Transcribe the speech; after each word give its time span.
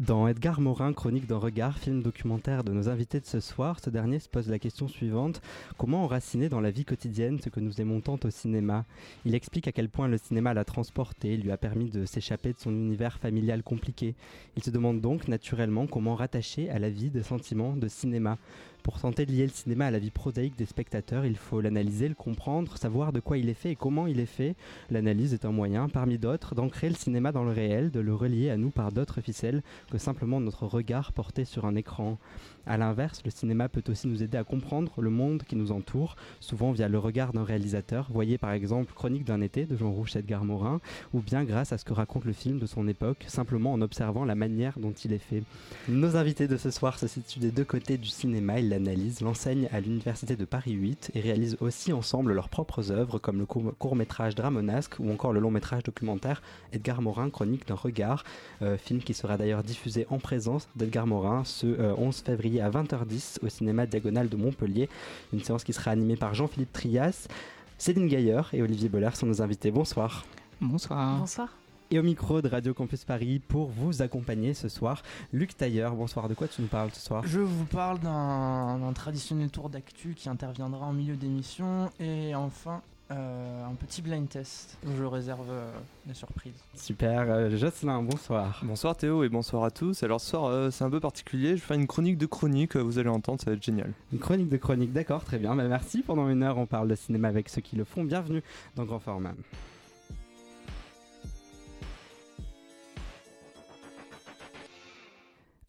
Dans 0.00 0.28
Edgar 0.28 0.60
Morin, 0.60 0.92
Chronique 0.92 1.26
d'un 1.26 1.38
regard, 1.38 1.76
film 1.76 2.04
documentaire 2.04 2.62
de 2.62 2.70
nos 2.70 2.88
invités 2.88 3.18
de 3.18 3.26
ce 3.26 3.40
soir, 3.40 3.80
ce 3.84 3.90
dernier 3.90 4.20
se 4.20 4.28
pose 4.28 4.48
la 4.48 4.60
question 4.60 4.86
suivante 4.86 5.42
comment 5.76 6.04
enraciner 6.04 6.48
dans 6.48 6.60
la 6.60 6.70
vie 6.70 6.84
quotidienne 6.84 7.40
ce 7.40 7.48
que 7.48 7.58
nous 7.58 7.80
aimons 7.80 8.00
tant 8.00 8.16
au 8.22 8.30
cinéma? 8.30 8.84
Il 9.24 9.34
explique 9.34 9.66
à 9.66 9.72
quel 9.72 9.88
point 9.88 10.06
le 10.06 10.16
cinéma 10.16 10.54
l'a 10.54 10.64
transporté, 10.64 11.36
lui 11.36 11.50
a 11.50 11.56
permis 11.56 11.90
de 11.90 12.04
s'échapper 12.04 12.52
de 12.52 12.60
son 12.60 12.70
univers 12.70 13.18
familial 13.18 13.64
compliqué. 13.64 14.14
Il 14.54 14.62
se 14.62 14.70
demande 14.70 15.00
donc 15.00 15.26
naturellement 15.26 15.88
comment 15.88 16.14
rattacher 16.14 16.70
à 16.70 16.78
la 16.78 16.90
vie 16.90 17.10
des 17.10 17.24
sentiments 17.24 17.74
de 17.74 17.88
cinéma. 17.88 18.38
Pour 18.82 19.00
tenter 19.00 19.26
de 19.26 19.32
lier 19.32 19.44
le 19.44 19.52
cinéma 19.52 19.86
à 19.86 19.90
la 19.90 19.98
vie 19.98 20.10
prosaïque 20.10 20.56
des 20.56 20.66
spectateurs, 20.66 21.26
il 21.26 21.36
faut 21.36 21.60
l'analyser, 21.60 22.08
le 22.08 22.14
comprendre, 22.14 22.78
savoir 22.78 23.12
de 23.12 23.20
quoi 23.20 23.36
il 23.36 23.48
est 23.48 23.54
fait 23.54 23.72
et 23.72 23.76
comment 23.76 24.06
il 24.06 24.20
est 24.20 24.26
fait. 24.26 24.54
L'analyse 24.90 25.34
est 25.34 25.44
un 25.44 25.52
moyen, 25.52 25.88
parmi 25.88 26.18
d'autres, 26.18 26.54
d'ancrer 26.54 26.88
le 26.88 26.94
cinéma 26.94 27.32
dans 27.32 27.44
le 27.44 27.52
réel, 27.52 27.90
de 27.90 28.00
le 28.00 28.14
relier 28.14 28.50
à 28.50 28.56
nous 28.56 28.70
par 28.70 28.92
d'autres 28.92 29.20
ficelles 29.20 29.62
que 29.90 29.98
simplement 29.98 30.40
notre 30.40 30.66
regard 30.66 31.12
porté 31.12 31.44
sur 31.44 31.66
un 31.66 31.74
écran. 31.74 32.18
A 32.66 32.76
l'inverse, 32.76 33.22
le 33.24 33.30
cinéma 33.30 33.68
peut 33.68 33.82
aussi 33.88 34.08
nous 34.08 34.22
aider 34.22 34.36
à 34.36 34.44
comprendre 34.44 35.00
le 35.00 35.08
monde 35.08 35.42
qui 35.42 35.56
nous 35.56 35.72
entoure, 35.72 36.16
souvent 36.38 36.72
via 36.72 36.88
le 36.88 36.98
regard 36.98 37.32
d'un 37.32 37.44
réalisateur. 37.44 38.08
Voyez 38.10 38.36
par 38.36 38.52
exemple 38.52 38.92
Chronique 38.94 39.24
d'un 39.24 39.40
été 39.40 39.64
de 39.64 39.74
Jean 39.76 39.90
Rouge 39.90 40.16
Edgar 40.16 40.44
Morin, 40.44 40.80
ou 41.14 41.20
bien 41.20 41.44
grâce 41.44 41.72
à 41.72 41.78
ce 41.78 41.84
que 41.84 41.94
raconte 41.94 42.26
le 42.26 42.34
film 42.34 42.58
de 42.58 42.66
son 42.66 42.86
époque, 42.86 43.24
simplement 43.26 43.72
en 43.72 43.80
observant 43.80 44.24
la 44.26 44.34
manière 44.34 44.78
dont 44.78 44.92
il 44.92 45.14
est 45.14 45.18
fait. 45.18 45.42
Nos 45.88 46.16
invités 46.16 46.46
de 46.46 46.58
ce 46.58 46.70
soir 46.70 46.98
se 46.98 47.06
situent 47.06 47.40
des 47.40 47.50
deux 47.50 47.64
côtés 47.64 47.96
du 47.96 48.08
cinéma, 48.08 48.60
l'analysent, 48.68 49.20
l'enseignent 49.20 49.68
à 49.72 49.80
l'Université 49.80 50.36
de 50.36 50.44
Paris 50.44 50.72
8 50.72 51.12
et 51.14 51.20
réalisent 51.20 51.56
aussi 51.60 51.92
ensemble 51.92 52.32
leurs 52.32 52.48
propres 52.48 52.90
œuvres 52.90 53.18
comme 53.18 53.38
le 53.38 53.46
court-métrage 53.46 54.34
Dramonesque 54.34 54.98
ou 54.98 55.10
encore 55.10 55.32
le 55.32 55.40
long-métrage 55.40 55.82
documentaire 55.82 56.42
Edgar 56.72 57.02
Morin, 57.02 57.30
Chronique 57.30 57.66
d'un 57.66 57.74
regard, 57.74 58.24
euh, 58.62 58.76
film 58.76 59.00
qui 59.00 59.14
sera 59.14 59.36
d'ailleurs 59.36 59.62
diffusé 59.62 60.06
en 60.10 60.18
présence 60.18 60.68
d'Edgar 60.76 61.06
Morin 61.06 61.44
ce 61.44 61.66
11 61.66 61.76
euh, 61.78 62.24
février 62.24 62.60
à 62.60 62.70
20h10 62.70 63.44
au 63.44 63.48
cinéma 63.48 63.86
Diagonale 63.86 64.28
de 64.28 64.36
Montpellier. 64.36 64.88
Une 65.32 65.42
séance 65.42 65.64
qui 65.64 65.72
sera 65.72 65.90
animée 65.90 66.16
par 66.16 66.34
Jean-Philippe 66.34 66.72
Trias, 66.72 67.28
Céline 67.78 68.08
Gaillard 68.08 68.50
et 68.52 68.62
Olivier 68.62 68.88
Boller 68.88 69.10
sont 69.14 69.26
nos 69.26 69.40
invités. 69.40 69.70
Bonsoir. 69.70 70.24
Bonsoir. 70.60 71.20
Bonsoir. 71.20 71.48
Et 71.90 71.98
au 71.98 72.02
micro 72.02 72.42
de 72.42 72.48
Radio 72.48 72.74
Campus 72.74 73.06
Paris 73.06 73.38
pour 73.38 73.68
vous 73.68 74.02
accompagner 74.02 74.52
ce 74.52 74.68
soir, 74.68 75.02
Luc 75.32 75.56
Tailleur. 75.56 75.94
Bonsoir, 75.94 76.28
de 76.28 76.34
quoi 76.34 76.46
tu 76.46 76.60
nous 76.60 76.68
parles 76.68 76.90
ce 76.92 77.00
soir? 77.00 77.22
Je 77.26 77.40
vous 77.40 77.64
parle 77.64 77.98
d'un 78.00 78.92
traditionnel 78.94 79.48
tour 79.48 79.70
d'actu 79.70 80.12
qui 80.14 80.28
interviendra 80.28 80.84
en 80.84 80.92
milieu 80.92 81.16
d'émission 81.16 81.90
et 81.98 82.34
enfin 82.34 82.82
euh, 83.10 83.64
un 83.64 83.72
petit 83.72 84.02
blind 84.02 84.28
test 84.28 84.76
où 84.86 84.90
je 84.98 85.04
réserve 85.04 85.48
euh, 85.48 85.70
des 86.04 86.12
surprises. 86.12 86.62
Super, 86.74 87.22
euh, 87.22 87.56
Jocelyn, 87.56 88.02
bonsoir. 88.02 88.60
Bonsoir 88.64 88.94
Théo 88.94 89.24
et 89.24 89.30
bonsoir 89.30 89.64
à 89.64 89.70
tous. 89.70 90.02
Alors 90.02 90.20
ce 90.20 90.28
soir 90.28 90.70
c'est 90.70 90.84
un 90.84 90.90
peu 90.90 91.00
particulier, 91.00 91.50
je 91.50 91.54
vais 91.54 91.68
faire 91.68 91.78
une 91.78 91.86
chronique 91.86 92.18
de 92.18 92.26
chronique, 92.26 92.76
vous 92.76 92.98
allez 92.98 93.08
entendre, 93.08 93.40
ça 93.40 93.50
va 93.50 93.56
être 93.56 93.62
génial. 93.62 93.94
Une 94.12 94.18
chronique 94.18 94.50
de 94.50 94.58
chronique, 94.58 94.92
d'accord, 94.92 95.24
très 95.24 95.38
bien. 95.38 95.56
Bah, 95.56 95.66
merci, 95.66 96.02
pendant 96.02 96.28
une 96.28 96.42
heure 96.42 96.58
on 96.58 96.66
parle 96.66 96.88
de 96.88 96.96
cinéma 96.96 97.28
avec 97.28 97.48
ceux 97.48 97.62
qui 97.62 97.76
le 97.76 97.84
font. 97.84 98.04
Bienvenue 98.04 98.42
dans 98.76 98.84
Grand 98.84 98.98
Format. 98.98 99.32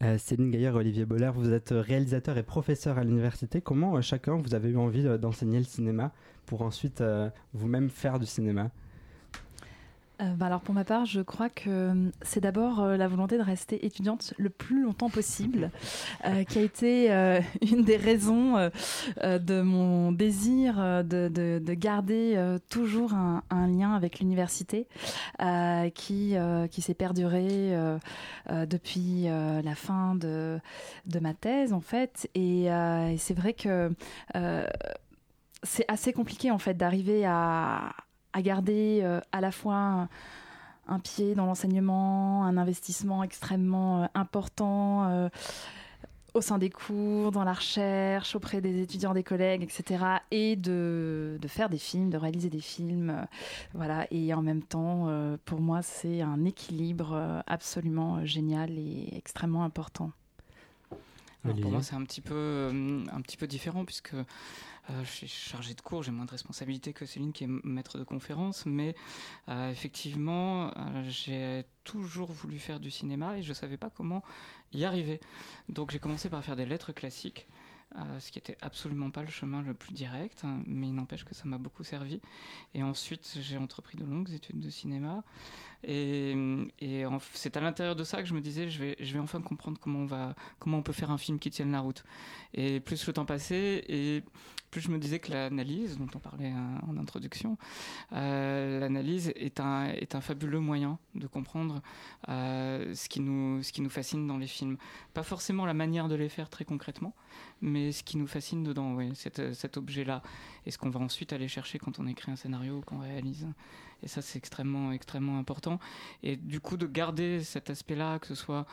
Euh, 0.02 0.16
Céline 0.16 0.50
Gaillard 0.50 0.76
Olivier 0.76 1.04
Boller, 1.04 1.30
vous 1.34 1.52
êtes 1.52 1.74
réalisateur 1.76 2.38
et 2.38 2.42
professeur 2.42 2.96
à 2.96 3.04
l'université. 3.04 3.60
Comment 3.60 3.96
euh, 3.96 4.00
chacun 4.00 4.36
vous 4.36 4.54
avez 4.54 4.70
eu 4.70 4.78
envie 4.78 5.06
euh, 5.06 5.18
d'enseigner 5.18 5.58
le 5.58 5.64
cinéma 5.64 6.10
pour 6.46 6.62
ensuite 6.62 7.02
vous-même 7.52 7.90
faire 7.90 8.18
du 8.18 8.26
cinéma? 8.26 8.70
Euh, 10.20 10.34
bah 10.34 10.46
alors 10.46 10.60
pour 10.60 10.74
ma 10.74 10.84
part, 10.84 11.06
je 11.06 11.20
crois 11.20 11.48
que 11.48 11.70
euh, 11.70 12.10
c'est 12.22 12.40
d'abord 12.40 12.80
euh, 12.80 12.96
la 12.96 13.08
volonté 13.08 13.38
de 13.38 13.42
rester 13.42 13.86
étudiante 13.86 14.34
le 14.38 14.50
plus 14.50 14.82
longtemps 14.82 15.08
possible, 15.08 15.70
qui 16.48 16.58
a 16.58 16.62
été 16.62 17.10
une 17.70 17.82
des 17.82 17.96
raisons 17.96 18.70
de 19.22 19.60
mon 19.62 20.12
désir 20.12 20.76
de, 21.04 21.28
de, 21.28 21.60
de 21.64 21.74
garder 21.74 22.56
toujours 22.68 23.14
un, 23.14 23.42
un, 23.50 23.66
lien 23.66 23.94
avec 23.94 24.20
l'université, 24.20 24.86
qui, 25.94 26.34
qui 26.70 26.82
s'est 26.82 26.94
perduré 26.94 27.74
depuis 28.48 29.24
la 29.24 29.74
fin 29.74 30.14
de, 30.14 30.58
de 31.06 31.18
ma 31.20 31.34
thèse 31.34 31.72
en 31.72 31.80
fait. 31.80 32.28
Et, 32.34 32.64
et 32.64 33.16
c'est 33.18 33.34
vrai 33.34 33.54
que 33.54 33.90
c'est 35.62 35.84
assez 35.88 36.12
compliqué 36.12 36.50
en 36.50 36.58
fait 36.58 36.74
d'arriver 36.74 37.24
à 37.26 37.92
à 38.32 38.42
garder 38.42 39.00
euh, 39.02 39.20
à 39.32 39.40
la 39.40 39.52
fois 39.52 40.08
un, 40.88 40.98
pied 41.00 41.34
dans 41.34 41.46
l'enseignement, 41.46 42.44
un 42.44 42.56
investissement 42.56 43.22
extrêmement 43.22 44.02
euh, 44.02 44.06
important 44.14 45.08
euh, 45.08 45.28
au 46.34 46.40
sein 46.40 46.58
des 46.58 46.70
cours, 46.70 47.32
dans 47.32 47.42
la 47.42 47.52
recherche, 47.52 48.36
auprès 48.36 48.60
des 48.60 48.82
étudiants, 48.82 49.14
des 49.14 49.24
collègues, 49.24 49.64
etc. 49.64 50.04
Et 50.30 50.54
de, 50.54 51.38
de 51.40 51.48
faire 51.48 51.68
des 51.68 51.78
films, 51.78 52.08
de 52.08 52.16
réaliser 52.16 52.50
des 52.50 52.60
films. 52.60 53.26
voilà. 53.74 54.06
Et 54.12 54.32
en 54.32 54.40
même 54.40 54.62
temps, 54.62 55.08
pour 55.44 55.60
moi, 55.60 55.82
c'est 55.82 56.22
un 56.22 56.44
équilibre 56.44 57.42
absolument 57.48 58.24
génial 58.24 58.70
et 58.78 59.08
extrêmement 59.16 59.64
important. 59.64 60.12
pour 61.42 61.72
moi, 61.72 61.82
c'est 61.82 61.96
un 61.96 62.04
petit 62.04 62.20
peu, 62.20 62.70
un 63.12 63.20
petit 63.22 63.36
peu 63.36 63.48
différent 63.48 63.84
puisque 63.84 64.14
euh, 64.90 65.04
je 65.04 65.10
suis 65.10 65.28
chargé 65.28 65.74
de 65.74 65.80
cours, 65.80 66.02
j'ai 66.02 66.10
moins 66.10 66.24
de 66.24 66.30
responsabilités 66.30 66.92
que 66.92 67.06
Céline 67.06 67.32
qui 67.32 67.44
est 67.44 67.50
maître 67.64 67.98
de 67.98 68.04
conférence, 68.04 68.66
mais 68.66 68.94
euh, 69.48 69.70
effectivement, 69.70 70.68
euh, 70.76 71.04
j'ai 71.08 71.64
toujours 71.84 72.32
voulu 72.32 72.58
faire 72.58 72.80
du 72.80 72.90
cinéma 72.90 73.38
et 73.38 73.42
je 73.42 73.50
ne 73.50 73.54
savais 73.54 73.76
pas 73.76 73.90
comment 73.90 74.22
y 74.72 74.84
arriver. 74.84 75.20
Donc 75.68 75.90
j'ai 75.90 75.98
commencé 75.98 76.28
par 76.28 76.44
faire 76.44 76.56
des 76.56 76.66
lettres 76.66 76.92
classiques. 76.92 77.46
ce 78.20 78.30
qui 78.30 78.38
était 78.38 78.56
absolument 78.60 79.10
pas 79.10 79.22
le 79.22 79.30
chemin 79.30 79.62
le 79.62 79.74
plus 79.74 79.92
direct, 79.92 80.44
hein, 80.44 80.62
mais 80.66 80.86
il 80.88 80.94
n'empêche 80.94 81.24
que 81.24 81.34
ça 81.34 81.44
m'a 81.44 81.58
beaucoup 81.58 81.82
servi. 81.82 82.20
Et 82.74 82.82
ensuite, 82.82 83.38
j'ai 83.40 83.58
entrepris 83.58 83.98
de 83.98 84.04
longues 84.04 84.30
études 84.30 84.60
de 84.60 84.70
cinéma. 84.70 85.24
Et, 85.82 86.36
c'est 87.32 87.56
à 87.56 87.60
l'intérieur 87.60 87.96
de 87.96 88.04
ça 88.04 88.22
que 88.22 88.28
je 88.28 88.34
me 88.34 88.40
disais, 88.40 88.68
je 88.68 88.78
vais, 88.78 88.96
je 89.00 89.12
vais 89.12 89.18
enfin 89.18 89.40
comprendre 89.40 89.78
comment 89.80 90.00
on, 90.00 90.06
va, 90.06 90.34
comment 90.58 90.78
on 90.78 90.82
peut 90.82 90.92
faire 90.92 91.10
un 91.10 91.18
film 91.18 91.38
qui 91.38 91.50
tienne 91.50 91.72
la 91.72 91.80
route. 91.80 92.04
Et 92.54 92.80
plus 92.80 93.04
le 93.06 93.12
temps 93.12 93.24
passait, 93.24 93.84
et 93.88 94.22
plus 94.70 94.80
je 94.80 94.90
me 94.90 94.98
disais 94.98 95.18
que 95.18 95.32
l'analyse, 95.32 95.98
dont 95.98 96.08
on 96.14 96.18
parlait 96.18 96.52
en 96.86 96.96
introduction, 96.96 97.58
euh, 98.12 98.80
l'analyse 98.80 99.32
est 99.36 99.60
un, 99.60 99.86
est 99.86 100.14
un 100.14 100.20
fabuleux 100.20 100.60
moyen 100.60 100.98
de 101.14 101.26
comprendre 101.26 101.82
euh, 102.28 102.94
ce, 102.94 103.08
qui 103.08 103.20
nous, 103.20 103.62
ce 103.62 103.72
qui 103.72 103.82
nous 103.82 103.90
fascine 103.90 104.26
dans 104.26 104.38
les 104.38 104.46
films. 104.46 104.76
Pas 105.14 105.22
forcément 105.22 105.66
la 105.66 105.74
manière 105.74 106.08
de 106.08 106.14
les 106.14 106.28
faire 106.28 106.48
très 106.48 106.64
concrètement, 106.64 107.14
mais 107.60 107.92
ce 107.92 108.02
qui 108.02 108.16
nous 108.16 108.26
fascine 108.26 108.62
dedans, 108.62 108.98
cet, 109.14 109.54
cet 109.54 109.76
objet-là. 109.76 110.22
Et 110.66 110.70
ce 110.70 110.78
qu'on 110.78 110.90
va 110.90 111.00
ensuite 111.00 111.32
aller 111.32 111.48
chercher 111.48 111.78
quand 111.78 111.98
on 111.98 112.06
écrit 112.06 112.30
un 112.30 112.36
scénario 112.36 112.78
ou 112.78 112.80
qu'on 112.82 112.98
réalise. 112.98 113.46
Et 114.02 114.08
ça, 114.08 114.22
c'est 114.22 114.38
extrêmement, 114.38 114.92
extrêmement 114.92 115.38
important. 115.38 115.78
Et 116.22 116.36
du 116.36 116.60
coup, 116.60 116.76
de 116.76 116.86
garder 116.86 117.42
cet 117.42 117.70
aspect-là, 117.70 118.18
que 118.18 118.26
ce 118.26 118.34
soit 118.34 118.66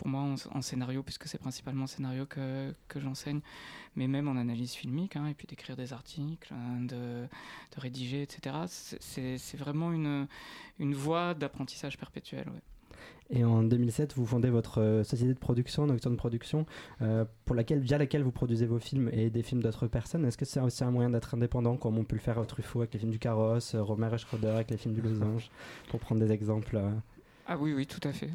pour 0.00 0.08
moi 0.08 0.34
en, 0.52 0.62
scénario, 0.62 1.02
puisque 1.02 1.28
c'est 1.28 1.36
principalement 1.36 1.84
en 1.84 1.86
scénario 1.86 2.24
que, 2.24 2.74
que 2.88 2.98
j'enseigne, 3.00 3.40
mais 3.96 4.08
même 4.08 4.28
en 4.28 4.36
analyse 4.36 4.72
filmique, 4.72 5.14
hein, 5.14 5.26
et 5.26 5.34
puis 5.34 5.46
d'écrire 5.46 5.76
des 5.76 5.92
articles, 5.92 6.54
hein, 6.54 6.80
de, 6.80 7.26
de, 7.74 7.80
rédiger, 7.80 8.22
etc. 8.22 8.56
C'est 8.66 9.56
vraiment 9.58 9.92
une, 9.92 10.26
une 10.78 10.94
voie 10.94 11.34
d'apprentissage 11.34 11.98
perpétuel. 11.98 12.46
Et 13.28 13.44
en 13.44 13.62
2007, 13.62 14.14
vous 14.14 14.24
fondez 14.24 14.48
votre 14.48 14.80
euh, 14.80 15.04
société 15.04 15.34
de 15.34 15.38
production, 15.38 15.86
Nocturne 15.86 16.16
Production, 16.16 16.64
euh, 17.02 17.26
pour 17.44 17.54
laquelle, 17.54 17.80
via 17.80 17.98
laquelle 17.98 18.22
vous 18.22 18.32
produisez 18.32 18.64
vos 18.64 18.78
films 18.78 19.10
et 19.12 19.28
des 19.28 19.42
films 19.42 19.62
d'autres 19.62 19.86
personnes. 19.86 20.24
Est-ce 20.24 20.38
que 20.38 20.46
c'est 20.46 20.60
aussi 20.60 20.82
un 20.82 20.90
moyen 20.90 21.10
d'être 21.10 21.34
indépendant, 21.34 21.76
comme 21.76 21.98
on 21.98 22.04
peut 22.04 22.16
le 22.16 22.22
faire 22.22 22.38
à 22.38 22.46
Truffaut 22.46 22.80
avec 22.80 22.94
les 22.94 23.00
films 23.00 23.12
du 23.12 23.18
Carrosse, 23.18 23.74
euh, 23.74 23.82
Romer 23.82 24.08
et 24.14 24.18
Schroeder 24.18 24.48
avec 24.48 24.70
les 24.70 24.78
films 24.78 24.94
du 24.94 25.02
Losange, 25.02 25.50
pour 25.90 26.00
prendre 26.00 26.24
des 26.24 26.32
exemples 26.32 26.80
ah 27.52 27.56
oui, 27.58 27.72
oui, 27.72 27.84
tout 27.84 28.00
à 28.08 28.12
fait. 28.12 28.30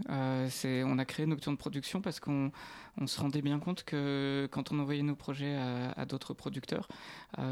c'est, 0.49 0.83
on 0.83 0.97
a 0.97 1.05
créé 1.05 1.25
Nocturne 1.25 1.55
Production 1.55 2.01
parce 2.01 2.19
qu'on 2.19 2.51
on 2.97 3.07
se 3.07 3.21
rendait 3.21 3.41
bien 3.41 3.59
compte 3.59 3.85
que 3.85 4.49
quand 4.51 4.73
on 4.73 4.79
envoyait 4.79 5.03
nos 5.03 5.15
projets 5.15 5.55
à, 5.55 6.05
d'autres 6.05 6.33
producteurs, 6.33 6.89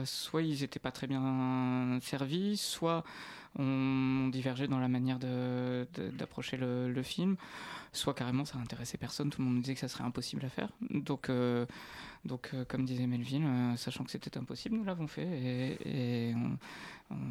soit 0.04 0.42
ils 0.42 0.60
n'étaient 0.60 0.80
pas 0.80 0.92
très 0.92 1.08
bien 1.08 2.00
servis, 2.02 2.58
soit 2.58 3.06
on 3.58 4.30
divergeait 4.30 4.68
dans 4.68 4.80
la 4.80 4.90
manière 4.90 5.20
d'approcher 5.20 6.58
de, 6.58 6.92
le, 6.94 7.04
film, 7.04 7.38
soit 7.94 8.14
carrément 8.14 8.44
ça 8.44 8.58
n'intéressait 8.58 8.98
personne, 8.98 9.30
tout 9.30 9.40
le 9.42 9.46
monde 9.46 9.56
nous 9.56 9.62
disait 9.62 9.76
que 9.76 9.80
ça 9.80 9.88
serait 9.88 10.04
impossible 10.04 10.44
à 10.46 10.50
faire. 10.50 10.70
Donc, 10.90 11.30
euh, 11.30 11.66
donc 12.26 12.52
euh, 12.54 12.66
comme 12.66 12.86
disait 12.86 13.08
Melville, 13.08 13.44
euh, 13.46 13.76
sachant 13.76 14.04
que 14.04 14.12
c'était 14.12 14.38
impossible, 14.38 14.76
nous 14.76 14.84
l'avons 14.84 15.08
fait 15.08 15.28
et, 15.86 16.34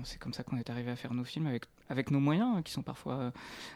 c'est 0.05 0.19
comme 0.19 0.33
ça 0.33 0.45
qu'on 0.45 0.57
est 0.59 0.71
arrivé 0.71 0.93
à 0.93 0.97
faire 0.97 1.13
nos 1.13 1.25
films 1.25 1.49
avec, 1.49 1.65
avec 1.89 2.13
nos 2.13 2.21
moyens 2.21 2.59
hein, 2.59 2.63
qui 2.63 2.73
sont 2.73 2.83
parfois 2.83 3.33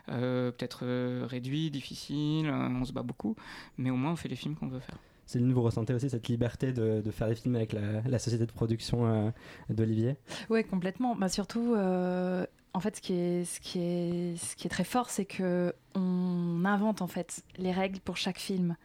peut-être 0.07 0.87
réduits, 1.27 1.71
difficiles, 1.71 2.49
on 2.49 2.85
se 2.85 2.93
bat 2.93 3.03
beaucoup, 3.03 3.35
mais 3.77 3.91
au 3.91 3.97
moins 3.97 4.13
on 4.13 4.17
fait 4.17 4.29
les 4.29 4.37
films 4.37 4.55
qu'on 4.55 4.69
veut 4.69 4.79
faire. 4.79 4.99
Céline, 5.27 5.53
vous 5.53 5.63
ressentez 5.63 5.93
aussi 5.93 6.09
cette 6.09 6.29
liberté 6.29 6.73
de, 6.73 7.03
faire 7.11 7.29
des 7.29 7.35
films 7.35 7.57
avec 7.57 7.73
la, 7.73 8.19
société 8.21 8.47
de 8.47 8.53
production 8.53 9.07
euh, 9.07 9.31
d'Olivier? 9.69 10.17
Oui, 10.51 10.65
complètement. 10.65 11.17
Bah, 11.17 11.29
surtout, 11.29 11.75
euh, 11.75 12.47
en 12.77 12.81
fait, 12.81 12.97
ce 12.97 13.01
qui 13.01 13.79
est, 13.79 14.69
très 14.69 14.85
fort, 14.85 15.09
c'est 15.09 15.25
que 15.25 15.75
on 15.95 16.63
invente 16.67 17.01
en 17.01 17.07
fait 17.07 17.43
les 17.57 17.73
règles 17.73 18.01
pour 18.01 18.19
chaque 18.19 18.37
film 18.39 18.77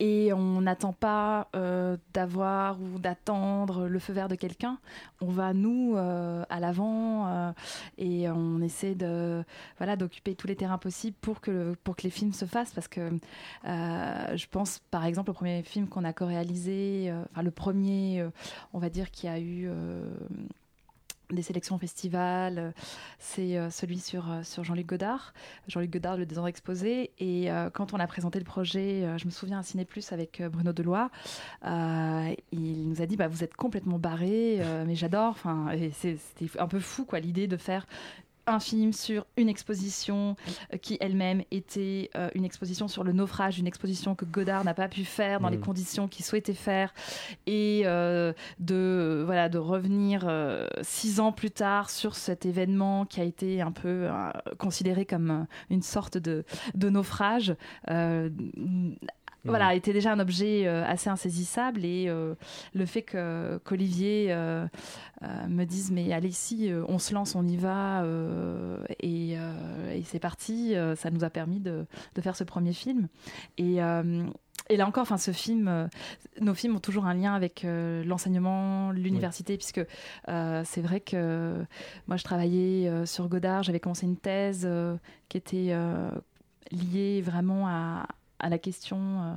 et 0.00 0.34
on 0.34 0.60
n'attend 0.60 0.92
pas 0.92 1.48
euh, 1.56 1.96
d'avoir 2.12 2.78
ou 2.78 2.98
d'attendre 2.98 3.88
le 3.88 3.98
feu 3.98 4.12
vert 4.12 4.28
de 4.28 4.34
quelqu'un. 4.34 4.76
On 5.22 5.30
va 5.30 5.54
nous 5.54 5.94
euh, 5.96 6.44
à 6.50 6.60
l'avant 6.60 7.26
euh, 7.26 7.52
et 7.96 8.28
on 8.28 8.60
essaie 8.60 8.94
d'occuper 8.94 10.34
tous 10.34 10.46
les 10.46 10.56
terrains 10.56 10.76
possibles 10.76 11.16
pour 11.22 11.40
que 11.40 11.74
pour 11.84 11.96
que 11.96 12.02
les 12.02 12.10
films 12.10 12.34
se 12.34 12.44
fassent 12.44 12.74
parce 12.74 12.88
que 12.88 13.12
je 13.64 14.46
pense 14.50 14.80
par 14.90 15.06
exemple 15.06 15.30
au 15.30 15.34
premier 15.34 15.62
film 15.62 15.88
qu'on 15.88 16.04
a 16.04 16.12
co-réalisé, 16.12 17.10
enfin 17.30 17.42
le 17.42 17.50
premier, 17.50 18.26
on 18.74 18.78
va 18.78 18.90
dire 18.90 19.10
qui 19.10 19.26
a 19.26 19.40
eu 19.40 19.70
des 21.32 21.42
sélections 21.42 21.78
festivals, 21.78 22.58
euh, 22.58 22.70
c'est 23.18 23.56
euh, 23.56 23.70
celui 23.70 23.98
sur, 23.98 24.30
euh, 24.30 24.42
sur 24.42 24.64
Jean-Luc 24.64 24.86
Godard. 24.86 25.32
Jean-Luc 25.68 25.90
Godard, 25.90 26.16
le 26.16 26.26
désordre 26.26 26.48
exposé. 26.48 27.10
Et 27.18 27.48
quand 27.72 27.92
on 27.94 27.98
a 27.98 28.06
présenté 28.06 28.38
le 28.38 28.44
projet, 28.44 29.06
je 29.18 29.24
me 29.26 29.30
souviens 29.30 29.58
à 29.58 29.62
Ciné 29.62 29.84
Plus 29.84 30.12
avec 30.12 30.42
Bruno 30.50 30.72
Deloy, 30.72 31.08
il 31.64 32.88
nous 32.88 33.02
a 33.02 33.06
dit 33.06 33.16
bah, 33.16 33.28
Vous 33.28 33.44
êtes 33.44 33.54
complètement 33.54 33.98
barré, 33.98 34.60
mais 34.86 34.94
j'adore. 34.94 35.30
Enfin, 35.30 35.70
c'était 35.92 36.58
un 36.58 36.66
peu 36.66 36.80
fou, 36.80 37.04
quoi, 37.04 37.20
l'idée 37.20 37.46
de 37.46 37.56
faire 37.56 37.86
un 38.46 38.60
film 38.60 38.92
sur 38.92 39.26
une 39.36 39.48
exposition 39.48 40.36
euh, 40.72 40.76
qui 40.76 40.96
elle-même 41.00 41.42
était 41.50 42.10
euh, 42.16 42.28
une 42.34 42.44
exposition 42.44 42.88
sur 42.88 43.04
le 43.04 43.12
naufrage, 43.12 43.58
une 43.58 43.66
exposition 43.66 44.14
que 44.14 44.24
Godard 44.24 44.64
n'a 44.64 44.74
pas 44.74 44.88
pu 44.88 45.04
faire 45.04 45.40
dans 45.40 45.48
les 45.48 45.58
mm. 45.58 45.62
conditions 45.62 46.08
qu'il 46.08 46.24
souhaitait 46.24 46.54
faire, 46.54 46.92
et 47.46 47.82
euh, 47.86 48.32
de 48.58 49.22
voilà 49.24 49.48
de 49.48 49.58
revenir 49.58 50.28
six 50.82 51.20
ans 51.20 51.32
plus 51.32 51.50
tard 51.50 51.90
sur 51.90 52.14
cet 52.14 52.46
événement 52.46 53.04
qui 53.06 53.20
a 53.20 53.24
été 53.24 53.60
un 53.60 53.72
peu 53.72 54.08
considéré 54.58 55.06
comme 55.06 55.46
une 55.70 55.82
sorte 55.82 56.18
de, 56.18 56.44
de 56.74 56.88
naufrage 56.90 57.54
voilà, 59.44 59.72
mm. 59.72 59.76
était 59.76 59.92
déjà 59.92 60.12
un 60.12 60.20
objet 60.20 60.66
euh, 60.66 60.84
assez 60.86 61.10
insaisissable 61.10 61.84
et 61.84 62.06
euh, 62.08 62.34
le 62.74 62.86
fait 62.86 63.02
que 63.02 63.58
qu'Olivier 63.64 64.26
euh, 64.30 64.66
me 65.48 65.64
dise 65.64 65.90
mais 65.90 66.12
allez 66.12 66.30
si 66.30 66.70
on 66.88 66.98
se 66.98 67.14
lance, 67.14 67.34
on 67.34 67.46
y 67.46 67.56
va 67.56 68.04
et, 69.00 69.32
et 69.32 70.02
c'est 70.04 70.18
parti, 70.18 70.74
ça 70.96 71.10
nous 71.10 71.24
a 71.24 71.30
permis 71.30 71.60
de, 71.60 71.86
de, 72.14 72.20
faire 72.20 72.36
ce 72.36 72.44
premier 72.44 72.72
film 72.72 73.08
et 73.58 73.78
et 74.68 74.76
là 74.76 74.86
encore, 74.86 75.02
enfin, 75.02 75.18
ce 75.18 75.32
film, 75.32 75.88
nos 76.40 76.54
films 76.54 76.76
ont 76.76 76.80
toujours 76.80 77.06
un 77.06 77.14
lien 77.14 77.34
avec 77.34 77.64
l'enseignement, 77.64 78.92
l'université, 78.92 79.56
puisque 79.56 79.84
c'est 80.26 80.80
vrai 80.80 81.00
que 81.00 81.64
moi, 82.06 82.16
je 82.16 82.24
travaillais 82.24 83.06
sur 83.06 83.28
Godard, 83.28 83.64
j'avais 83.64 83.80
commencé 83.80 84.06
une 84.06 84.16
thèse 84.16 84.68
qui 85.28 85.36
était 85.36 85.76
liée 86.70 87.22
vraiment 87.22 87.66
à, 87.68 88.06
à 88.42 88.48
la 88.48 88.58
question 88.58 88.98
euh, 88.98 89.34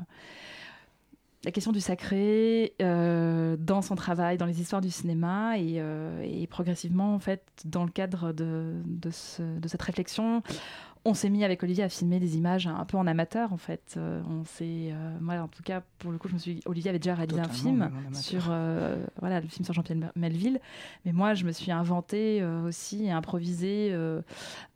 la 1.43 1.51
question 1.51 1.71
du 1.71 1.79
sacré 1.79 2.73
euh, 2.81 3.55
dans 3.59 3.83
son 3.83 3.93
travail, 3.93 4.35
dans 4.37 4.47
les 4.47 4.61
histoires 4.61 4.81
du 4.81 4.89
cinéma 4.89 5.53
euh, 5.59 6.23
et, 6.23 6.47
progressivement, 6.47 7.13
en 7.13 7.19
fait, 7.19 7.43
dans 7.65 7.83
le 7.83 7.91
cadre 7.91 8.33
de, 8.33 8.81
de, 8.83 9.11
cette 9.11 9.81
réflexion, 9.83 10.41
on 11.07 11.13
s'est 11.13 11.29
mis 11.29 11.43
avec 11.43 11.61
Olivier 11.61 11.83
à 11.83 11.89
filmer 11.89 12.19
des 12.19 12.35
images 12.35 12.65
un 12.65 12.83
peu 12.85 12.97
en 12.97 13.05
amateur, 13.05 13.53
en 13.53 13.57
fait. 13.57 13.95
on 13.95 14.43
s'est, 14.43 14.91
moi, 15.21 15.35
en 15.35 15.47
tout 15.47 15.61
cas, 15.61 15.83
pour 15.99 16.11
le 16.11 16.17
coup, 16.17 16.29
je 16.29 16.33
me 16.33 16.39
suis, 16.39 16.61
Olivier 16.65 16.89
avait 16.89 16.97
déjà 16.97 17.13
réalisé 17.13 17.39
un 17.39 17.47
film 17.47 17.91
sur, 18.11 18.51
voilà, 19.19 19.39
le 19.39 19.47
film 19.47 19.65
sur 19.65 19.75
Jean-Pierre 19.75 20.11
Melville, 20.15 20.59
mais 21.05 21.11
moi, 21.11 21.35
je 21.35 21.45
me 21.45 21.51
suis 21.51 21.71
inventée 21.71 22.43
aussi 22.43 23.05
et 23.05 23.11
improvisée 23.11 23.95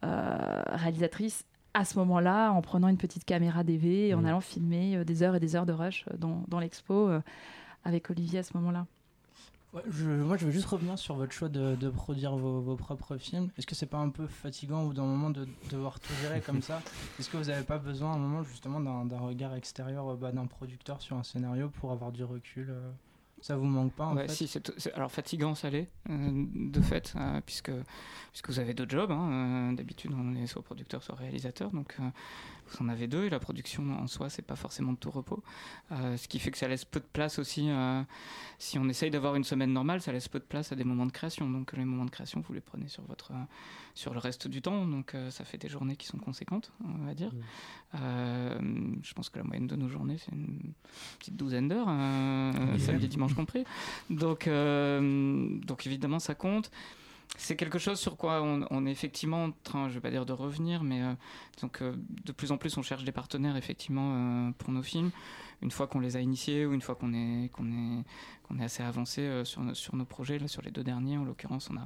réalisatrice 0.04 1.46
à 1.80 1.86
ce 1.86 1.98
moment-là, 2.00 2.52
en 2.52 2.62
prenant 2.62 2.90
une 2.90 2.98
petite 2.98 3.24
caméra 3.24 3.64
DV 3.64 4.10
et 4.10 4.14
en 4.14 4.22
mmh. 4.22 4.26
allant 4.26 4.42
filmer 4.42 4.98
euh, 4.98 5.06
des 5.06 5.24
heures 5.24 5.36
et 5.36 5.40
des 5.40 5.56
heures 5.56 5.66
de 5.66 5.72
rush 5.72 6.04
euh, 6.12 6.18
dans, 6.18 6.44
dans 6.50 6.60
l'expo 6.60 7.08
euh, 7.08 7.22
avec 7.86 8.10
Olivier 8.10 8.40
à 8.40 8.44
ce 8.44 8.56
moment-là. 8.58 8.86
je, 9.90 10.10
moi, 10.10 10.36
je 10.36 10.46
veux 10.46 10.52
juste 10.52 10.66
revenir 10.66 11.00
sur 11.00 11.16
votre 11.16 11.32
choix 11.32 11.48
de, 11.48 11.76
de 11.76 11.90
produire 11.90 12.36
vos, 12.36 12.60
vos, 12.60 12.76
propres 12.76 13.16
films. 13.16 13.50
Est-ce 13.58 13.66
que 13.66 13.76
c'est 13.76 13.86
pas 13.86 13.98
un 13.98 14.10
peu 14.10 14.28
fatigant 14.28 14.84
ou 14.84 14.94
d'un 14.94 15.06
moment 15.06 15.30
de, 15.30 15.48
devoir 15.72 16.02
tout 16.02 16.12
gérer 16.22 16.42
comme 16.42 16.62
ça? 16.62 16.82
Est-ce 17.20 17.30
que 17.30 17.38
vous 17.38 17.46
n'avez 17.46 17.64
pas 17.64 17.78
besoin 17.78 18.12
à 18.12 18.16
un 18.16 18.20
moment 18.20 18.44
justement 18.44 18.82
d'un 18.82 19.20
regard 19.20 19.56
extérieur 19.56 20.18
bah, 20.18 20.34
d'un 20.34 20.48
producteur 20.48 21.02
sur 21.02 21.16
un 21.16 21.24
scénario 21.24 21.70
pour 21.70 21.94
avoir 21.94 22.12
du 22.12 22.26
recul 22.26 22.74
ça 23.42 23.56
vous 23.56 23.66
manque 23.66 23.94
pas 23.94 24.06
en 24.06 24.16
fait 24.16 24.30
si, 24.30 24.50
alors 24.94 25.12
fatigant 25.12 25.56
ça 25.56 25.70
l'est 25.70 25.90
euh, 26.10 26.46
de 26.56 26.82
fait 26.82 27.14
euh, 27.16 27.42
puisque 27.46 27.72
puisque 28.32 28.50
vous 28.50 28.60
avez 28.60 28.74
deux 28.74 28.86
jobs 28.88 29.12
hein, 29.12 29.30
euh, 29.72 29.76
d'habitude 29.76 30.12
on 30.14 30.36
est 30.36 30.46
soit 30.48 30.62
producteur 30.62 31.04
soit 31.04 31.16
réalisateur 31.16 31.72
donc 31.72 31.96
vous 32.00 32.86
en 32.86 32.90
avez 32.90 33.08
deux 33.08 33.26
et 33.26 33.30
la 33.30 33.40
production 33.40 33.84
en 34.00 34.08
soi 34.08 34.30
c'est 34.30 34.42
pas 34.42 34.56
forcément 34.56 34.94
de 34.94 34.98
tout 34.98 35.12
repos 35.12 35.44
ce 35.92 36.28
qui 36.28 36.40
fait 36.40 36.52
que 36.52 36.58
ça 36.58 36.68
laisse 36.68 36.86
peu 36.86 37.00
de 37.00 37.06
place 37.06 37.40
aussi 37.40 37.70
si 38.58 38.78
on 38.78 38.88
essaye 38.90 39.12
d'avoir 39.12 39.36
une 39.36 39.44
semaine 39.44 39.74
normale 39.74 40.02
ça 40.02 40.12
laisse 40.12 40.28
peu 40.28 40.40
de 40.40 40.46
place 40.46 40.72
à 40.72 40.76
des 40.76 40.84
moments 40.84 41.06
de 41.06 41.12
création 41.12 41.50
donc 41.50 41.74
les 41.74 41.86
moments 41.86 42.06
de 42.06 42.12
création 42.12 42.42
vous 42.42 42.54
les 42.54 42.62
prenez 42.62 42.88
sur 42.88 43.04
votre 43.04 43.32
sur 44.00 44.14
le 44.14 44.20
reste 44.20 44.48
du 44.48 44.62
temps 44.62 44.86
donc 44.86 45.16
ça 45.30 45.44
fait 45.44 45.58
des 45.58 45.70
journées 45.70 45.96
qui 45.96 46.08
sont 46.08 46.18
conséquentes 46.18 46.72
on 46.86 47.06
va 47.06 47.14
dire 47.14 47.32
je 47.94 49.14
pense 49.14 49.30
que 49.30 49.40
la 49.40 49.44
moyenne 49.44 49.68
de 49.68 49.76
nos 49.76 49.90
journées 49.90 50.18
c'est 50.18 50.32
une 50.32 50.74
petite 51.20 51.36
douzaine 51.36 51.68
d'heures 51.68 51.90
samedi 52.80 53.08
dimanche 53.20 53.34
compris. 53.34 53.64
Donc, 54.10 54.48
euh, 54.48 55.50
donc 55.66 55.86
évidemment, 55.86 56.20
ça 56.20 56.36
compte. 56.36 56.72
C'est 57.38 57.56
quelque 57.56 57.80
chose 57.80 58.00
sur 58.00 58.18
quoi 58.18 58.42
on, 58.42 58.86
est 58.86 58.92
effectivement 58.92 59.46
en 59.46 59.52
train, 59.64 59.88
je 59.88 59.94
vais 59.94 60.02
pas 60.02 60.10
dire 60.10 60.26
de 60.26 60.34
revenir, 60.34 60.84
mais 60.84 61.02
euh, 61.02 61.14
donc 61.62 61.82
de 61.82 62.32
plus 62.32 62.52
en 62.52 62.58
plus 62.58 62.76
on 62.78 62.82
cherche 62.82 63.04
des 63.04 63.12
partenaires 63.12 63.56
effectivement 63.56 64.48
euh, 64.48 64.52
pour 64.58 64.72
nos 64.72 64.84
films. 64.84 65.12
Une 65.62 65.72
fois 65.72 65.88
qu'on 65.88 66.00
les 66.00 66.16
a 66.16 66.22
initiés 66.22 66.66
ou 66.66 66.74
une 66.74 66.82
fois 66.82 66.96
qu'on 66.96 67.14
est 67.14 67.46
est 67.46 68.60
est 68.60 68.64
assez 68.64 68.82
avancé 68.82 69.44
sur 69.46 69.62
sur 69.76 69.96
nos 69.96 70.06
projets 70.06 70.40
là, 70.40 70.48
sur 70.48 70.62
les 70.62 70.72
deux 70.72 70.84
derniers 70.84 71.18
en 71.18 71.24
l'occurrence, 71.24 71.70
on 71.72 71.78
a 71.78 71.86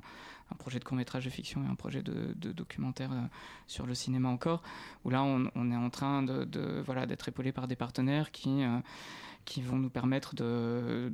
un 0.51 0.55
projet 0.55 0.79
de 0.79 0.83
court 0.83 0.95
métrage 0.95 1.25
de 1.25 1.29
fiction 1.29 1.63
et 1.63 1.67
un 1.67 1.75
projet 1.75 2.03
de, 2.03 2.33
documentaire 2.51 3.09
sur 3.67 3.85
le 3.85 3.95
cinéma 3.95 4.29
encore. 4.29 4.61
Où 5.03 5.09
là 5.09 5.23
on, 5.23 5.71
est 5.71 5.75
en 5.75 5.89
train 5.89 6.23
de, 6.23 6.45
de 6.45 6.81
voilà 6.85 7.05
d'être 7.05 7.27
épaulé 7.27 7.51
par 7.51 7.67
des 7.67 7.75
partenaires 7.75 8.31
qui 8.31 8.63
qui 9.45 9.61
vont 9.61 9.77
nous 9.77 9.89
permettre 9.89 10.35
de, 10.35 11.11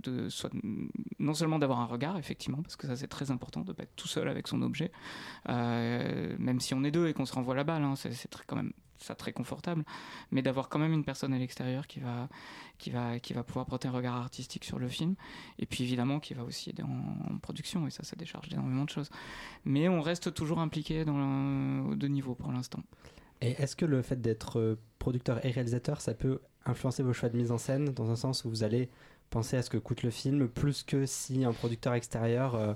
non 1.20 1.34
seulement 1.34 1.60
d'avoir 1.60 1.80
un 1.80 1.86
regard, 1.86 2.18
effectivement, 2.18 2.62
parce 2.62 2.76
que 2.76 2.88
ça 2.88 2.96
c'est 2.96 3.08
très 3.08 3.32
important 3.32 3.62
de 3.62 3.74
pas 3.74 3.84
être 3.84 3.96
tout 3.96 4.08
seul 4.08 4.28
avec 4.28 4.48
son 4.48 4.62
objet, 4.62 4.92
euh, 5.50 6.36
même 6.38 6.60
si 6.60 6.74
on 6.74 6.84
est 6.84 6.92
deux 6.92 7.08
et 7.08 7.14
qu'on 7.14 7.26
se 7.26 7.34
renvoie 7.34 7.56
la 7.56 7.64
balle, 7.64 7.84
hein, 7.84 7.96
c'est 7.96 8.14
quand 8.48 8.56
même 8.56 8.74
ça 8.98 9.16
très 9.16 9.32
confortable, 9.32 9.84
mais 10.32 10.42
d'avoir 10.42 10.70
quand 10.70 10.80
même 10.80 10.92
une 10.92 11.06
personne 11.06 11.34
à 11.34 11.38
l'extérieur 11.38 11.88
qui 11.88 12.00
va, 12.00 12.28
qui, 12.78 12.90
va, 12.90 13.20
qui 13.20 13.34
va 13.34 13.44
pouvoir 13.44 13.66
porter 13.66 13.88
un 13.88 13.92
regard 13.92 14.16
artistique 14.16 14.66
sur 14.66 14.78
le 14.78 14.90
film, 14.90 15.16
et 15.58 15.66
puis 15.66 15.84
évidemment 15.84 16.20
qui 16.20 16.34
va 16.34 16.44
aussi 16.44 16.70
aider 16.70 16.84
en, 16.84 17.38
production, 17.38 17.88
et 17.88 17.92
ça, 17.92 18.04
ça 18.04 18.16
décharge 18.16 18.52
énormément 18.52 18.84
de 18.84 18.90
choses. 18.90 19.10
Mais 19.64 19.88
on 19.88 20.02
reste 20.02 20.34
toujours 20.34 20.60
impliqué 20.60 21.06
dans 21.06 21.96
deux 21.96 22.08
niveaux 22.08 22.36
pour 22.36 22.52
l'instant. 22.52 22.84
Et 23.42 23.52
est-ce 23.52 23.76
que 23.76 23.86
le 23.86 24.02
fait 24.02 24.20
d'être 24.20 24.60
euh, 24.60 24.80
producteur 25.00 25.44
et 25.46 25.52
réalisateur, 25.52 26.02
ça 26.02 26.14
peut 26.14 26.42
influencer 26.70 27.04
vos 27.04 27.14
choix 27.14 27.30
de 27.30 27.38
mise 27.38 27.52
en 27.52 27.58
scène 27.58 27.86
dans 27.86 28.10
un 28.12 28.16
sens 28.16 28.46
où 28.46 28.50
vous 28.50 28.64
allez 28.64 28.90
penser 29.30 29.58
à 29.58 29.62
ce 29.62 29.70
que 29.70 29.78
coûte 29.78 30.04
le 30.04 30.10
film 30.10 30.48
plus 30.48 30.84
que 30.84 31.06
si 31.06 31.46
un 31.46 31.54
producteur 31.54 31.94
extérieur 31.94 32.56
euh, 32.56 32.74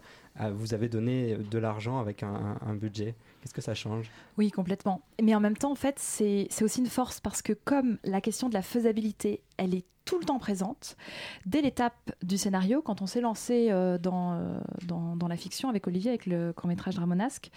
vous 0.51 0.73
avait 0.73 0.89
donné 0.89 1.35
de 1.38 1.57
l'argent 1.57 2.00
avec 2.00 2.23
un, 2.23 2.75
budget 2.75 3.15
Qu'est-ce 3.41 3.53
que 3.53 3.62
ça 3.62 3.73
change? 3.73 4.09
Oui, 4.38 4.51
complètement. 4.51 5.01
Mais 5.21 5.35
en 5.35 5.39
même 5.39 5.57
temps, 5.57 5.71
en 5.71 5.75
fait, 5.75 6.00
c'est 6.00 6.47
aussi 6.62 6.79
une 6.79 6.88
force 6.88 7.19
parce 7.19 7.41
que 7.41 7.53
comme 7.53 7.97
la 8.03 8.21
question 8.21 8.50
de 8.50 8.53
la 8.53 8.62
faisabilité, 8.62 9.41
elle 9.57 9.75
est 9.75 9.85
tout 10.05 10.19
le 10.19 10.25
temps 10.25 10.39
présente, 10.39 10.97
dès 11.45 11.62
l'étape 11.62 12.12
du 12.21 12.38
scénario, 12.38 12.81
quand 12.81 13.01
on 13.01 13.07
s'est 13.07 13.21
lancé 13.21 13.69
euh, 13.69 13.97
dans, 13.97 14.59
dans, 14.85 15.15
dans, 15.15 15.27
la 15.27 15.38
fiction 15.38 15.69
avec 15.69 15.88
Olivier, 15.88 16.09
avec 16.12 16.25
le 16.25 16.51
court-métrage 16.51 16.95
Dramonasque, 16.95 17.51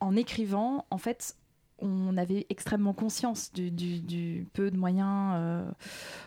en 0.00 0.16
écrivant, 0.16 0.84
en 0.90 0.98
fait, 0.98 1.36
on 1.84 2.16
avait 2.16 2.46
extrêmement 2.48 2.92
conscience 2.92 3.52
du, 3.52 4.48
peu 4.52 4.70
de 4.70 4.76
moyens 4.76 5.34
euh, 5.36 5.70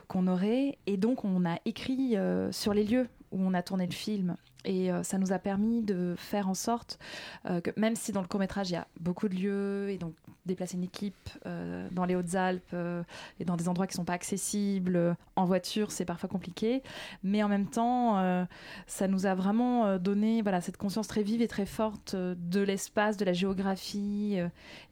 qu'on 0.07 0.27
aurait. 0.27 0.77
Et 0.85 0.97
donc 0.97 1.25
on 1.25 1.45
a 1.45 1.57
écrit 1.65 2.15
euh, 2.15 2.51
sur 2.51 2.73
les 2.73 2.83
lieux 2.83 3.07
où 3.31 3.41
on 3.41 3.53
a 3.53 3.61
tourné 3.61 3.85
le 3.85 3.93
film 3.93 4.35
et 4.67 4.91
euh, 4.91 5.01
ça 5.01 5.17
nous 5.17 5.33
a 5.33 5.39
permis 5.39 5.81
de 5.81 6.13
faire 6.17 6.47
en 6.47 6.53
sorte 6.53 6.99
que 7.45 7.71
même 7.77 7.95
si 7.95 8.11
dans 8.11 8.21
le 8.21 8.27
court 8.27 8.39
métrage 8.39 8.69
il 8.69 8.73
y 8.73 8.77
a 8.77 8.87
beaucoup 8.99 9.27
de 9.29 9.35
lieux 9.35 9.89
et 9.89 9.97
donc 9.97 10.13
déplacer 10.47 10.77
une 10.77 10.83
équipe 10.83 11.29
euh, 11.45 11.87
dans 11.91 12.05
les 12.05 12.15
Hautes-Alpes 12.15 12.63
euh, 12.73 13.03
et 13.39 13.45
dans 13.45 13.55
des 13.55 13.69
endroits 13.69 13.85
qui 13.85 13.93
ne 13.93 13.97
sont 13.97 14.05
pas 14.05 14.13
accessibles 14.13 15.15
en 15.35 15.45
voiture, 15.45 15.91
c'est 15.91 16.05
parfois 16.05 16.29
compliqué. 16.29 16.81
Mais 17.23 17.43
en 17.43 17.49
même 17.49 17.67
temps, 17.67 18.17
euh, 18.17 18.45
ça 18.87 19.07
nous 19.07 19.27
a 19.27 19.35
vraiment 19.35 19.99
donné 19.99 20.41
voilà, 20.41 20.61
cette 20.61 20.77
conscience 20.77 21.07
très 21.07 21.21
vive 21.21 21.43
et 21.43 21.47
très 21.47 21.67
forte 21.67 22.15
de 22.15 22.61
l'espace, 22.61 23.17
de 23.17 23.25
la 23.25 23.33
géographie 23.33 24.39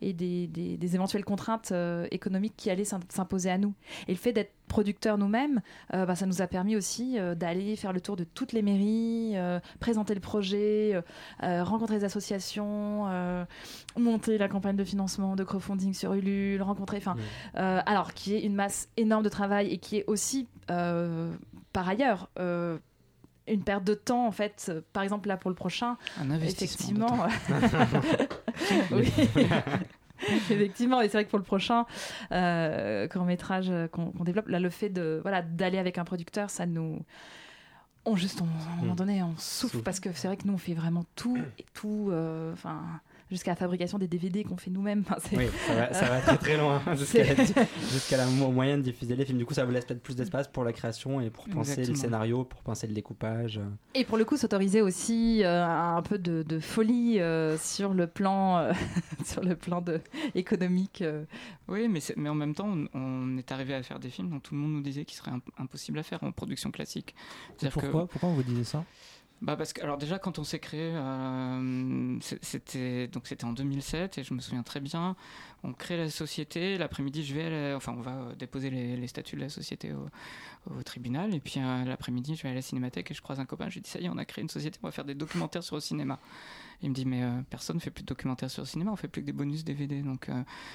et 0.01 0.13
des, 0.13 0.48
des, 0.48 0.96
éventuelles 0.96 1.25
contraintes 1.25 1.74
économiques 2.12 2.53
qui 2.58 2.70
allaient 2.70 2.84
s'imposer 2.86 3.50
à 3.50 3.58
nous. 3.58 3.74
Et 4.08 4.12
le 4.12 4.17
fait 4.17 4.34
d'être 4.34 4.51
producteurs 4.68 5.18
nous-mêmes, 5.18 5.62
euh, 5.94 6.06
bah, 6.06 6.16
ça 6.16 6.26
nous 6.26 6.42
a 6.42 6.48
permis 6.48 6.76
aussi 6.76 7.18
euh, 7.18 7.36
d'aller 7.36 7.76
faire 7.76 7.94
le 7.94 8.02
tour 8.02 8.16
de 8.16 8.24
toutes 8.24 8.54
les 8.54 8.62
mairies, 8.62 9.34
euh, 9.36 9.60
présenter 9.80 10.14
le 10.14 10.20
projet, 10.20 11.02
rencontrer 11.42 11.96
les 11.98 12.04
associations, 12.04 13.06
monter 13.98 14.38
la 14.38 14.48
campagne 14.48 14.76
de 14.76 14.84
financement, 14.84 15.36
de 15.36 15.44
crowdfunding 15.44 15.94
sur 15.94 16.14
Ulule, 16.14 16.62
rencontrer, 16.62 16.98
enfin, 16.98 17.16
alors 17.54 18.14
qui 18.14 18.36
est 18.36 18.42
une 18.42 18.56
masse 18.56 18.90
énorme 18.98 19.24
de 19.24 19.30
travail 19.30 19.72
et 19.72 19.78
qui 19.78 19.98
est 19.98 20.06
aussi 20.08 20.48
par 20.68 21.88
ailleurs 21.88 22.30
une 23.48 23.64
perte 23.64 23.84
de 23.84 23.94
temps 23.94 24.26
en 24.26 24.32
fait. 24.32 24.72
Par 24.94 25.04
exemple 25.04 25.28
là 25.28 25.38
pour 25.38 25.50
le 25.50 25.56
prochain 25.56 25.98
un 26.20 26.32
investissement 26.32 27.28
effectivement 27.28 28.08
oui 28.92 29.12
Effectivement, 30.30 31.02
et 31.02 31.10
c'est 31.10 31.18
vrai 31.18 31.26
que 31.26 31.30
pour 31.30 31.40
le 31.40 31.46
prochain 31.46 31.86
euh, 32.32 33.08
court 33.08 33.26
métrage 33.26 33.72
qu'on 33.92 34.24
développe, 34.24 34.48
là, 34.48 34.60
le 34.60 34.70
fait 34.70 34.90
de 34.90 35.20
voilà 35.22 35.42
d'aller 35.42 35.78
avec 35.78 35.98
un 35.98 36.06
producteur, 36.06 36.50
ça 36.50 36.66
nous 36.66 37.02
on 38.06 38.16
juste 38.16 38.42
à 38.42 38.46
un 38.46 38.76
moment 38.78 38.94
mm. 38.94 38.98
donné 38.98 39.24
on 39.24 39.36
souffle 39.38 39.80
parce 39.80 40.00
que 40.00 40.10
c'est 40.14 40.28
vrai 40.28 40.38
que 40.38 40.46
nous 40.46 40.54
on 40.54 40.58
fait 40.58 40.74
vraiment 40.74 41.06
tout 41.16 41.38
et 41.58 41.66
tout 41.74 42.10
euh, 42.12 42.54
jusqu'à 43.29 43.51
la 43.51 43.55
fabrication 43.55 43.98
des 43.98 44.08
DVD 44.08 44.44
qu'on 44.44 44.58
fait 44.58 44.72
nous-mêmes. 44.72 45.03
oui, 45.34 45.48
ça 45.67 45.74
va, 46.05 46.22
très 46.22 46.38
très 46.38 46.58
loin, 46.58 46.82
jusqu'à 46.94 48.17
la, 48.17 48.25
moyen 48.27 48.77
de 48.77 48.84
diffuser 48.84 49.15
les 49.15 49.25
films. 49.25 49.38
Du 49.38 49.46
coup, 49.46 49.53
ça 49.53 49.65
vous 49.65 49.72
laisse 49.72 49.86
peut-être 49.86 50.03
plus 50.03 50.15
d'espace 50.15 50.48
pour 50.48 50.63
la 50.63 50.74
création 50.74 51.22
et 51.22 51.29
pour 51.29 51.46
penser 51.46 51.84
le 51.86 51.96
scénario, 51.96 52.44
pour 52.44 52.62
penser 52.62 52.88
le 52.88 52.94
découpage. 52.94 53.60
Et 53.94 54.05
pour 54.05 54.17
le 54.17 54.25
coup, 54.25 54.38
s'autoriser 54.38 54.82
aussi 54.82 55.44
euh, 55.44 55.65
un 55.65 56.01
peu 56.01 56.17
de, 56.17 56.60
folie 56.60 57.20
euh, 57.20 57.58
sur 57.58 57.94
le 57.94 58.08
plan, 58.08 58.58
euh, 58.58 58.74
sur 59.25 59.44
le 59.44 59.55
plan 59.55 59.82
de, 59.82 60.00
économique. 60.36 61.03
Oui, 61.67 61.88
mais, 61.88 62.00
mais 62.17 62.29
en 62.29 62.36
même 62.36 62.53
temps, 62.53 62.74
on, 62.94 63.38
est 63.38 63.51
arrivé 63.51 63.74
à 63.74 63.84
faire 63.84 64.00
des 64.00 64.10
films 64.10 64.29
dont 64.29 64.39
tout 64.39 64.53
le 64.53 64.62
monde 64.62 64.74
nous 64.74 64.82
disait 64.82 65.05
qu'ils 65.05 65.17
seraient 65.17 65.32
impossibles 65.58 66.00
à 66.00 66.03
faire 66.03 66.24
en 66.24 66.32
production 66.32 66.72
classique. 66.72 67.15
Pourquoi, 67.72 68.08
pourquoi 68.08 68.29
vous 68.29 68.44
disiez 68.44 68.63
ça? 68.63 68.84
Bah 69.42 69.58
parce 69.58 69.74
que 69.74 69.82
alors 69.82 69.98
déjà 69.98 70.18
quand 70.18 70.39
on 70.39 70.44
s'est 70.46 70.60
créé, 70.60 70.94
euh, 70.96 72.18
c'était 72.42 73.08
donc 73.08 73.27
c'était 73.27 73.44
en 73.44 73.51
2007 73.51 74.18
et 74.18 74.24
je 74.24 74.34
me 74.34 74.39
souviens 74.39 74.63
très 74.63 74.80
bien. 74.80 75.15
On 75.63 75.74
crée 75.74 75.98
la 75.98 76.10
société. 76.10 76.77
L'après-midi, 76.77 77.24
je 77.24 77.36
vais, 77.36 77.74
enfin 77.74 77.94
on 77.98 78.01
va 78.01 78.12
euh, 78.12 78.36
déposer 78.36 78.70
les, 78.70 79.08
statuts 79.08 79.36
de 79.36 79.42
la 79.42 79.50
société 79.50 79.92
au, 79.94 80.84
tribunal 80.84 81.36
et 81.36 81.39
puis 81.39 81.60
euh, 81.60 81.84
l'après-midi, 81.84 82.36
je 82.36 82.44
vais 82.44 82.50
à 82.50 82.54
la 82.54 82.62
cinémathèque 82.62 83.12
et 83.12 83.13
je 83.13 83.22
croise 83.22 83.39
un 83.39 83.46
copain. 83.46 83.68
Je 83.70 83.75
lui 83.75 83.82
dis 83.82 83.89
ça 83.89 84.00
y 84.00 84.06
est, 84.06 84.10
on 84.10 84.18
a 84.18 84.25
créé 84.25 84.42
une 84.42 84.50
société, 84.50 84.80
on 84.82 84.88
va 84.88 84.92
faire 84.92 85.06
des 85.06 85.15
documentaires 85.15 85.63
sur 85.63 85.75
le 85.75 85.82
cinéma. 85.82 86.18
Il 86.82 86.89
me 86.89 86.96
dit 86.96 87.05
mais 87.05 87.24
personne 87.50 87.77
ne 87.77 87.82
fait 87.82 87.91
plus 87.91 88.03
de 88.03 88.08
documentaires 88.08 88.50
sur 88.50 88.62
le 88.62 88.67
cinéma, 88.67 88.91
on 88.91 88.96
fait 88.96 89.08
plus 89.08 89.22
que 89.22 89.25
des 89.27 89.34
bonus 89.34 89.63
DVD, 89.63 90.01
donc 90.01 90.29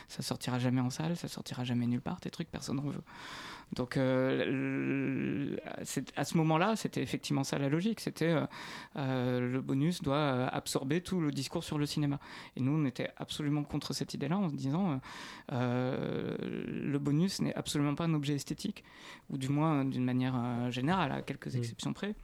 ça 0.09 0.23
sortira 0.23 0.59
jamais 0.59 0.81
en 0.81 0.91
salle, 0.91 1.17
ça 1.17 1.29
sortira 1.29 1.65
jamais 1.65 1.87
nulle 1.87 2.01
part, 2.01 2.21
tes 2.21 2.31
trucs, 2.31 2.51
personne 2.51 2.77
n'en 2.77 2.89
veut. 2.89 3.03
Donc 3.73 3.97
euh, 3.97 5.57
à 6.17 6.25
ce 6.25 6.37
moment-là, 6.39 6.77
c'était 6.77 7.03
effectivement 7.03 7.45
ça 7.45 7.59
la 7.59 7.69
logique. 7.69 8.01
C'était 8.01 8.31
euh, 8.31 8.47
euh, 8.97 9.41
le 9.41 9.61
bonus 9.61 10.03
doit 10.03 10.47
absorber 10.49 11.01
tout 11.01 11.21
le 11.21 11.31
discours 11.31 11.63
sur 11.63 11.79
le 11.79 11.87
cinéma. 11.87 12.19
Et 12.57 12.61
nous, 12.61 12.73
on 12.73 12.85
était 12.85 13.11
absolument 13.17 13.63
contre 13.63 13.93
cette 13.93 14.15
idée-là 14.15 14.39
en 14.39 14.49
se 14.49 14.55
disant 14.55 15.01
le 15.51 16.99
bonus 16.99 17.41
n'est 17.41 17.55
absolument 17.55 17.95
pas 17.95 18.05
un 18.05 18.15
objet 18.15 18.35
esthétique, 18.35 18.85
ou 19.29 19.39
du 19.39 19.49
moins 19.49 19.85
d'une 19.85 20.05
manière 20.05 20.71
générale, 20.71 21.13
à 21.13 21.23
quelques 21.23 21.55
mmh. 21.55 21.59
exceptions 21.59 21.93
près 21.93 22.15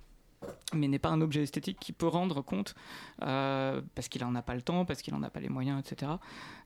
mais 0.75 0.89
n'est 0.89 0.99
pas 0.99 1.11
un 1.11 1.21
objet 1.21 1.43
esthétique 1.43 1.79
qui 1.81 1.93
peut 1.93 2.09
rendre 2.09 2.43
compte, 2.43 2.75
euh, 3.23 3.81
parce 3.95 4.09
qu'il 4.09 4.23
n'en 4.23 4.35
a 4.35 4.43
pas 4.43 4.55
le 4.55 4.63
temps, 4.63 4.85
parce 4.85 5.01
qu'il 5.01 5.15
n'en 5.15 5.23
a 5.23 5.31
pas 5.31 5.41
les 5.41 5.49
moyens, 5.49 5.81
etc., 5.81 6.13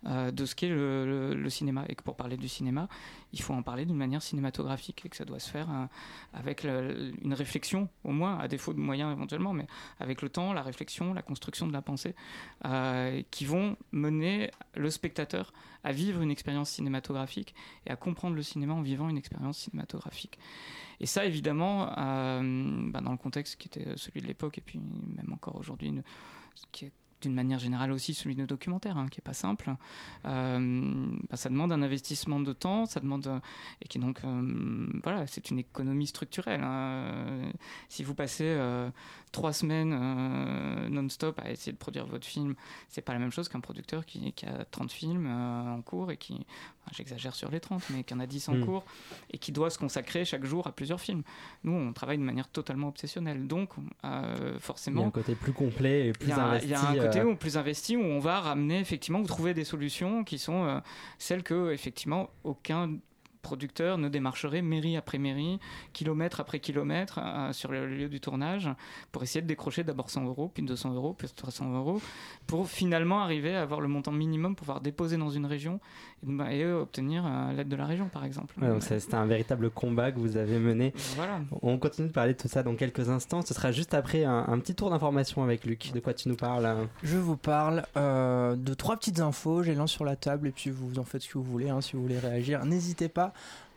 euh, 0.06 0.30
de 0.30 0.46
ce 0.46 0.54
qu'est 0.54 0.68
le, 0.68 1.48
cinéma. 1.50 1.84
Et 1.88 1.94
que 1.94 2.02
pour 2.02 2.16
parler 2.16 2.36
du 2.36 2.48
cinéma, 2.48 2.88
il 3.32 3.42
faut 3.42 3.52
en 3.52 3.62
parler 3.62 3.84
d'une 3.84 3.96
manière 3.96 4.22
cinématographique 4.22 5.04
et 5.04 5.08
que 5.08 5.16
ça 5.16 5.24
doit 5.24 5.38
se 5.38 5.50
faire 5.50 5.70
euh, 5.70 5.86
avec 6.32 6.64
une 6.64 7.34
réflexion, 7.34 7.88
au 8.04 8.12
moins, 8.12 8.38
à 8.38 8.48
défaut 8.48 8.72
de 8.72 8.80
moyens 8.80 9.12
éventuellement, 9.12 9.52
mais 9.52 9.66
avec 9.98 10.22
le 10.22 10.28
temps, 10.28 10.52
la 10.52 10.62
réflexion, 10.62 11.12
la 11.12 11.22
construction 11.22 11.66
de 11.66 11.72
la 11.72 11.82
pensée, 11.82 12.14
qui 13.30 13.44
vont 13.44 13.76
mener 13.92 14.50
le 14.74 14.90
spectateur 14.90 15.52
à 15.84 15.92
vivre 15.92 16.22
une 16.22 16.30
expérience 16.30 16.70
cinématographique 16.70 17.54
et 17.87 17.90
à 17.90 17.96
comprendre 17.96 18.37
le 18.37 18.42
cinéma 18.42 18.75
en 18.75 18.82
vivant 18.82 19.08
une 19.08 19.18
expérience 19.18 19.58
cinématographique. 19.58 20.38
Et 21.00 21.06
ça, 21.06 21.25
évidemment, 21.25 21.88
euh, 21.99 22.90
bah, 22.90 23.00
dans 23.00 23.12
le 23.12 23.16
contexte 23.16 23.56
qui 23.56 23.68
était 23.68 23.96
celui 23.96 24.20
de 24.20 24.26
l'époque, 24.26 24.58
et 24.58 24.60
puis 24.60 24.78
même 24.78 25.32
encore 25.32 25.56
aujourd'hui, 25.56 25.92
qui 26.72 26.87
est 26.87 26.92
d'une 27.20 27.34
manière 27.34 27.58
générale 27.58 27.92
aussi 27.92 28.14
celui 28.14 28.34
de 28.34 28.46
documentaire, 28.46 28.96
hein, 28.96 29.06
qui 29.10 29.20
est 29.20 29.22
pas 29.24 29.32
simple. 29.32 29.74
Euh, 30.24 31.06
bah, 31.28 31.36
ça 31.36 31.48
demande 31.48 31.72
un 31.72 31.82
investissement 31.82 32.40
de 32.40 32.52
temps, 32.52 32.86
ça 32.86 33.00
demande 33.00 33.40
et 33.82 33.88
qui 33.88 33.98
donc 33.98 34.20
euh, 34.24 34.86
voilà, 35.02 35.26
c'est 35.26 35.50
une 35.50 35.58
économie 35.58 36.06
structurelle. 36.06 36.62
Hein. 36.62 37.52
Si 37.88 38.02
vous 38.02 38.14
passez 38.14 38.56
trois 39.32 39.52
semaines 39.52 39.92
euh, 39.92 40.88
non-stop 40.88 41.38
à 41.38 41.50
essayer 41.50 41.72
de 41.72 41.76
produire 41.76 42.06
votre 42.06 42.26
film, 42.26 42.54
c'est 42.88 43.02
pas 43.02 43.12
la 43.12 43.18
même 43.18 43.30
chose 43.30 43.48
qu'un 43.48 43.60
producteur 43.60 44.04
qui, 44.04 44.34
a 44.46 44.64
30 44.64 44.90
films 44.90 45.26
euh, 45.26 45.74
en 45.74 45.82
cours 45.82 46.10
et 46.10 46.16
qui, 46.16 46.46
j'exagère 46.94 47.35
sur 47.35 47.50
les 47.50 47.61
30, 47.61 47.82
mais 47.90 48.04
qui 48.04 48.14
en 48.14 48.20
a 48.20 48.26
10 48.26 48.49
en 48.49 48.61
cours 48.61 48.85
et 49.32 49.38
qui 49.38 49.52
doit 49.52 49.70
se 49.70 49.78
consacrer 49.78 50.25
chaque 50.25 50.44
jour 50.44 50.66
à 50.66 50.73
plusieurs 50.73 51.00
films. 51.00 51.23
Nous, 51.64 51.73
on 51.73 51.92
travaille 51.92 52.18
de 52.18 52.23
manière 52.23 52.49
totalement 52.49 52.88
obsessionnelle. 52.88 53.47
Donc, 53.47 53.70
euh, 54.04 54.59
forcément. 54.59 55.00
Il 55.00 55.02
y 55.02 55.04
a 55.04 55.09
un 55.09 55.11
côté 55.11 55.35
plus 55.35 55.52
complet 55.52 56.09
et 56.09 56.12
plus 56.12 56.32
investi. 56.32 56.66
Il 56.66 56.70
y 56.70 56.75
a 56.75 56.88
un 56.88 56.97
côté 56.97 57.23
où, 57.23 57.37
plus 57.37 57.56
investi 57.56 57.97
où 57.97 58.02
on 58.02 58.18
va 58.18 58.40
ramener, 58.40 58.80
effectivement, 58.80 59.20
ou 59.20 59.26
trouver 59.26 59.54
des 59.54 59.64
solutions 59.64 60.25
qui 60.25 60.38
sont 60.38 60.80
celles 61.18 61.42
que, 61.42 61.73
effectivement, 61.73 62.30
aucun 62.44 62.90
producteur 63.40 63.99
ne 63.99 64.09
démarcherait 64.09 64.62
mairie 64.62 64.97
après 64.97 65.18
mairie, 65.18 65.59
kilomètre 65.92 66.40
après 66.40 66.61
kilomètre 66.61 67.18
euh, 67.23 67.52
sur 67.52 67.70
le 67.70 67.87
lieu 67.87 68.09
du 68.09 68.20
tournage 68.20 68.68
pour 69.12 69.23
essayer 69.23 69.42
de 69.42 69.47
décrocher 69.47 69.85
d'abord 69.85 70.11
100 70.11 70.25
euros, 70.26 70.50
puis 70.52 70.62
200 70.62 70.94
euros, 70.94 71.14
puis 71.14 71.28
300 71.28 71.75
euros, 71.75 72.00
pour 72.47 72.68
finalement 72.68 73.20
arriver 73.20 73.54
à 73.54 73.62
avoir 73.62 73.80
le 73.80 73.88
montant 73.88 74.12
minimum 74.12 74.54
pour 74.54 74.66
pouvoir 74.66 74.80
déposer 74.80 75.16
dans 75.16 75.30
une 75.30 75.47
région 75.47 75.80
et, 76.50 76.66
obtenir 76.66 77.24
euh, 77.26 77.52
l'aide 77.52 77.68
de 77.68 77.76
la 77.76 77.86
région, 77.86 78.08
par 78.08 78.24
exemple. 78.24 78.54
c'était 78.80 79.14
un 79.14 79.26
véritable 79.26 79.70
combat 79.70 80.12
que 80.12 80.18
vous 80.18 80.36
avez 80.36 80.58
mené. 80.58 80.92
Voilà. 81.16 81.40
On 81.62 81.78
continue 81.78 82.08
de 82.08 82.12
parler 82.12 82.34
de 82.34 82.38
tout 82.38 82.48
ça 82.48 82.62
dans 82.62 82.74
quelques 82.74 83.08
instants. 83.08 83.42
Ce 83.42 83.54
sera 83.54 83.72
juste 83.72 83.94
après 83.94 84.24
un, 84.24 84.58
petit 84.58 84.74
tour 84.74 84.90
d'information 84.90 85.42
avec 85.42 85.64
Luc. 85.64 85.92
De 85.92 86.00
quoi 86.00 86.14
tu 86.14 86.28
nous 86.28 86.36
parles 86.36 86.66
hein 86.66 86.88
Je 87.02 87.16
vous 87.16 87.36
parle 87.36 87.84
euh, 87.96 88.56
de 88.56 88.74
trois 88.74 88.96
petites 88.96 89.20
infos. 89.20 89.62
J'ai 89.62 89.74
lance 89.74 89.92
sur 89.92 90.04
la 90.04 90.16
table 90.16 90.48
et 90.48 90.52
puis 90.52 90.70
vous 90.70 90.98
en 90.98 91.04
faites 91.04 91.22
ce 91.22 91.28
que 91.28 91.38
vous 91.38 91.44
voulez. 91.44 91.70
Hein, 91.70 91.80
si 91.80 91.96
vous 91.96 92.02
voulez 92.02 92.18
réagir, 92.18 92.64
n'hésitez 92.64 93.08
pas. 93.08 93.32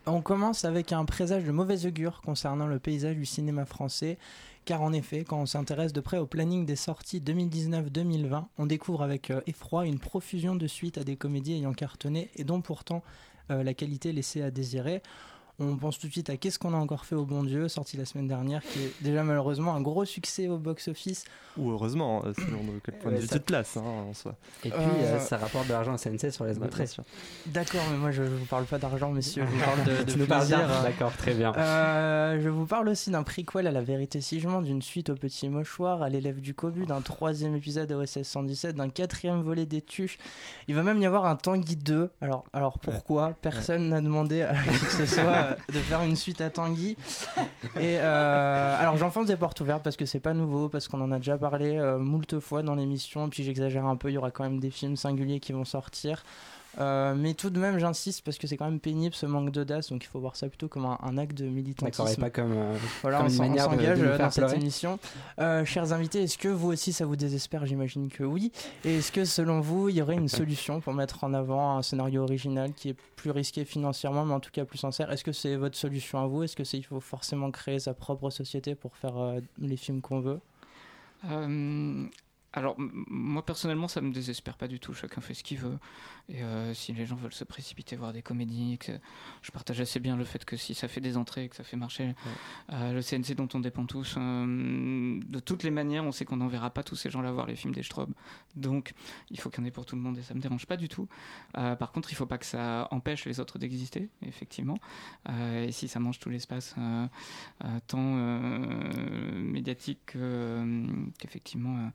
On 0.05 0.21
commence 0.21 0.65
avec 0.65 0.91
un 0.91 1.05
présage 1.05 1.45
de 1.45 1.51
mauvais 1.51 1.85
augure 1.85 2.21
concernant 2.21 2.67
le 2.67 2.77
paysage 2.77 3.15
du 3.15 3.25
cinéma 3.25 3.65
français. 3.65 4.17
Car 4.65 4.81
en 4.81 4.93
effet, 4.93 5.25
quand 5.25 5.41
on 5.41 5.45
s'intéresse 5.45 5.91
de 5.91 5.99
près 5.99 6.17
au 6.17 6.25
planning 6.25 6.65
des 6.65 6.77
sorties 6.77 7.19
2019-2020, 7.19 8.45
on 8.57 8.65
découvre 8.65 9.01
avec 9.01 9.29
euh, 9.29 9.41
effroi 9.45 9.85
une 9.85 9.99
profusion 9.99 10.55
de 10.55 10.67
suites 10.67 10.97
à 10.97 11.03
des 11.03 11.17
comédies 11.17 11.55
ayant 11.55 11.73
cartonné 11.73 12.29
et 12.37 12.45
dont 12.45 12.61
pourtant 12.61 13.03
euh, 13.51 13.61
la 13.61 13.73
qualité 13.73 14.13
laissée 14.13 14.41
à 14.41 14.51
désirer. 14.51 15.01
On 15.63 15.77
pense 15.77 15.99
tout 15.99 16.07
de 16.07 16.11
suite 16.11 16.29
à 16.29 16.37
Qu'est-ce 16.37 16.59
qu'on 16.59 16.73
a 16.73 16.77
encore 16.77 17.05
fait 17.05 17.15
au 17.15 17.25
bon 17.25 17.43
Dieu, 17.43 17.67
sorti 17.67 17.97
la 17.97 18.05
semaine 18.05 18.27
dernière, 18.27 18.61
qui 18.61 18.79
est 18.79 18.93
déjà 19.01 19.23
malheureusement 19.23 19.73
un 19.73 19.81
gros 19.81 20.05
succès 20.05 20.47
au 20.47 20.57
box-office. 20.57 21.25
Ou 21.57 21.71
heureusement, 21.71 22.23
euh, 22.25 22.33
selon 22.35 22.63
de 22.63 22.79
quel 22.83 22.97
point 22.97 23.11
de 23.11 23.17
vue 23.17 23.27
de 23.27 23.37
place 23.37 23.77
hein, 23.77 23.83
en 24.09 24.13
soi. 24.13 24.35
Et 24.65 24.69
puis, 24.69 24.79
euh, 24.79 25.19
ça 25.19 25.37
rapporte 25.37 25.67
de 25.67 25.73
l'argent 25.73 25.93
à 25.93 25.97
CNC 25.97 26.31
sur 26.31 26.45
les 26.45 26.57
entrées. 26.57 26.85
D'accord, 27.45 27.83
mais 27.91 27.97
moi 27.97 28.11
je 28.11 28.23
ne 28.23 28.29
vous 28.29 28.45
parle 28.45 28.65
pas 28.65 28.79
d'argent, 28.79 29.11
messieurs. 29.11 29.45
Je 29.45 29.51
vous 29.51 29.63
parle 29.63 29.83
de, 29.83 30.03
de 30.03 30.25
plaisir. 30.25 30.67
D'accord, 30.83 31.15
très 31.15 31.33
bien. 31.33 31.53
Euh, 31.55 32.39
je 32.41 32.49
vous 32.49 32.65
parle 32.65 32.89
aussi 32.89 33.11
d'un 33.11 33.23
prequel 33.23 33.67
à 33.67 33.71
la 33.71 33.81
vérité 33.81 34.19
si 34.21 34.39
je 34.39 34.47
mens, 34.47 34.61
d'une 34.61 34.81
suite 34.81 35.09
au 35.09 35.15
petit 35.15 35.47
mouchoir, 35.47 36.01
à 36.01 36.09
l'élève 36.09 36.41
du 36.41 36.53
Cobu, 36.53 36.85
d'un 36.85 37.01
troisième 37.01 37.55
épisode 37.55 37.87
de 37.87 37.95
OSS 37.95 38.23
117, 38.23 38.75
d'un 38.75 38.89
quatrième 38.89 39.41
volet 39.41 39.65
des 39.65 39.81
Tuches. 39.81 40.17
Il 40.67 40.75
va 40.75 40.83
même 40.83 41.01
y 41.01 41.05
avoir 41.05 41.25
un 41.25 41.35
Tanguy 41.35 41.75
2. 41.75 42.09
Alors, 42.21 42.45
alors 42.53 42.79
pourquoi? 42.79 43.33
Personne 43.41 43.89
n'a 43.89 44.01
demandé 44.01 44.41
à 44.41 44.53
qui 44.53 44.79
que 44.79 44.91
ce 44.91 45.05
soit 45.05 45.52
de 45.69 45.79
faire 45.79 46.01
une 46.03 46.15
suite 46.15 46.41
à 46.41 46.49
Tanguy. 46.49 46.97
Et 47.77 47.97
euh, 47.99 48.79
alors 48.79 48.97
j'enfonce 48.97 49.27
des 49.27 49.35
portes 49.35 49.59
ouvertes 49.61 49.83
parce 49.83 49.97
que 49.97 50.05
c'est 50.05 50.19
pas 50.19 50.33
nouveau, 50.33 50.69
parce 50.69 50.87
qu'on 50.87 51.01
en 51.01 51.11
a 51.11 51.17
déjà 51.17 51.37
parlé 51.37 51.77
euh, 51.77 51.97
moult 51.97 52.39
fois 52.39 52.63
dans 52.63 52.75
l'émission. 52.75 53.29
Puis 53.29 53.43
j'exagère 53.43 53.85
un 53.85 53.95
peu, 53.95 54.09
il 54.09 54.13
y 54.13 54.17
aura 54.17 54.31
quand 54.31 54.43
même 54.43 54.59
des 54.59 54.71
films 54.71 54.95
singuliers 54.95 55.39
qui 55.39 55.53
vont 55.53 55.65
sortir. 55.65 56.23
Euh, 56.79 57.13
mais 57.15 57.33
tout 57.33 57.49
de 57.49 57.59
même, 57.59 57.77
j'insiste 57.77 58.23
parce 58.23 58.37
que 58.37 58.47
c'est 58.47 58.57
quand 58.57 58.65
même 58.65 58.79
pénible 58.79 59.13
ce 59.13 59.25
manque 59.25 59.51
d'audace, 59.51 59.89
donc 59.89 60.03
il 60.03 60.07
faut 60.07 60.19
voir 60.19 60.35
ça 60.35 60.47
plutôt 60.47 60.67
comme 60.67 60.85
un, 60.85 61.17
acte 61.17 61.37
de 61.37 61.45
militantisme. 61.45 62.03
D'accord, 62.03 62.09
et 62.09 62.15
pas 62.15 62.29
comme, 62.29 62.53
euh, 62.53 62.75
voilà, 63.01 63.17
comme 63.17 63.27
on, 63.27 63.29
s'engage 63.29 63.99
de, 63.99 64.17
dans 64.17 64.31
cette 64.31 64.53
émission. 64.53 64.99
Euh, 65.39 65.65
chers 65.65 65.93
invités, 65.93 66.23
est-ce 66.23 66.37
que 66.37 66.47
vous 66.47 66.71
aussi 66.71 66.93
ça 66.93 67.05
vous 67.05 67.15
désespère? 67.15 67.65
J'imagine 67.65 68.09
que 68.09 68.23
oui. 68.23 68.51
Et 68.85 68.97
est-ce 68.97 69.11
que 69.11 69.25
selon 69.25 69.59
vous, 69.59 69.89
il 69.89 69.95
y 69.95 70.01
aurait 70.01 70.15
une 70.15 70.29
solution 70.29 70.81
pour 70.81 70.93
mettre 70.93 71.23
en 71.23 71.33
avant 71.33 71.77
un 71.77 71.81
scénario 71.81 72.23
original 72.23 72.73
qui 72.73 72.89
est 72.89 72.97
plus 73.15 73.31
risqué 73.31 73.65
financièrement, 73.65 74.25
mais 74.25 74.33
en 74.33 74.39
tout 74.39 74.51
cas 74.51 74.65
plus 74.65 74.79
sincère? 74.79 75.11
Est-ce 75.11 75.23
que 75.23 75.31
c'est 75.31 75.55
votre 75.55 75.77
solution 75.77 76.19
à 76.19 76.27
vous? 76.27 76.43
Est-ce 76.43 76.55
que 76.55 76.63
c'est 76.63 76.77
il 76.77 76.83
faut 76.83 76.99
forcément 76.99 77.51
créer 77.51 77.79
sa 77.79 77.93
propre 77.93 78.29
société 78.29 78.75
pour 78.75 78.95
faire 78.95 79.13
les 79.59 79.77
films 79.77 80.01
qu'on 80.01 80.21
veut? 80.21 80.39
Alors, 82.53 82.75
moi 82.77 83.43
personnellement, 83.43 83.87
ça 83.87 83.99
me 83.99 84.13
désespère 84.13 84.57
pas 84.57 84.67
du 84.67 84.79
tout. 84.79 84.93
Chacun 84.93 85.21
fait 85.21 85.33
ce 85.33 85.43
qu'il 85.43 85.57
veut. 85.57 85.79
Et 86.29 86.43
euh, 86.43 86.73
si 86.75 86.93
les 86.93 87.07
gens 87.07 87.15
veulent 87.15 87.33
se 87.33 87.43
précipiter 87.43 87.95
voir 87.95 88.13
des 88.13 88.21
comédies, 88.21 88.77
que 88.77 88.91
je 89.41 89.51
partage 89.51 89.81
assez 89.81 89.99
bien 89.99 90.15
le 90.15 90.23
fait 90.23 90.45
que 90.45 90.55
si 90.55 90.75
ça 90.75 90.87
fait 90.87 91.01
des 91.01 91.17
entrées, 91.17 91.49
que 91.49 91.55
ça 91.55 91.63
fait 91.63 91.77
marcher 91.77 92.13
euh, 92.71 92.93
le 92.93 93.01
CNC 93.01 93.35
dont 93.35 93.49
on 93.55 93.59
dépend 93.59 93.87
tous, 93.87 94.15
euh, 94.17 95.19
de 95.25 95.39
toutes 95.39 95.63
les 95.63 95.71
manières, 95.71 96.05
on 96.05 96.11
sait 96.11 96.25
qu'on 96.25 96.37
n'enverra 96.37 96.69
pas 96.69 96.83
tous 96.83 96.95
ces 96.95 97.09
gens-là 97.09 97.31
voir 97.31 97.47
les 97.47 97.55
films 97.55 97.73
des 97.73 97.81
Strobe. 97.81 98.13
Donc, 98.55 98.93
il 99.31 99.39
faut 99.39 99.49
qu'il 99.49 99.61
y 99.61 99.63
en 99.63 99.67
ait 99.67 99.71
pour 99.71 99.87
tout 99.87 99.95
le 99.95 100.01
monde 100.01 100.19
et 100.19 100.21
ça 100.21 100.35
me 100.35 100.39
dérange 100.39 100.67
pas 100.67 100.77
du 100.77 100.87
tout. 100.87 101.07
par 101.53 101.91
contre, 101.91 102.11
il 102.11 102.15
faut 102.15 102.27
pas 102.27 102.37
que 102.37 102.45
ça 102.45 102.87
empêche 102.91 103.25
les 103.25 103.39
autres 103.39 103.57
d'exister, 103.57 104.09
effectivement. 104.21 104.77
et 105.27 105.71
si 105.71 105.87
ça 105.87 105.99
mange 105.99 106.19
tout 106.19 106.29
l'espace, 106.29 106.75
tant 107.87 108.15
médiatique 109.33 110.15
qu'effectivement 111.19 111.91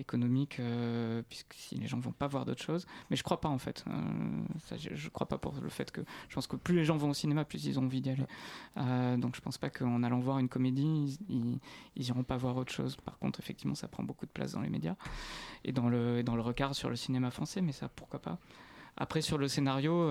économique, 0.00 0.58
euh, 0.58 1.22
puisque 1.28 1.54
si 1.54 1.76
les 1.76 1.86
gens 1.86 1.98
vont 1.98 2.12
pas 2.12 2.26
voir 2.26 2.44
d'autres 2.44 2.62
choses. 2.62 2.86
Mais 3.10 3.16
je 3.16 3.22
crois 3.22 3.40
pas 3.40 3.48
en 3.48 3.58
fait. 3.58 3.84
Euh, 3.86 3.92
ça, 4.64 4.76
je, 4.76 5.08
crois 5.08 5.28
pas 5.28 5.38
pour 5.38 5.54
le 5.60 5.68
fait 5.68 5.90
que 5.92 6.00
je 6.28 6.34
pense 6.34 6.46
que 6.46 6.56
plus 6.56 6.74
les 6.74 6.84
gens 6.84 6.96
vont 6.96 7.10
au 7.10 7.14
cinéma, 7.14 7.44
plus 7.44 7.64
ils 7.66 7.78
ont 7.78 7.84
envie 7.84 8.00
d'y 8.00 8.10
aller. 8.10 8.26
Euh, 8.78 9.16
donc 9.16 9.36
je 9.36 9.40
pense 9.40 9.58
pas 9.58 9.70
qu'en 9.70 10.02
allant 10.02 10.18
voir 10.18 10.38
une 10.38 10.48
comédie, 10.48 11.18
ils, 11.28 11.60
ils, 11.96 12.08
iront 12.08 12.24
pas 12.24 12.36
voir 12.36 12.56
autre 12.56 12.72
chose. 12.72 12.96
Par 12.96 13.18
contre, 13.18 13.38
effectivement, 13.40 13.74
ça 13.74 13.88
prend 13.88 14.02
beaucoup 14.02 14.26
de 14.26 14.30
place 14.30 14.52
dans 14.52 14.60
les 14.60 14.70
médias 14.70 14.96
et 15.64 15.72
dans 15.72 15.88
le, 15.88 16.22
dans 16.22 16.34
le 16.34 16.42
regard 16.42 16.74
sur 16.74 16.90
le 16.90 16.96
cinéma 16.96 17.30
français, 17.30 17.60
mais 17.60 17.72
ça 17.72 17.88
pourquoi 17.88 18.20
pas. 18.20 18.38
Après 18.96 19.20
sur 19.20 19.38
le 19.38 19.48
scénario, 19.48 20.08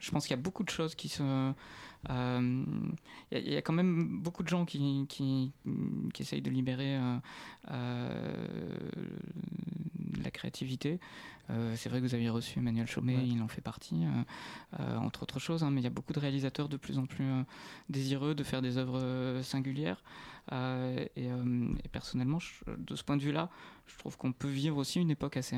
je 0.00 0.10
pense 0.10 0.26
qu'il 0.26 0.36
y 0.36 0.38
a 0.38 0.42
beaucoup 0.42 0.64
de 0.64 0.70
choses 0.70 0.94
qui 0.94 1.08
se 1.08 1.52
il 2.08 2.12
euh, 2.12 2.94
y, 3.30 3.56
a 3.56 3.62
quand 3.62 3.72
même 3.72 4.20
beaucoup 4.20 4.42
de 4.42 4.48
gens 4.48 4.64
qui, 4.64 5.52
essayent 6.18 6.40
de 6.40 6.50
libérer 6.50 6.96
euh, 6.96 7.16
euh, 7.70 8.78
la 10.22 10.30
créativité. 10.30 10.98
C'est 11.74 11.88
vrai 11.88 12.00
que 12.00 12.06
vous 12.06 12.14
aviez 12.14 12.30
reçu 12.30 12.58
Emmanuel 12.58 12.86
Chaumet, 12.86 13.26
il 13.26 13.42
en 13.42 13.48
fait 13.48 13.60
partie, 13.60 14.04
entre 14.78 15.22
autres 15.22 15.38
choses, 15.38 15.62
hein, 15.62 15.70
mais 15.70 15.80
il 15.80 15.84
y 15.84 15.86
a 15.86 15.90
beaucoup 15.90 16.12
de 16.12 16.20
réalisateurs 16.20 16.68
de 16.68 16.76
plus 16.76 16.98
en 16.98 17.06
plus 17.06 17.24
désireux 17.88 18.34
de 18.34 18.44
faire 18.44 18.62
des 18.62 18.76
œuvres 18.76 19.40
singulières. 19.42 20.02
Et, 20.52 21.10
et, 21.16 21.88
personnellement, 21.92 22.38
de 22.66 22.96
ce 22.96 23.04
point 23.04 23.16
de 23.16 23.22
vue-là, 23.22 23.50
je 23.86 23.96
trouve 23.98 24.16
qu'on 24.16 24.32
peut 24.32 24.48
vivre 24.48 24.76
aussi 24.76 25.00
une 25.00 25.10
époque 25.10 25.36
assez, 25.36 25.56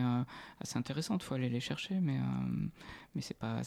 assez 0.61 0.79
intéressante. 0.79 1.23
Il 1.23 1.27
faut 1.27 1.35
aller 1.35 1.49
les 1.49 1.61
chercher, 1.61 2.01
mais 2.01 2.19
mais 3.15 3.21
c'est 3.21 3.37
pas, 3.37 3.61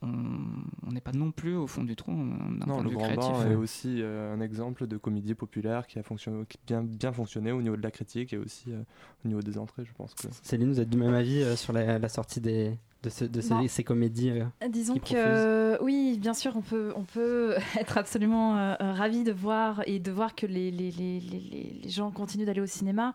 on 0.00 0.90
n'est 0.90 1.02
pas 1.02 1.12
non 1.12 1.32
plus 1.32 1.54
au 1.54 1.66
fond 1.66 1.84
du 1.84 1.96
trou 1.96 2.12
d'un 2.12 2.64
point 2.64 2.82
de 2.82 2.88
vue 2.88 2.96
créatif. 2.96 3.46
est 3.46 3.54
aussi 3.54 4.00
euh, 4.00 4.34
un 4.34 4.40
exemple 4.40 4.86
de 4.86 4.96
comédie 4.96 5.34
populaire 5.34 5.86
qui 5.86 5.98
a 5.98 6.02
fonctionné, 6.02 6.44
qui 6.48 6.58
bien, 6.66 6.82
bien 6.82 7.12
fonctionné 7.12 7.52
au 7.52 7.60
niveau 7.60 7.76
de 7.76 7.82
la 7.82 7.90
critique 7.90 8.32
et 8.32 8.38
aussi 8.38 8.72
euh, 8.72 8.80
au 9.24 9.28
niveau 9.28 9.42
des 9.42 9.58
entrées, 9.58 9.84
je 9.84 9.92
pense. 9.92 10.14
Que... 10.14 10.28
Céline, 10.42 10.68
vous 10.68 10.80
êtes 10.80 10.88
du 10.88 10.96
même 10.96 11.14
avis 11.18 11.42
euh, 11.42 11.56
sur 11.56 11.72
la, 11.72 12.08
sortie 12.08 12.40
des, 12.40 12.76
de, 13.02 13.10
ces, 13.68 13.84
comédies 13.84 14.32
Disons 14.68 14.96
que 14.96 15.82
oui, 15.82 16.18
bien 16.20 16.34
sûr, 16.34 16.56
on 16.56 16.62
peut, 16.62 16.92
on 16.96 17.04
peut 17.04 17.54
être 17.78 17.98
absolument 17.98 18.76
ravi 18.80 19.24
de 19.24 19.32
voir 19.32 19.82
et 19.86 19.98
de 19.98 20.10
voir 20.10 20.34
que 20.34 20.46
les, 20.46 20.70
les, 20.70 20.90
les, 20.90 21.20
les 21.82 21.88
gens 21.88 22.10
continuent 22.10 22.46
d'aller 22.46 22.60
au 22.60 22.66
cinéma. 22.66 23.12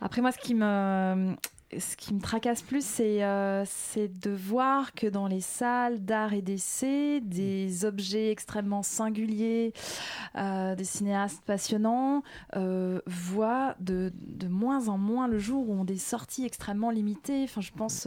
Après, 0.00 0.20
moi, 0.20 0.32
ce 0.32 0.38
qui 0.38 0.54
me 0.54 1.36
ce 1.78 1.96
qui 1.96 2.14
me 2.14 2.20
tracasse 2.20 2.62
plus, 2.62 2.84
euh, 3.00 3.64
c'est 3.66 4.08
de 4.20 4.30
voir 4.30 4.92
que 4.94 5.06
dans 5.06 5.26
les 5.26 5.40
salles 5.40 6.04
d'art 6.04 6.32
et 6.32 6.42
d'essai, 6.42 7.20
des 7.20 7.84
objets 7.84 8.30
extrêmement 8.30 8.82
singuliers, 8.82 9.72
euh, 10.36 10.74
des 10.74 10.84
cinéastes 10.84 11.42
passionnants, 11.44 12.22
euh, 12.56 13.00
voient 13.06 13.74
de, 13.80 14.12
de, 14.14 14.48
moins 14.48 14.88
en 14.88 14.98
moins 14.98 15.28
le 15.28 15.38
jour, 15.38 15.68
où 15.68 15.74
ont 15.74 15.84
des 15.84 15.98
sorties 15.98 16.44
extrêmement 16.44 16.90
limitées. 16.90 17.44
Enfin, 17.44 17.60
je 17.60 17.72
pense 17.72 18.06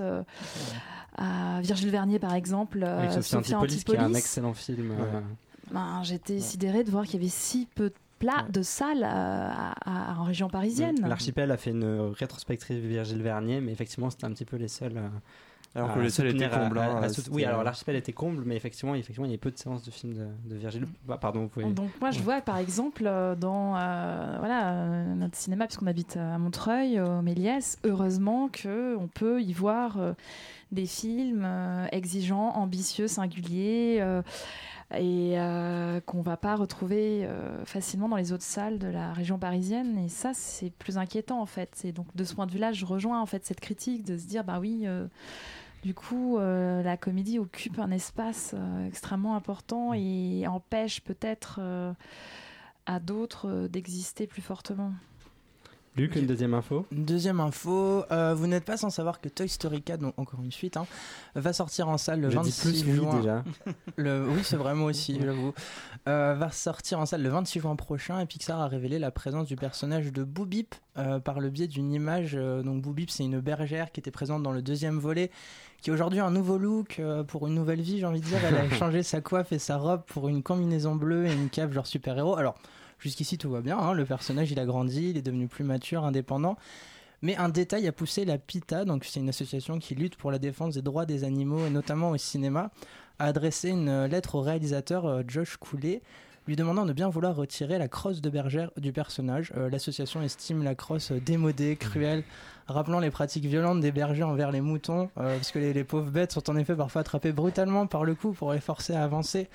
à 1.18 1.62
Virgile 1.62 1.90
Vernier, 1.90 2.20
par 2.20 2.34
exemple, 2.34 2.84
Avec 2.84 3.12
Sophie 3.12 3.36
Antipolis, 3.56 3.84
qui 3.84 3.94
est 3.94 3.98
un 3.98 4.14
excellent 4.14 4.54
film. 4.54 4.94
Ben, 5.72 6.04
J'étais 6.04 6.40
sidérée 6.40 6.84
de 6.84 6.92
voir 6.92 7.06
qu'il 7.06 7.16
y 7.16 7.24
avait 7.24 7.30
si 7.30 7.68
peu 7.74 7.90
de 7.90 7.96
plat 8.26 8.46
de 8.50 8.62
salles 8.62 9.04
euh, 9.04 9.50
en 9.86 10.24
région 10.24 10.50
parisienne. 10.50 10.96
L'archipel 11.02 11.52
a 11.52 11.58
fait 11.58 11.72
une 11.72 12.14
rétrospective 12.18 12.84
Virgile 12.86 13.22
Vernier, 13.22 13.62
mais 13.62 13.72
effectivement, 13.72 14.10
c'était 14.10 14.26
un 14.26 14.32
petit 14.32 14.46
peu 14.46 14.58
les 14.58 14.68
seuls. 14.68 14.98
Euh, 14.98 15.08
alors 15.76 15.94
que 15.94 16.00
les 16.00 16.10
salles 16.10 16.28
étaient 16.28 16.50
combles. 16.50 16.80
Hein, 16.80 17.02
oui, 17.32 17.44
alors 17.44 17.62
l'archipel 17.62 17.98
était 17.98 18.14
comble, 18.14 18.44
mais 18.46 18.56
effectivement, 18.56 18.96
effectivement, 18.96 19.26
il 19.26 19.32
y 19.32 19.36
a 19.36 19.38
peu 19.38 19.52
de 19.52 19.58
séances 19.58 19.84
de 19.84 19.92
films 19.92 20.14
de, 20.46 20.56
Virgile. 20.56 20.88
Bah, 21.06 21.18
pardon, 21.20 21.42
vous 21.42 21.48
pouvez. 21.50 21.66
Donc 21.66 21.90
moi, 22.00 22.12
je 22.12 22.22
vois 22.22 22.40
par 22.40 22.58
exemple 22.58 23.04
euh, 23.06 23.36
dans 23.36 23.72
voilà 24.40 25.04
notre 25.16 25.36
cinéma, 25.36 25.68
puisqu'on 25.68 25.88
habite 25.88 26.16
à 26.16 26.38
Montreuil, 26.38 27.02
au 27.02 27.22
Méliès, 27.22 27.78
heureusement 27.84 28.48
que 28.48 28.96
on 28.96 29.08
peut 29.08 29.42
y 29.42 29.52
voir 29.52 29.98
des 30.72 30.86
films 30.86 31.46
exigeants, 31.92 32.54
ambitieux, 32.56 33.10
singuliers 33.10 34.02
et 34.94 35.40
euh, 35.40 36.00
qu'on 36.02 36.22
va 36.22 36.38
pas 36.38 36.56
retrouver 36.56 37.26
euh, 37.26 37.66
facilement 37.66 38.08
dans 38.08 38.18
les 38.18 38.32
autres 38.32 38.44
salles 38.44 38.78
de 38.78 38.88
la 38.88 39.14
région 39.14 39.40
parisienne. 39.40 39.98
Et 39.98 40.10
ça, 40.10 40.34
c'est 40.34 40.70
plus 40.70 40.98
inquiétant 40.98 41.42
en 41.42 41.46
fait. 41.46 41.82
Et 41.86 41.92
donc 41.92 42.08
de 42.16 42.24
ce 42.24 42.36
point 42.36 42.46
de 42.46 42.52
vue-là, 42.52 42.72
je 42.72 42.86
rejoins 42.86 43.20
en 43.20 43.26
fait 43.26 43.46
cette 43.46 43.60
critique 43.60 44.04
de 44.04 44.18
se 44.18 44.26
dire, 44.26 44.44
bah 44.44 44.60
oui. 44.60 44.84
Euh, 44.86 45.08
du 45.84 45.94
coup, 45.94 46.40
la 46.40 46.98
comédie 46.98 47.38
occupe 47.38 47.78
un 47.78 47.92
espace 47.92 48.56
extrêmement 48.88 49.36
important 49.36 49.94
et 49.94 50.48
empêche 50.48 51.00
peut-être 51.02 51.60
à 52.88 53.00
d'autres 53.00 53.68
d'exister 53.68 54.26
plus 54.26 54.42
fortement. 54.42 54.94
Luc, 55.98 56.16
une 56.18 56.26
deuxième 56.26 56.54
info? 56.54 56.86
Une 56.92 57.06
deuxième 57.06 57.40
info. 57.40 58.04
Euh, 58.12 58.34
vous 58.36 58.48
n'êtes 58.48 58.66
pas 58.66 58.76
sans 58.76 58.90
savoir 58.90 59.22
que 59.22 59.30
Toy 59.30 59.48
Story 59.48 59.82
4, 59.82 60.02
donc 60.02 60.14
encore 60.18 60.42
une 60.44 60.52
suite, 60.52 60.76
hein, 60.76 60.86
va 61.36 61.54
sortir 61.54 61.88
en 61.88 61.98
salle 61.98 62.20
le 62.20 62.28
26 62.28 62.84
juin. 62.94 63.18
déjà. 63.18 63.44
Le, 63.96 64.28
oui, 64.28 64.42
c'est 64.44 64.58
vraiment 64.58 64.86
aussi, 64.86 65.18
j'avoue. 65.24 65.54
Euh, 66.10 66.36
va 66.38 66.52
sortir 66.52 67.00
en 67.00 67.06
salle 67.06 67.22
le 67.22 67.30
26 67.30 67.62
juin 67.62 67.78
prochain 67.78 68.20
et 68.20 68.26
Pixar 68.26 68.60
a 68.60 68.68
révélé 68.68 69.00
la 69.00 69.10
présence 69.10 69.48
du 69.48 69.56
personnage 69.56 70.12
de 70.12 70.26
Boobip 70.26 70.76
euh, 70.98 71.20
par 71.20 71.40
le 71.40 71.50
biais 71.50 71.68
d'une 71.68 71.94
image. 71.94 72.34
donc 72.34 72.82
Boobip, 72.82 73.10
c'est 73.10 73.24
une 73.24 73.40
bergère 73.40 73.92
qui 73.94 74.02
était 74.02 74.12
présente 74.12 74.44
dans 74.44 74.52
le 74.52 74.62
deuxième 74.62 75.00
volet 75.00 75.32
qui 75.82 75.92
aujourd'hui 75.92 76.20
a 76.20 76.26
un 76.26 76.32
nouveau 76.32 76.58
look 76.58 77.00
pour 77.28 77.48
une 77.48 77.54
nouvelle 77.54 77.82
vie, 77.82 78.00
j'ai 78.00 78.06
envie 78.06 78.20
de 78.20 78.26
dire. 78.26 78.40
Elle 78.44 78.56
a 78.56 78.70
changé 78.76 79.04
sa 79.04 79.22
coiffe 79.22 79.52
et 79.52 79.60
sa 79.60 79.78
robe 79.78 80.02
pour 80.08 80.28
une 80.28 80.42
combinaison 80.42 80.96
bleue 80.96 81.28
et 81.28 81.34
une 81.34 81.50
cape 81.50 81.72
genre 81.72 81.88
super-héros. 81.88 82.36
Alors, 82.36 82.56
Jusqu'ici, 83.00 83.38
tout 83.38 83.50
va 83.50 83.62
bien. 83.62 83.78
Hein. 83.78 83.94
Le 83.94 84.06
personnage, 84.06 84.52
il 84.52 84.60
a 84.60 84.66
grandi, 84.66 85.10
il 85.12 85.18
est 85.18 85.22
devenu 85.22 85.48
plus 85.48 85.64
mature, 85.64 86.04
indépendant. 86.06 86.58
Mais 87.22 87.36
un 87.38 87.50
détail 87.50 87.88
a 87.88 87.92
poussé 87.92 88.26
la 88.26 88.38
PITA, 88.38 88.86
donc 88.86 89.06
c'est 89.06 89.20
une 89.20 89.30
association 89.30 89.80
qui 89.80 89.96
lutte 89.96 90.16
pour 90.16 90.32
la 90.32 90.40
défense 90.40 90.76
des 90.76 90.82
droits 90.82 91.06
des 91.06 91.24
animaux 91.24 91.66
et 91.66 91.70
notamment 91.70 92.12
au 92.12 92.18
cinéma, 92.18 92.72
à 93.20 93.26
adresser 93.26 93.70
une 93.70 94.06
lettre 94.06 94.36
au 94.36 94.42
réalisateur 94.42 95.06
euh, 95.06 95.24
Josh 95.28 95.58
Coulet 95.58 96.02
lui 96.48 96.56
demandant 96.56 96.86
de 96.86 96.94
bien 96.94 97.10
vouloir 97.10 97.36
retirer 97.36 97.78
la 97.78 97.88
crosse 97.88 98.22
de 98.22 98.30
bergère 98.30 98.70
du 98.78 98.92
personnage. 98.92 99.52
Euh, 99.58 99.70
l'association 99.70 100.22
estime 100.22 100.64
la 100.64 100.76
crosse 100.76 101.12
démodée, 101.12 101.76
cruelle, 101.76 102.24
rappelant 102.68 103.00
les 103.00 103.10
pratiques 103.10 103.46
violentes 103.46 103.82
des 103.82 103.92
bergers 103.92 104.24
envers 104.24 104.52
les 104.52 104.62
moutons, 104.62 105.10
euh, 105.18 105.38
parce 105.38 105.52
que 105.52 105.60
les, 105.60 105.74
les, 105.74 105.84
pauvres 105.84 106.12
bêtes 106.12 106.34
sont 106.34 106.48
en 106.50 106.56
effet 106.56 106.76
parfois 106.76 107.02
attrapées 107.02 107.32
brutalement 107.32 107.88
par 107.88 108.04
le 108.04 108.14
cou 108.14 108.34
pour 108.34 108.54
les 108.54 108.60
forcer 108.60 108.94
à 108.94 109.04
avancer. 109.04 109.50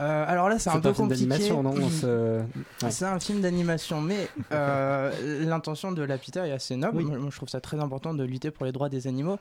Euh, 0.00 0.24
alors 0.26 0.48
là, 0.48 0.58
c'est 0.58 0.70
un 0.70 0.80
peu 0.80 0.92
compliqué. 0.92 1.24
C'est 2.90 3.04
un 3.04 3.20
film 3.20 3.40
d'animation, 3.40 4.00
mais 4.00 4.28
euh, 4.52 5.44
l'intention 5.46 5.92
de 5.92 6.02
Lapita 6.02 6.46
est 6.46 6.52
assez 6.52 6.76
noble. 6.76 7.02
Moi, 7.02 7.30
je 7.30 7.36
trouve 7.36 7.48
ça 7.48 7.60
très 7.60 7.78
important 7.78 8.12
de 8.12 8.24
lutter 8.24 8.50
pour 8.50 8.66
les 8.66 8.72
droits 8.72 8.88
des 8.88 9.06
animaux. 9.06 9.38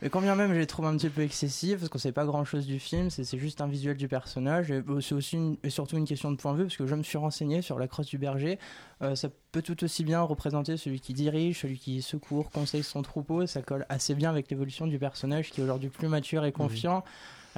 Mais 0.00 0.10
quand 0.10 0.20
bien 0.20 0.36
même, 0.36 0.52
je 0.52 0.58
les 0.58 0.66
trouve 0.66 0.86
un 0.86 0.96
petit 0.96 1.08
peu 1.08 1.22
excessifs 1.22 1.78
parce 1.78 1.88
qu'on 1.88 1.98
sait 1.98 2.12
pas 2.12 2.24
grand 2.24 2.44
chose 2.44 2.66
du 2.66 2.78
film. 2.78 3.10
C'est 3.10 3.38
juste 3.38 3.60
un 3.60 3.66
visuel 3.66 3.96
du 3.96 4.08
personnage. 4.08 4.70
Et 4.70 4.82
c'est 5.00 5.14
aussi 5.14 5.58
et 5.62 5.70
surtout 5.70 5.96
une 5.96 6.06
question 6.06 6.30
de 6.30 6.36
point 6.36 6.52
de 6.52 6.58
vue 6.58 6.64
parce 6.64 6.76
que 6.76 6.86
je 6.86 6.94
me 6.94 7.02
suis 7.02 7.18
renseigné 7.18 7.62
sur 7.62 7.78
la 7.78 7.88
crosse 7.88 8.06
du 8.06 8.18
berger. 8.18 8.58
Euh, 9.02 9.14
ça 9.14 9.28
peut 9.52 9.62
tout 9.62 9.82
aussi 9.84 10.04
bien 10.04 10.20
représenter 10.22 10.76
celui 10.76 11.00
qui 11.00 11.14
dirige, 11.14 11.60
celui 11.60 11.78
qui 11.78 12.02
secourt, 12.02 12.50
conseille 12.50 12.82
son 12.82 13.02
troupeau. 13.02 13.46
Ça 13.46 13.62
colle 13.62 13.86
assez 13.88 14.14
bien 14.14 14.30
avec 14.30 14.50
l'évolution 14.50 14.86
du 14.86 14.98
personnage 14.98 15.50
qui 15.50 15.60
est 15.60 15.64
aujourd'hui 15.64 15.88
plus 15.88 16.08
mature 16.08 16.44
et 16.44 16.52
confiant. 16.52 17.04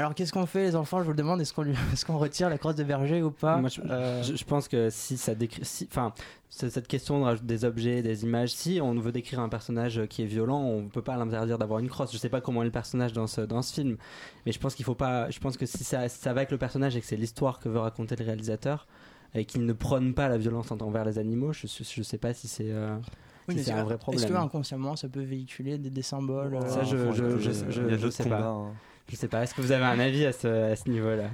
Alors 0.00 0.14
qu'est-ce 0.14 0.32
qu'on 0.32 0.46
fait 0.46 0.62
les 0.62 0.76
enfants? 0.76 1.00
Je 1.00 1.04
vous 1.04 1.10
le 1.10 1.16
demande, 1.16 1.42
est-ce 1.42 1.52
qu'on 1.52 1.60
lui... 1.60 1.72
est 1.92 2.04
qu'on 2.06 2.16
retire 2.16 2.48
la 2.48 2.56
crosse 2.56 2.74
de 2.74 2.84
berger 2.84 3.22
ou 3.22 3.30
pas? 3.30 3.60
Euh, 3.90 4.22
je, 4.22 4.44
pense 4.44 4.66
que 4.66 4.88
si 4.88 5.18
ça 5.18 5.34
décrit, 5.34 5.62
enfin 5.90 6.14
cette 6.48 6.88
question 6.88 7.20
de 7.20 7.24
rajouter 7.24 7.46
des 7.46 7.64
objets, 7.66 8.00
des 8.00 8.24
images, 8.24 8.50
si 8.50 8.80
on 8.82 8.94
veut 8.94 9.12
décrire 9.12 9.40
un 9.40 9.50
personnage 9.50 10.06
qui 10.08 10.22
est 10.22 10.26
violent, 10.26 10.58
on 10.58 10.80
ne 10.80 10.88
peut 10.88 11.02
pas 11.02 11.18
l'interdire 11.18 11.58
d'avoir 11.58 11.80
une 11.80 11.90
crosse. 11.90 12.12
Je 12.12 12.16
sais 12.16 12.30
pas 12.30 12.40
comment 12.40 12.62
est 12.62 12.64
le 12.64 12.70
personnage 12.70 13.12
dans 13.12 13.26
ce, 13.26 13.42
dans 13.42 13.60
ce 13.60 13.74
film, 13.74 13.98
mais 14.46 14.52
je 14.52 14.58
pense 14.58 14.74
qu'il 14.74 14.86
faut 14.86 14.94
pas. 14.94 15.28
Je 15.28 15.38
pense 15.38 15.58
que 15.58 15.66
si 15.66 15.84
ça, 15.84 16.08
ça 16.08 16.32
va 16.32 16.40
avec 16.40 16.50
le 16.50 16.56
personnage 16.56 16.96
et 16.96 17.00
que 17.02 17.06
c'est 17.06 17.16
l'histoire 17.16 17.60
que 17.60 17.68
veut 17.68 17.78
raconter 17.78 18.16
le 18.16 18.24
réalisateur 18.24 18.86
et 19.34 19.44
qu'il 19.44 19.66
ne 19.66 19.72
prône 19.74 20.14
pas 20.14 20.28
la 20.28 20.38
violence 20.38 20.72
envers 20.72 21.04
les 21.04 21.18
animaux, 21.18 21.52
je 21.52 21.66
ne 21.98 22.02
sais 22.02 22.18
pas 22.18 22.32
si 22.32 22.48
c'est. 22.48 22.70
Euh, 22.70 22.96
c'est 23.48 23.72
un 23.72 23.84
vrai 23.84 23.98
problème. 23.98 24.24
Est-ce 24.24 24.32
que 24.32 24.36
inconsciemment 24.36 24.96
ça 24.96 25.08
peut 25.08 25.22
véhiculer 25.22 25.76
des, 25.76 26.02
symboles 26.02 26.58
Ça, 26.68 26.84
je, 26.84 27.12
je, 27.12 27.38
je, 27.38 27.96
je, 27.96 28.10
sais 28.10 28.28
pas. 28.28 28.46
Hein. 28.46 28.72
Je 29.10 29.16
sais 29.16 29.28
pas, 29.28 29.42
est-ce 29.42 29.54
que 29.54 29.60
vous 29.60 29.72
avez 29.72 29.84
un 29.84 29.98
avis 29.98 30.24
à 30.24 30.32
ce, 30.32 30.46
à 30.72 30.76
ce 30.76 30.88
niveau-là? 30.88 31.24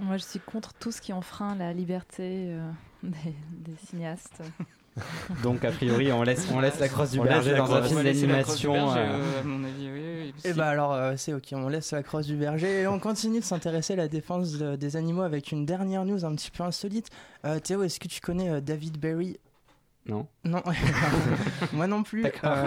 Moi, 0.00 0.16
je 0.16 0.24
suis 0.24 0.40
contre 0.40 0.72
tout 0.74 0.90
ce 0.90 1.00
qui 1.00 1.12
enfreint 1.12 1.54
la 1.54 1.72
liberté 1.72 2.48
euh, 2.50 2.70
des, 3.02 3.76
cinéastes. 3.86 4.42
Donc 5.44 5.64
a 5.64 5.70
priori 5.70 6.10
on 6.10 6.24
laisse 6.24 6.48
on 6.52 6.58
laisse 6.58 6.80
la 6.80 6.88
crosse 6.88 7.12
du 7.12 7.20
berger 7.20 7.54
dans 7.54 7.72
un 7.72 7.82
film 7.82 8.02
d'animation. 8.02 8.74
Euh, 8.96 9.40
à 9.40 9.44
mon 9.44 9.62
avis, 9.62 9.88
oui. 9.88 10.34
Et 10.44 10.52
bah 10.52 10.66
alors 10.66 11.16
c'est 11.16 11.32
ok, 11.32 11.44
on 11.52 11.68
laisse 11.68 11.92
la 11.92 12.02
crosse 12.02 12.26
du 12.26 12.36
berger 12.36 12.80
et 12.82 12.86
on 12.88 12.98
continue 12.98 13.38
de 13.38 13.44
s'intéresser 13.44 13.92
à 13.92 13.96
la 13.96 14.08
défense 14.08 14.54
des 14.54 14.96
animaux 14.96 15.22
avec 15.22 15.52
une 15.52 15.64
dernière 15.64 16.04
news 16.04 16.24
un 16.24 16.34
petit 16.34 16.50
peu 16.50 16.64
insolite. 16.64 17.08
Théo, 17.62 17.84
est-ce 17.84 18.00
que 18.00 18.08
tu 18.08 18.20
connais 18.20 18.60
David 18.60 18.98
Berry? 18.98 19.38
Non. 20.06 20.26
Non, 20.44 20.62
moi 21.72 21.86
non 21.86 22.02
plus. 22.02 22.26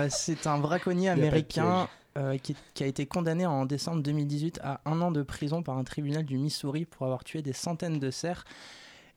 c'est 0.10 0.48
un 0.48 0.58
braconnier 0.60 1.10
américain 1.10 1.90
euh, 2.18 2.38
qui, 2.38 2.84
a 2.84 2.86
été 2.86 3.06
condamné 3.06 3.46
en 3.46 3.66
décembre 3.66 4.04
2018 4.04 4.60
à 4.64 4.82
un 4.86 5.02
an 5.02 5.12
de 5.12 5.24
prison 5.24 5.64
par 5.64 5.78
un 5.78 5.84
tribunal 5.84 6.24
du 6.24 6.38
Missouri 6.38 6.86
pour 6.86 7.06
avoir 7.06 7.24
tué 7.24 7.42
des 7.42 7.54
centaines 7.54 8.00
de 8.00 8.12
cerfs. 8.12 8.46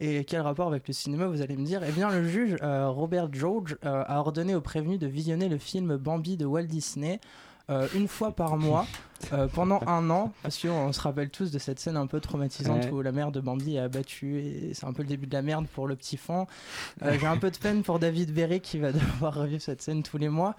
Et 0.00 0.24
quel 0.24 0.40
rapport 0.40 0.68
avec 0.68 0.88
le 0.88 0.94
cinéma, 0.94 1.26
vous 1.26 1.42
allez 1.42 1.56
me 1.56 1.64
dire? 1.64 1.82
Eh 1.86 1.92
bien, 1.92 2.10
le 2.10 2.26
juge 2.26 2.56
euh, 2.62 2.88
Robert 2.88 3.28
George 3.32 3.76
euh, 3.84 4.02
a 4.06 4.18
ordonné 4.20 4.54
aux 4.54 4.60
prévenus 4.60 4.98
de 4.98 5.06
visionner 5.06 5.48
le 5.48 5.58
film 5.58 5.96
Bambi 5.96 6.36
de 6.36 6.46
Walt 6.46 6.64
Disney 6.64 7.20
une 7.96 8.06
fois 8.06 8.30
par 8.30 8.56
mois 8.56 8.86
pendant 9.54 9.80
un 9.86 10.10
an, 10.10 10.32
parce 10.42 10.58
qu'on 10.58 10.92
se 10.92 11.00
rappelle 11.00 11.30
tous 11.30 11.50
de 11.50 11.58
cette 11.58 11.80
scène 11.80 11.96
un 11.96 12.06
peu 12.06 12.20
traumatisante 12.20 12.90
où 12.90 13.02
la 13.02 13.12
mère 13.12 13.32
de 13.32 13.40
Bambi 13.40 13.76
est 13.76 13.80
abattue 13.80 14.40
et 14.40 14.70
c'est 14.74 14.86
un 14.86 14.92
peu 14.92 15.02
le 15.02 15.08
début 15.08 15.26
de 15.26 15.34
la 15.34 15.42
merde 15.42 15.66
pour 15.66 15.86
le 15.86 15.96
petit 15.96 16.16
fan. 16.16 16.46
J'ai 17.02 17.26
un 17.26 17.36
peu 17.36 17.50
de 17.50 17.56
peine 17.56 17.82
pour 17.82 17.98
David 17.98 18.32
Berry 18.32 18.60
qui 18.60 18.78
va 18.78 18.92
devoir 18.92 19.34
revivre 19.34 19.62
cette 19.62 19.82
scène 19.82 20.02
tous 20.02 20.18
les 20.18 20.28
mois. 20.28 20.56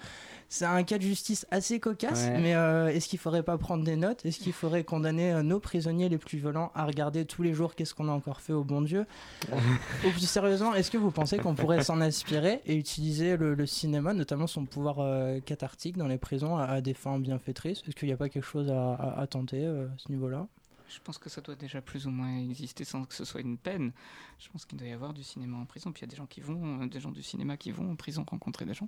C'est 0.50 0.66
un 0.66 0.84
cas 0.84 0.98
de 0.98 1.04
justice 1.04 1.46
assez 1.52 1.82
cocasse, 1.82 2.30
mais 2.40 2.56
euh, 2.56 2.88
est-ce 2.88 3.10
qu'il 3.10 3.20
faudrait 3.20 3.44
pas 3.44 3.58
prendre 3.58 3.84
des 3.84 3.98
notes? 3.98 4.26
Est-ce 4.26 4.40
qu'il 4.40 4.54
faudrait 4.54 4.86
condamner 4.86 5.34
euh, 5.34 5.44
nos 5.44 5.60
prisonniers 5.60 6.08
les 6.08 6.18
plus 6.18 6.38
violents 6.38 6.72
à 6.74 6.86
regarder 6.86 7.26
tous 7.26 7.44
les 7.44 7.54
jours 7.54 7.76
qu'est-ce 7.76 7.94
qu'on 7.94 8.08
a 8.08 8.14
encore 8.14 8.40
fait 8.40 8.54
au 8.54 8.64
bon 8.64 8.82
Dieu? 8.82 9.06
Ou 9.52 10.10
plus 10.12 10.26
sérieusement, 10.26 10.74
est-ce 10.74 10.90
que 10.90 10.98
vous 10.98 11.12
pensez 11.12 11.38
qu'on 11.38 11.54
pourrait 11.54 11.84
s'en 11.84 12.00
inspirer 12.00 12.62
et 12.66 12.76
utiliser 12.76 13.36
le, 13.36 13.66
cinéma, 13.66 14.14
notamment 14.14 14.48
son 14.48 14.64
pouvoir 14.66 15.00
euh, 15.00 15.42
cathartique 15.42 15.98
dans 15.98 16.08
les 16.08 16.18
prisons, 16.18 16.58
à, 16.58 16.80
des 16.80 16.94
fins 16.94 17.20
bienfaitrices? 17.20 17.84
Est-ce 17.86 17.96
qu'il 17.96 18.08
n'y 18.08 18.14
a 18.14 18.18
pas 18.18 18.30
quelque 18.30 18.46
chose 18.48 18.72
à, 18.72 19.28
tenter 19.28 19.66
à 19.66 19.88
ce 19.98 20.12
niveau-là 20.12 20.48
je 20.90 21.00
pense 21.04 21.18
que 21.18 21.30
ça 21.30 21.42
doit 21.42 21.56
déjà 21.56 21.82
plus 21.82 22.08
ou 22.08 22.12
moins 22.12 22.38
exister 22.38 22.84
sans 22.84 23.04
que 23.04 23.14
ce 23.14 23.26
soit 23.26 23.42
une 23.42 23.58
peine. 23.58 23.92
Je 24.40 24.50
pense 24.50 24.66
qu'il 24.66 24.78
doit 24.78 24.88
y 24.88 24.94
avoir 24.94 25.14
du 25.14 25.24
cinéma 25.24 25.58
en 25.58 25.66
prison. 25.66 25.92
Puis 25.92 26.02
il 26.02 26.06
y 26.06 26.08
a 26.08 26.12
des 26.12 26.16
gens 26.16 26.26
qui 26.26 26.42
vont, 26.42 26.86
des 26.86 27.00
gens 27.00 27.12
du 27.12 27.24
cinéma 27.24 27.58
qui 27.58 27.72
vont 27.72 27.92
en 27.92 27.96
prison 27.96 28.26
rencontrer 28.30 28.66
des 28.66 28.74
gens. 28.74 28.88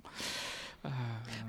Euh, 0.86 0.88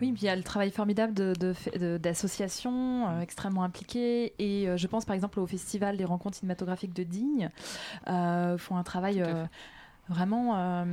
oui, 0.02 0.12
puis 0.12 0.24
il 0.24 0.26
y 0.26 0.30
a 0.30 0.36
le 0.36 0.44
travail 0.44 0.72
formidable 0.72 1.14
d'associations 1.14 3.08
de, 3.08 3.14
euh, 3.14 3.22
extrêmement 3.22 3.64
impliquées. 3.64 4.34
Et 4.40 4.68
euh, 4.68 4.78
je 4.78 4.88
pense 4.88 5.06
par 5.06 5.16
exemple 5.16 5.40
au 5.40 5.48
Festival 5.48 5.98
des 5.98 6.06
rencontres 6.06 6.38
cinématographiques 6.38 6.94
de 6.94 7.04
Digne. 7.04 7.50
font 8.06 8.78
un 8.78 8.84
travail 8.84 9.24
vraiment 10.10 10.86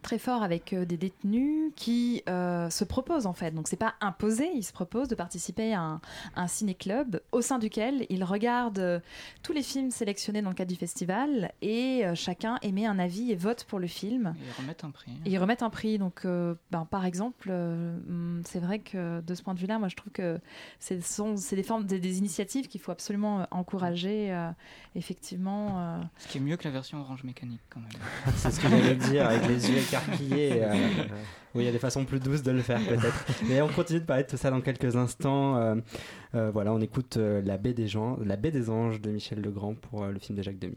très 0.00 0.18
fort 0.18 0.42
avec 0.42 0.72
euh, 0.72 0.84
des 0.84 0.96
détenus 0.96 1.72
qui 1.76 2.22
euh, 2.28 2.70
se 2.70 2.84
proposent 2.84 3.26
en 3.26 3.32
fait. 3.32 3.52
Donc 3.52 3.68
c'est 3.68 3.76
pas 3.76 3.94
imposé, 4.00 4.50
ils 4.54 4.62
se 4.62 4.72
proposent 4.72 5.08
de 5.08 5.14
participer 5.14 5.74
à 5.74 5.80
un, 5.80 6.00
un 6.36 6.46
ciné-club 6.46 7.20
au 7.32 7.42
sein 7.42 7.58
duquel 7.58 8.06
ils 8.08 8.24
regardent 8.24 8.78
euh, 8.78 9.00
tous 9.42 9.52
les 9.52 9.62
films 9.62 9.90
sélectionnés 9.90 10.42
dans 10.42 10.50
le 10.50 10.54
cadre 10.54 10.70
du 10.70 10.76
festival 10.76 11.52
et 11.62 12.04
chacun 12.14 12.58
émet 12.62 12.86
un 12.86 12.98
avis 12.98 13.30
et 13.30 13.36
vote 13.36 13.64
pour 13.64 13.78
le 13.78 13.86
film. 13.86 14.34
Et 14.36 14.44
ils 14.46 14.62
remettent 14.62 14.84
un 14.84 14.90
prix. 14.90 15.12
Et 15.24 15.30
ils 15.30 15.38
remettent 15.38 15.62
un 15.62 15.70
prix. 15.70 15.98
Donc 15.98 16.24
ben, 16.24 16.84
par 16.90 17.04
exemple, 17.04 17.50
mm, 17.50 18.42
c'est 18.44 18.60
vrai 18.60 18.78
que 18.78 19.20
de 19.20 19.34
ce 19.34 19.42
point 19.42 19.54
de 19.54 19.60
vue-là, 19.60 19.78
moi 19.78 19.88
je 19.88 19.96
trouve 19.96 20.12
que 20.12 20.38
c'est 20.78 20.96
des 21.56 21.62
formes, 21.62 21.84
des, 21.84 22.00
des 22.00 22.18
initiatives 22.18 22.68
qu'il 22.68 22.80
faut 22.80 22.92
absolument 22.92 23.46
encourager 23.50 24.36
effectivement. 24.94 26.00
Ce 26.18 26.28
qui 26.28 26.38
est 26.38 26.40
mieux 26.40 26.56
que 26.56 26.64
la 26.64 26.70
version 26.70 27.00
orange 27.00 27.24
mécanique 27.24 27.60
quand 27.70 27.80
même. 27.80 27.90
c'est 28.36 28.50
ce 28.50 28.60
que 28.60 28.68
j'allais 28.68 28.96
dire 28.96 29.26
avec 29.26 29.46
les 29.46 29.70
yeux 29.70 29.82
écarquillé. 29.90 30.62
Euh, 30.62 30.72
oui, 31.54 31.62
il 31.62 31.64
y 31.64 31.68
a 31.68 31.72
des 31.72 31.78
façons 31.78 32.04
plus 32.04 32.20
douces 32.20 32.42
de 32.42 32.52
le 32.52 32.62
faire 32.62 32.80
peut-être. 32.80 33.26
Mais 33.48 33.60
on 33.60 33.68
continue 33.68 34.00
de 34.00 34.04
parler 34.04 34.24
de 34.24 34.28
tout 34.28 34.36
ça 34.36 34.50
dans 34.50 34.60
quelques 34.60 34.96
instants. 34.96 35.56
Euh, 35.56 35.76
euh, 36.34 36.50
voilà, 36.50 36.72
on 36.72 36.80
écoute 36.80 37.16
la, 37.16 37.56
baie 37.58 37.74
des 37.74 37.88
gens, 37.88 38.18
la 38.24 38.36
baie 38.36 38.50
des 38.50 38.70
anges 38.70 39.00
de 39.00 39.10
Michel 39.10 39.40
Legrand 39.40 39.74
pour 39.74 40.06
le 40.06 40.18
film 40.18 40.38
de 40.38 40.42
Jacques 40.42 40.58
Demy. 40.58 40.76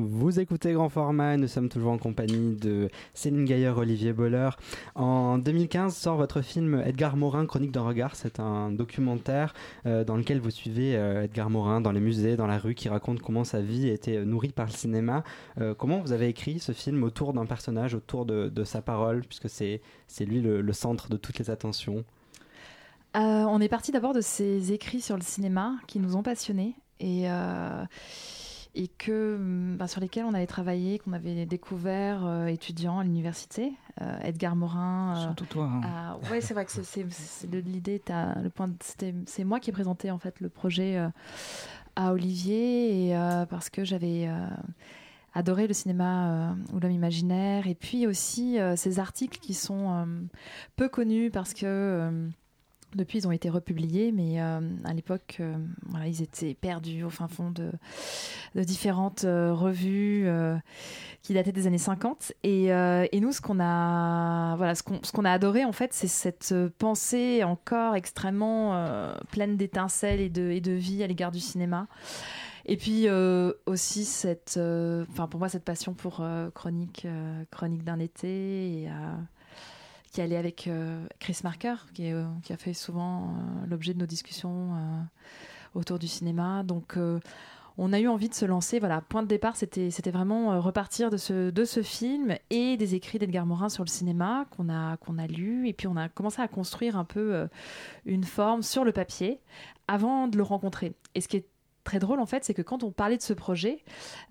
Vous 0.00 0.38
écoutez 0.38 0.74
Grand 0.74 0.88
Format, 0.88 1.36
nous 1.36 1.48
sommes 1.48 1.68
toujours 1.68 1.90
en 1.90 1.98
compagnie 1.98 2.54
de 2.54 2.88
Céline 3.14 3.44
Gaillard, 3.44 3.78
Olivier 3.78 4.12
Boller. 4.12 4.50
En 4.94 5.38
2015 5.38 5.92
sort 5.92 6.16
votre 6.16 6.40
film 6.40 6.80
Edgar 6.86 7.16
Morin, 7.16 7.46
Chronique 7.46 7.72
d'un 7.72 7.82
regard. 7.82 8.14
C'est 8.14 8.38
un 8.38 8.70
documentaire 8.70 9.54
euh, 9.86 10.04
dans 10.04 10.16
lequel 10.16 10.38
vous 10.38 10.52
suivez 10.52 10.94
euh, 10.94 11.24
Edgar 11.24 11.50
Morin 11.50 11.80
dans 11.80 11.90
les 11.90 11.98
musées, 11.98 12.36
dans 12.36 12.46
la 12.46 12.58
rue, 12.58 12.76
qui 12.76 12.88
raconte 12.88 13.20
comment 13.20 13.42
sa 13.42 13.60
vie 13.60 13.88
était 13.88 14.24
nourrie 14.24 14.52
par 14.52 14.66
le 14.66 14.70
cinéma. 14.70 15.24
Euh, 15.60 15.74
comment 15.74 15.98
vous 15.98 16.12
avez 16.12 16.28
écrit 16.28 16.60
ce 16.60 16.70
film 16.70 17.02
autour 17.02 17.32
d'un 17.32 17.46
personnage, 17.46 17.96
autour 17.96 18.24
de, 18.24 18.62
sa 18.62 18.80
parole, 18.80 19.22
puisque 19.22 19.48
c'est 19.48 19.80
lui 20.20 20.40
le, 20.40 20.72
centre 20.72 21.08
de 21.08 21.16
toutes 21.16 21.40
les 21.40 21.50
attentions? 21.50 22.04
On 23.14 23.60
est 23.60 23.68
parti 23.68 23.90
d'abord 23.90 24.14
de 24.14 24.20
ses 24.20 24.72
écrits 24.72 25.00
sur 25.00 25.16
le 25.16 25.22
cinéma 25.22 25.74
qui 25.88 25.98
nous 25.98 26.14
ont 26.14 26.22
passionnés. 26.22 26.76
Et 27.00 27.26
et 28.78 28.86
que, 28.86 29.36
mm, 29.36 29.76
bah, 29.76 29.88
sur 29.88 30.00
lesquels 30.00 30.24
on 30.24 30.34
avait 30.34 30.46
travaillé, 30.46 31.00
qu'on 31.00 31.12
avait 31.12 31.44
découvert 31.46 32.24
euh, 32.24 32.46
étudiant 32.46 33.00
à 33.00 33.02
l'université. 33.02 33.72
Euh, 34.00 34.18
Edgar 34.22 34.54
Morin. 34.54 35.16
Euh, 35.16 35.22
Surtout 35.22 35.46
toi. 35.46 35.64
Hein. 35.64 36.16
Ouais, 36.30 36.40
c'est 36.40 36.54
vrai 36.54 36.64
que 36.64 36.70
c'est 36.70 37.04
l'idée. 37.50 38.00
Le 38.08 38.48
point, 38.48 38.70
c'est 39.26 39.44
moi 39.44 39.58
qui 39.58 39.70
ai 39.70 39.72
présenté 39.72 40.12
en 40.12 40.18
fait 40.18 40.40
le 40.40 40.48
projet 40.48 40.96
à 41.96 42.12
Olivier 42.12 43.10
et, 43.10 43.14
parce 43.50 43.68
que 43.68 43.84
j'avais 43.84 44.30
adoré 45.34 45.66
le 45.66 45.74
cinéma 45.74 46.54
ou 46.72 46.78
l'homme 46.78 46.92
imaginaire 46.92 47.66
et 47.66 47.74
puis 47.74 48.06
aussi 48.06 48.58
ces 48.76 49.00
articles 49.00 49.40
qui 49.40 49.54
sont 49.54 50.06
peu 50.76 50.88
connus 50.88 51.32
parce 51.32 51.54
que 51.54 52.30
depuis, 52.94 53.18
ils 53.18 53.28
ont 53.28 53.32
été 53.32 53.50
republiés, 53.50 54.12
mais 54.12 54.40
euh, 54.40 54.60
à 54.84 54.94
l'époque, 54.94 55.36
euh, 55.40 55.54
voilà, 55.86 56.06
ils 56.06 56.22
étaient 56.22 56.54
perdus 56.54 57.04
au 57.04 57.10
fin 57.10 57.28
fond 57.28 57.50
de, 57.50 57.70
différentes 58.54 59.24
euh, 59.24 59.52
revues 59.52 60.26
qui 61.22 61.34
dataient 61.34 61.52
des 61.52 61.66
années 61.66 61.78
50. 61.78 62.32
Et, 62.44 62.70
nous, 63.20 63.32
ce 63.32 63.40
qu'on 63.40 63.60
a, 63.60 64.56
voilà, 64.56 64.74
ce 64.74 64.82
qu'on 64.82 65.24
a 65.24 65.30
adoré, 65.30 65.64
en 65.64 65.72
fait, 65.72 65.92
c'est 65.92 66.08
cette 66.08 66.54
pensée 66.78 67.44
encore 67.44 67.94
extrêmement 67.94 69.12
pleine 69.30 69.56
d'étincelles 69.56 70.20
et 70.20 70.30
de, 70.30 70.50
et 70.50 70.60
de 70.60 70.72
vie 70.72 71.02
à 71.02 71.06
l'égard 71.06 71.32
du 71.32 71.40
cinéma. 71.40 71.86
Et 72.64 72.76
puis 72.76 73.08
aussi 73.66 74.04
cette, 74.04 74.58
enfin 75.10 75.26
pour 75.26 75.40
moi 75.40 75.48
cette 75.48 75.64
passion 75.64 75.94
pour 75.94 76.22
chronique, 76.54 77.06
chronique 77.50 77.84
d'un 77.84 77.98
été 77.98 78.82
et 78.82 78.88
qui 80.18 80.22
allait 80.22 80.36
avec 80.36 80.66
euh, 80.66 81.06
Chris 81.20 81.38
Marker, 81.44 81.76
qui, 81.94 82.10
euh, 82.10 82.24
qui, 82.42 82.52
a 82.52 82.56
fait 82.56 82.74
souvent 82.74 83.22
euh, 83.22 83.66
l'objet 83.68 83.94
de 83.94 84.00
nos 84.00 84.06
discussions 84.06 84.72
autour 85.76 86.00
du 86.00 86.08
cinéma. 86.08 86.64
Donc, 86.64 86.98
on 87.76 87.92
a 87.92 88.00
eu 88.00 88.08
envie 88.08 88.28
de 88.28 88.34
se 88.34 88.44
lancer. 88.44 88.80
Voilà, 88.80 89.00
point 89.00 89.22
de 89.22 89.28
départ, 89.28 89.54
c'était 89.54 90.10
vraiment 90.10 90.60
repartir 90.60 91.10
de 91.10 91.16
ce, 91.18 91.50
de 91.50 91.64
ce 91.64 91.84
film 91.84 92.34
et 92.50 92.76
des 92.76 92.96
écrits 92.96 93.20
d'Edgar 93.20 93.46
Morin 93.46 93.68
sur 93.68 93.84
le 93.84 93.88
cinéma 93.88 94.46
qu'on 94.50 94.68
a, 94.68 94.96
qu'on 94.96 95.18
a 95.18 95.28
lu. 95.28 95.68
Et 95.68 95.72
puis, 95.72 95.86
on 95.86 95.96
a 95.96 96.08
commencé 96.08 96.42
à 96.42 96.48
construire 96.48 96.96
un 96.96 97.04
peu 97.04 97.46
une 98.04 98.24
forme 98.24 98.64
sur 98.64 98.82
le 98.82 98.90
papier 98.90 99.38
avant 99.86 100.26
de 100.26 100.36
le 100.36 100.42
rencontrer. 100.42 100.94
Et 101.14 101.20
ce 101.20 101.28
qui 101.28 101.36
est 101.36 101.46
très 101.84 102.00
drôle 102.00 102.18
en 102.18 102.26
fait, 102.26 102.44
c'est 102.44 102.54
que 102.54 102.62
quand 102.62 102.82
on 102.82 102.90
parlait 102.90 103.18
de 103.18 103.22
ce 103.22 103.34
projet, 103.34 103.84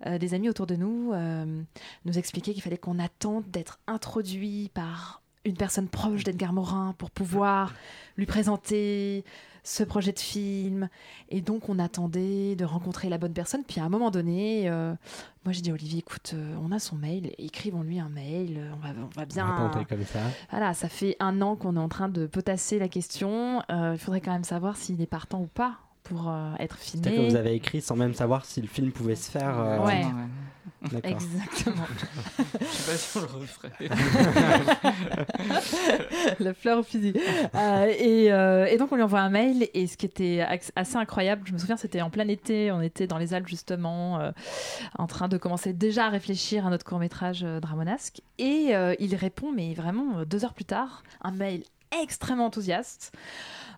des 0.06 0.34
amis 0.34 0.50
autour 0.50 0.66
de 0.66 0.76
nous 0.76 1.14
nous 2.04 2.18
expliquaient 2.18 2.52
qu'il 2.52 2.62
fallait 2.62 2.76
qu'on 2.76 2.98
attende 2.98 3.50
d'être 3.50 3.80
introduit 3.86 4.70
par 4.74 5.22
une 5.48 5.56
personne 5.56 5.88
proche 5.88 6.24
d'Edgar 6.24 6.52
Morin 6.52 6.94
pour 6.98 7.10
pouvoir 7.10 7.74
lui 8.16 8.26
présenter 8.26 9.24
ce 9.68 9.84
projet 9.84 10.12
de 10.12 10.18
film. 10.18 10.88
Et 11.28 11.40
donc, 11.40 11.68
on 11.68 11.78
attendait 11.78 12.56
de 12.56 12.64
rencontrer 12.64 13.08
la 13.08 13.18
bonne 13.18 13.32
personne. 13.32 13.62
Puis, 13.64 13.80
à 13.80 13.84
un 13.84 13.88
moment 13.88 14.10
donné, 14.10 14.68
euh, 14.68 14.94
moi, 15.44 15.52
j'ai 15.52 15.60
dit 15.60 15.70
Olivier, 15.70 15.98
écoute, 15.98 16.32
euh, 16.34 16.54
on 16.62 16.72
a 16.72 16.78
son 16.78 16.96
mail, 16.96 17.32
écrivons-lui 17.38 18.00
un 18.00 18.08
mail. 18.08 18.60
On 18.74 18.86
va, 18.86 18.94
on 18.98 19.18
va 19.18 19.26
bien. 19.26 19.70
comme 19.88 20.04
ça. 20.04 20.20
Voilà, 20.50 20.74
ça 20.74 20.88
fait 20.88 21.16
un 21.20 21.40
an 21.42 21.56
qu'on 21.56 21.76
est 21.76 21.80
en 21.80 21.88
train 21.88 22.08
de 22.08 22.26
potasser 22.26 22.78
la 22.78 22.88
question. 22.88 23.62
Euh, 23.70 23.92
il 23.94 23.98
faudrait 23.98 24.20
quand 24.20 24.32
même 24.32 24.44
savoir 24.44 24.76
s'il 24.76 25.00
est 25.02 25.06
partant 25.06 25.42
ou 25.42 25.46
pas 25.46 25.76
pour 26.02 26.32
être 26.58 26.78
filmé. 26.78 27.04
C'est-à-dire 27.04 27.26
que 27.26 27.30
vous 27.32 27.36
avez 27.36 27.54
écrit 27.54 27.82
sans 27.82 27.94
même 27.94 28.14
savoir 28.14 28.46
si 28.46 28.62
le 28.62 28.66
film 28.66 28.92
pouvait 28.92 29.14
se 29.14 29.30
faire. 29.30 29.82
Ouais. 29.84 30.06
Exactement. 31.02 31.86
Je 32.60 32.66
sais 32.66 32.90
pas 32.90 32.96
si 32.96 33.18
on 33.18 33.20
le 33.20 33.26
referait. 33.40 33.72
La 36.40 36.54
fleur 36.54 36.78
au 36.78 36.82
fusil. 36.82 37.14
Euh, 37.54 37.86
et, 37.98 38.32
euh, 38.32 38.66
et, 38.66 38.76
donc 38.78 38.92
on 38.92 38.96
lui 38.96 39.02
envoie 39.02 39.20
un 39.20 39.30
mail 39.30 39.68
et 39.74 39.86
ce 39.86 39.96
qui 39.96 40.06
était 40.06 40.46
assez 40.76 40.96
incroyable, 40.96 41.42
je 41.46 41.52
me 41.52 41.58
souviens 41.58 41.76
c'était 41.76 42.00
en 42.00 42.10
plein 42.10 42.28
été, 42.28 42.70
on 42.70 42.80
était 42.80 43.06
dans 43.06 43.18
les 43.18 43.34
Alpes 43.34 43.48
justement, 43.48 44.20
euh, 44.20 44.30
en 44.98 45.06
train 45.06 45.28
de 45.28 45.36
commencer 45.36 45.72
déjà 45.72 46.06
à 46.06 46.10
réfléchir 46.10 46.66
à 46.66 46.70
notre 46.70 46.84
court 46.84 47.00
métrage 47.00 47.42
Dramonesque 47.42 48.20
et 48.38 48.72
il 49.00 49.14
répond 49.16 49.52
mais 49.52 49.74
vraiment 49.74 50.24
deux 50.24 50.44
heures 50.44 50.54
plus 50.54 50.64
tard, 50.64 51.02
un 51.22 51.32
mail 51.32 51.62
extrêmement 52.02 52.46
enthousiaste. 52.46 53.12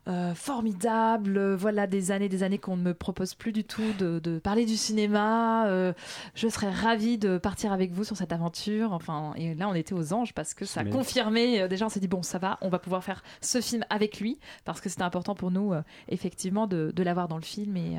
Euh, 0.09 0.35
formidable. 0.35 1.37
Euh, 1.37 1.57
voilà 1.57 1.87
des 1.87 2.11
années, 2.11 2.31
des 2.31 2.43
années 2.43 2.57
qu'on 2.57 2.79
ne 2.79 2.83
me 2.83 2.95
propose 2.95 3.35
plus 3.35 3.53
du 3.53 3.65
tout 3.65 3.83
de, 3.99 4.39
parler 4.39 4.65
du 4.65 4.77
cinéma. 4.77 5.69
Euh, 5.69 5.93
je 6.35 6.49
serais 6.49 6.71
ravie 6.71 7.19
de 7.19 7.37
partir 7.37 7.71
avec 7.71 7.93
vous 7.93 8.05
sur 8.05 8.17
cette 8.17 8.33
aventure. 8.33 8.93
Enfin, 8.93 9.35
et 9.37 9.55
là, 9.55 9.69
on 9.69 9.75
était 9.75 9.93
aux 9.93 10.15
anges 10.15 10.33
parce 10.33 10.55
que 10.55 10.65
ça 10.65 10.81
a 10.81 10.85
confirmé. 10.85 11.69
déjà, 11.69 11.85
on 11.85 11.91
s'est 11.91 12.01
dit 12.01 12.09
bon, 12.09 12.23
ça 12.23 12.39
va, 12.39 12.57
on 12.63 12.71
va 12.71 12.79
pouvoir 12.79 13.05
faire 13.05 13.23
ce 13.43 13.61
film 13.61 13.85
avec 13.91 14.21
lui 14.21 14.39
parce 14.65 14.81
que 14.81 14.89
c'était 14.89 15.03
important 15.03 15.35
pour 15.35 15.51
nous, 15.51 15.75
effectivement, 16.09 16.67
de, 16.67 16.93
l'avoir 17.03 17.29
dans 17.29 17.37
le 17.37 17.43
film 17.43 17.77
et, 17.77 17.99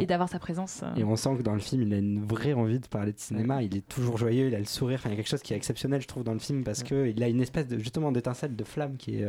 et 0.00 0.06
d'avoir 0.06 0.30
sa 0.30 0.38
présence. 0.38 0.82
Et 0.96 1.04
on 1.04 1.16
sent 1.16 1.36
que 1.36 1.42
dans 1.42 1.54
le 1.54 1.60
film, 1.60 1.82
il 1.82 1.92
a 1.92 1.98
une 1.98 2.24
vraie 2.24 2.54
envie 2.54 2.80
de 2.80 2.86
parler 2.86 3.12
de 3.12 3.18
cinéma. 3.18 3.62
Il 3.62 3.76
est 3.76 3.86
toujours 3.86 4.16
joyeux, 4.16 4.48
il 4.48 4.54
a 4.54 4.58
le 4.58 4.64
sourire. 4.64 4.98
Enfin, 5.00 5.10
il 5.10 5.12
y 5.12 5.14
a 5.14 5.16
quelque 5.16 5.30
chose 5.30 5.42
qui 5.42 5.52
est 5.52 5.56
exceptionnel, 5.56 6.00
je 6.00 6.08
trouve, 6.08 6.24
dans 6.24 6.32
le 6.32 6.38
film 6.38 6.64
parce 6.64 6.82
que 6.82 7.08
il 7.08 7.22
a 7.22 7.28
une 7.28 7.42
espèce 7.42 7.68
de 7.68 7.78
justement 7.78 8.10
d'étincelle 8.10 8.56
de 8.56 8.64
flamme 8.64 8.96
qui 8.96 9.18
est 9.18 9.26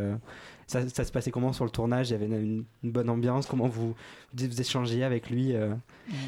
ça, 0.68 0.88
se 0.88 1.12
passait 1.12 1.32
comment 1.32 1.54
sur 1.54 1.66
le 1.66 1.72
tournage? 1.72 2.10
Il 2.10 2.14
y 2.14 2.16
avait 2.16 2.26
une, 2.26 2.66
bonne 2.84 3.10
ambiance? 3.10 3.46
Comment 3.46 3.68
vous, 3.68 3.96
vous 4.34 4.62
échangiez 4.62 5.04
avec 5.04 5.30
lui 5.30 5.54
euh? 5.54 5.74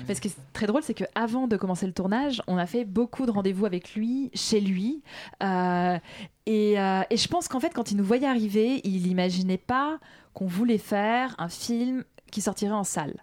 Ce 0.08 0.20
qui 0.20 0.28
est 0.30 0.38
très 0.54 0.68
drôle, 0.68 0.84
c'est 0.84 0.94
qu'avant 0.94 1.48
de 1.48 1.58
commencer 1.58 1.86
le 1.86 1.94
tournage, 1.94 2.42
on 2.48 2.58
a 2.58 2.66
fait 2.66 2.86
beaucoup 2.86 3.26
de 3.26 3.32
rendez-vous 3.32 3.66
avec 3.66 3.96
lui, 3.96 4.32
chez 4.34 4.60
lui. 4.60 5.02
Euh, 5.44 5.98
et, 6.46 6.80
euh, 6.80 7.02
et, 7.10 7.18
je 7.18 7.28
pense 7.28 7.48
qu'en 7.48 7.60
fait, 7.60 7.74
quand 7.74 7.92
il 7.92 7.98
nous 7.98 8.06
voyait 8.06 8.28
arriver, 8.28 8.82
il 8.84 9.08
n'imaginait 9.08 9.58
pas 9.58 10.00
qu'on 10.34 10.48
voulait 10.48 10.78
faire 10.78 11.36
un 11.38 11.50
film 11.50 12.04
qui 12.32 12.42
sortirait 12.42 12.72
en 12.72 12.84
salle. 12.84 13.16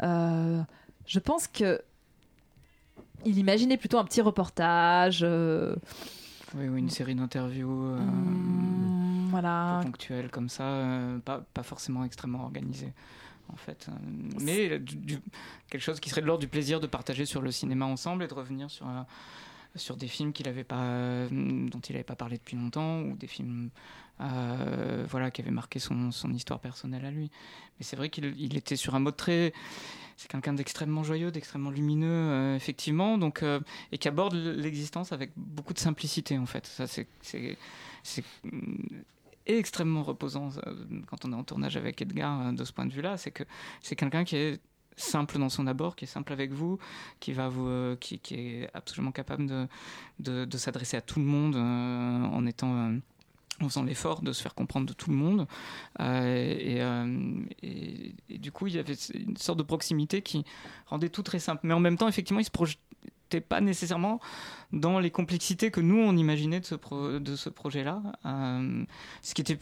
je 0.00 1.18
pense 1.18 1.48
que 1.48 1.80
il 3.24 3.38
imaginait 3.38 3.76
plutôt 3.76 3.98
un 3.98 4.04
petit 4.04 4.20
reportage. 4.20 5.22
Oui, 6.54 6.68
ou 6.68 6.76
une 6.76 6.90
série 6.90 7.14
d'interviews. 7.14 7.68
Mmh 7.68 8.71
voilà. 9.32 9.80
ponctuel 9.82 10.30
comme 10.30 10.48
ça, 10.48 10.64
euh, 10.64 11.18
pas, 11.18 11.44
pas 11.52 11.62
forcément 11.62 12.04
extrêmement 12.04 12.42
organisé 12.44 12.92
en 13.52 13.56
fait. 13.56 13.88
Euh, 13.88 13.92
mais 14.40 14.78
du, 14.78 15.18
quelque 15.68 15.82
chose 15.82 16.00
qui 16.00 16.08
serait 16.10 16.20
de 16.20 16.26
l'ordre 16.26 16.40
du 16.40 16.48
plaisir 16.48 16.80
de 16.80 16.86
partager 16.86 17.26
sur 17.26 17.42
le 17.42 17.50
cinéma 17.50 17.86
ensemble 17.86 18.22
et 18.22 18.28
de 18.28 18.34
revenir 18.34 18.70
sur, 18.70 18.88
euh, 18.88 19.02
sur 19.74 19.96
des 19.96 20.06
films 20.06 20.32
qu'il 20.32 20.48
avait 20.48 20.64
pas, 20.64 21.26
dont 21.30 21.80
il 21.80 21.92
n'avait 21.92 22.04
pas 22.04 22.14
parlé 22.14 22.36
depuis 22.38 22.56
longtemps 22.56 23.00
ou 23.00 23.16
des 23.16 23.26
films 23.26 23.70
voilà, 25.08 25.32
qui 25.32 25.42
avaient 25.42 25.50
marqué 25.50 25.80
son, 25.80 26.12
son, 26.12 26.32
histoire 26.32 26.60
personnelle 26.60 27.04
à 27.04 27.10
lui. 27.10 27.28
Mais 27.78 27.84
c'est 27.84 27.96
vrai 27.96 28.08
qu'il 28.08 28.56
était 28.56 28.76
sur 28.76 28.94
un 28.94 29.00
mode 29.00 29.16
très. 29.16 29.52
C'est 30.16 30.30
quelqu'un 30.30 30.52
d'extrêmement 30.52 31.02
joyeux, 31.02 31.32
d'extrêmement 31.32 31.70
lumineux, 31.70 32.54
effectivement, 32.54 33.18
donc, 33.18 33.42
et 33.90 33.98
qui 33.98 34.06
aborde 34.06 34.34
l'existence 34.34 35.10
avec 35.10 35.32
beaucoup 35.34 35.72
de 35.72 35.80
simplicité, 35.80 36.38
en 36.38 36.46
fait. 36.46 36.66
Ça, 36.66 36.86
c'est 36.86 37.08
extrêmement 39.46 40.02
reposant 40.02 40.50
euh, 40.66 40.74
quand 41.06 41.24
on 41.24 41.32
est 41.32 41.36
en 41.36 41.44
tournage 41.44 41.76
avec 41.76 42.00
Edgar 42.00 42.40
euh, 42.40 42.52
de 42.52 42.64
ce 42.64 42.72
point 42.72 42.86
de 42.86 42.92
vue-là, 42.92 43.16
c'est 43.16 43.30
que 43.30 43.44
c'est 43.80 43.96
quelqu'un 43.96 44.24
qui 44.24 44.36
est 44.36 44.60
simple 44.96 45.38
dans 45.38 45.48
son 45.48 45.66
abord, 45.66 45.96
qui 45.96 46.04
est 46.04 46.08
simple 46.08 46.32
avec 46.32 46.52
vous, 46.52 46.78
qui 47.18 47.32
va 47.32 47.48
vous, 47.48 47.66
euh, 47.66 47.96
qui, 47.96 48.20
est 48.30 48.68
absolument 48.74 49.12
capable 49.12 49.46
de, 50.18 50.44
de, 50.44 50.58
s'adresser 50.58 50.96
à 50.96 51.00
tout 51.00 51.18
le 51.18 51.24
monde 51.24 51.56
en 51.56 52.44
étant 52.46 52.92
en 53.60 53.68
faisant 53.68 53.84
l'effort 53.84 54.22
de 54.22 54.32
se 54.32 54.42
faire 54.42 54.54
comprendre 54.54 54.86
de 54.86 54.92
tout 54.92 55.10
le 55.10 55.16
monde. 55.16 55.46
et, 56.00 56.82
et, 57.62 58.38
du 58.38 58.52
coup, 58.52 58.66
il 58.66 58.74
y 58.74 58.78
avait 58.78 58.94
une 59.14 59.36
sorte 59.38 59.58
de 59.58 59.62
proximité 59.62 60.20
qui 60.20 60.44
rendait 60.86 61.08
tout 61.08 61.22
très 61.22 61.38
simple. 61.38 61.62
Mais 61.64 61.72
en 61.72 61.80
même 61.80 61.96
temps, 61.96 62.08
effectivement, 62.08 62.40
il 62.40 62.44
se 62.44 62.50
projetait 62.50 62.80
pas 63.40 63.60
nécessairement 63.60 64.20
dans 64.72 64.98
les 64.98 65.10
complexités 65.10 65.70
que 65.70 65.80
nous 65.80 65.98
on 65.98 66.16
imaginait 66.16 66.60
de 66.60 66.66
ce, 66.66 67.18
de 67.18 67.36
ce 67.36 67.48
projet-là, 67.48 68.02
euh, 68.26 68.84
ce 69.22 69.34
qui 69.34 69.40
était 69.40 69.58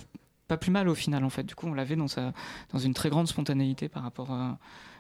pas 0.51 0.57
plus 0.57 0.73
mal 0.73 0.89
au 0.89 0.95
final 0.95 1.25
en 1.25 1.31
fait. 1.31 1.45
Du 1.45 1.55
coup, 1.55 1.69
on 1.69 1.75
l'avait 1.75 1.97
dans, 1.97 2.09
sa, 2.09 2.33
dans 2.73 2.79
une 2.79 2.93
très 2.93 3.09
grande 3.09 3.29
spontanéité 3.29 3.89
par 3.89 4.03
rapport, 4.03 4.33
à, 4.33 4.59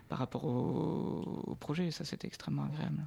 par 0.08 0.18
rapport 0.18 0.44
au, 0.44 1.56
projet, 1.58 1.88
et 1.88 1.90
ça 1.90 2.04
c'était 2.04 2.28
extrêmement 2.28 2.64
agréable. 2.64 3.04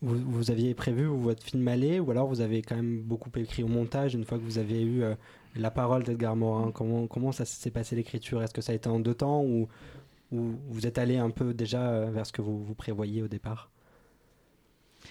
Vous, 0.00 0.16
vous, 0.18 0.50
aviez 0.50 0.74
prévu 0.74 1.06
où 1.06 1.18
votre 1.18 1.42
film 1.42 1.66
allait, 1.66 1.98
ou 1.98 2.10
alors 2.10 2.28
vous 2.28 2.40
avez 2.40 2.62
quand 2.62 2.76
même 2.76 3.02
beaucoup 3.02 3.30
écrit 3.36 3.64
au 3.64 3.68
montage 3.68 4.14
une 4.14 4.24
fois 4.24 4.38
que 4.38 4.44
vous 4.44 4.58
avez 4.58 4.82
eu 4.82 5.02
euh, 5.02 5.14
la 5.56 5.70
parole 5.70 6.04
d'Edgar 6.04 6.36
Morin? 6.36 6.70
Comment, 6.72 7.06
comment 7.06 7.32
ça 7.32 7.44
s'est 7.44 7.70
passé 7.70 7.96
l'écriture? 7.96 8.42
Est-ce 8.42 8.54
que 8.54 8.60
ça 8.60 8.72
a 8.72 8.74
été 8.74 8.88
en 8.88 9.00
deux 9.00 9.14
temps 9.14 9.42
ou, 9.42 9.68
ou 10.30 10.54
vous 10.68 10.86
êtes 10.86 10.98
allé 10.98 11.16
un 11.16 11.30
peu 11.30 11.54
déjà 11.54 11.88
euh, 11.88 12.10
vers 12.10 12.26
ce 12.26 12.32
que 12.32 12.42
vous, 12.42 12.62
vous 12.62 12.74
prévoyiez 12.74 13.22
au 13.22 13.28
départ? 13.28 13.70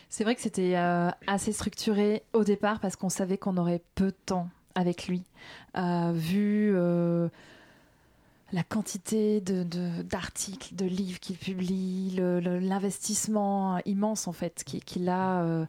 C'est 0.09 0.23
vrai 0.23 0.35
que 0.35 0.41
c'était 0.41 0.75
euh, 0.75 1.09
assez 1.27 1.53
structuré 1.53 2.23
au 2.33 2.43
départ 2.43 2.79
parce 2.79 2.95
qu'on 2.95 3.09
savait 3.09 3.37
qu'on 3.37 3.57
aurait 3.57 3.81
peu 3.95 4.07
de 4.07 4.17
temps 4.25 4.49
avec 4.75 5.07
lui, 5.07 5.23
euh, 5.77 6.11
vu 6.13 6.71
euh, 6.75 7.29
la 8.51 8.63
quantité 8.63 9.41
d'articles, 9.41 10.75
de, 10.75 10.85
livres 10.85 11.19
qu'il 11.19 11.37
publie, 11.37 12.11
l'investissement 12.15 13.79
immense 13.85 14.27
en 14.27 14.33
fait 14.33 14.63
qu'il 14.63 15.09
a. 15.09 15.65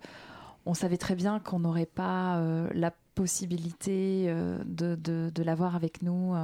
on 0.66 0.74
savait 0.74 0.96
très 0.96 1.14
bien 1.14 1.40
qu'on 1.40 1.60
n'aurait 1.60 1.86
pas 1.86 2.42
la 2.74 2.92
possibilité 3.14 4.26
de, 4.66 4.96
de 4.96 5.42
l'avoir 5.42 5.76
avec 5.76 6.02
nous 6.02 6.34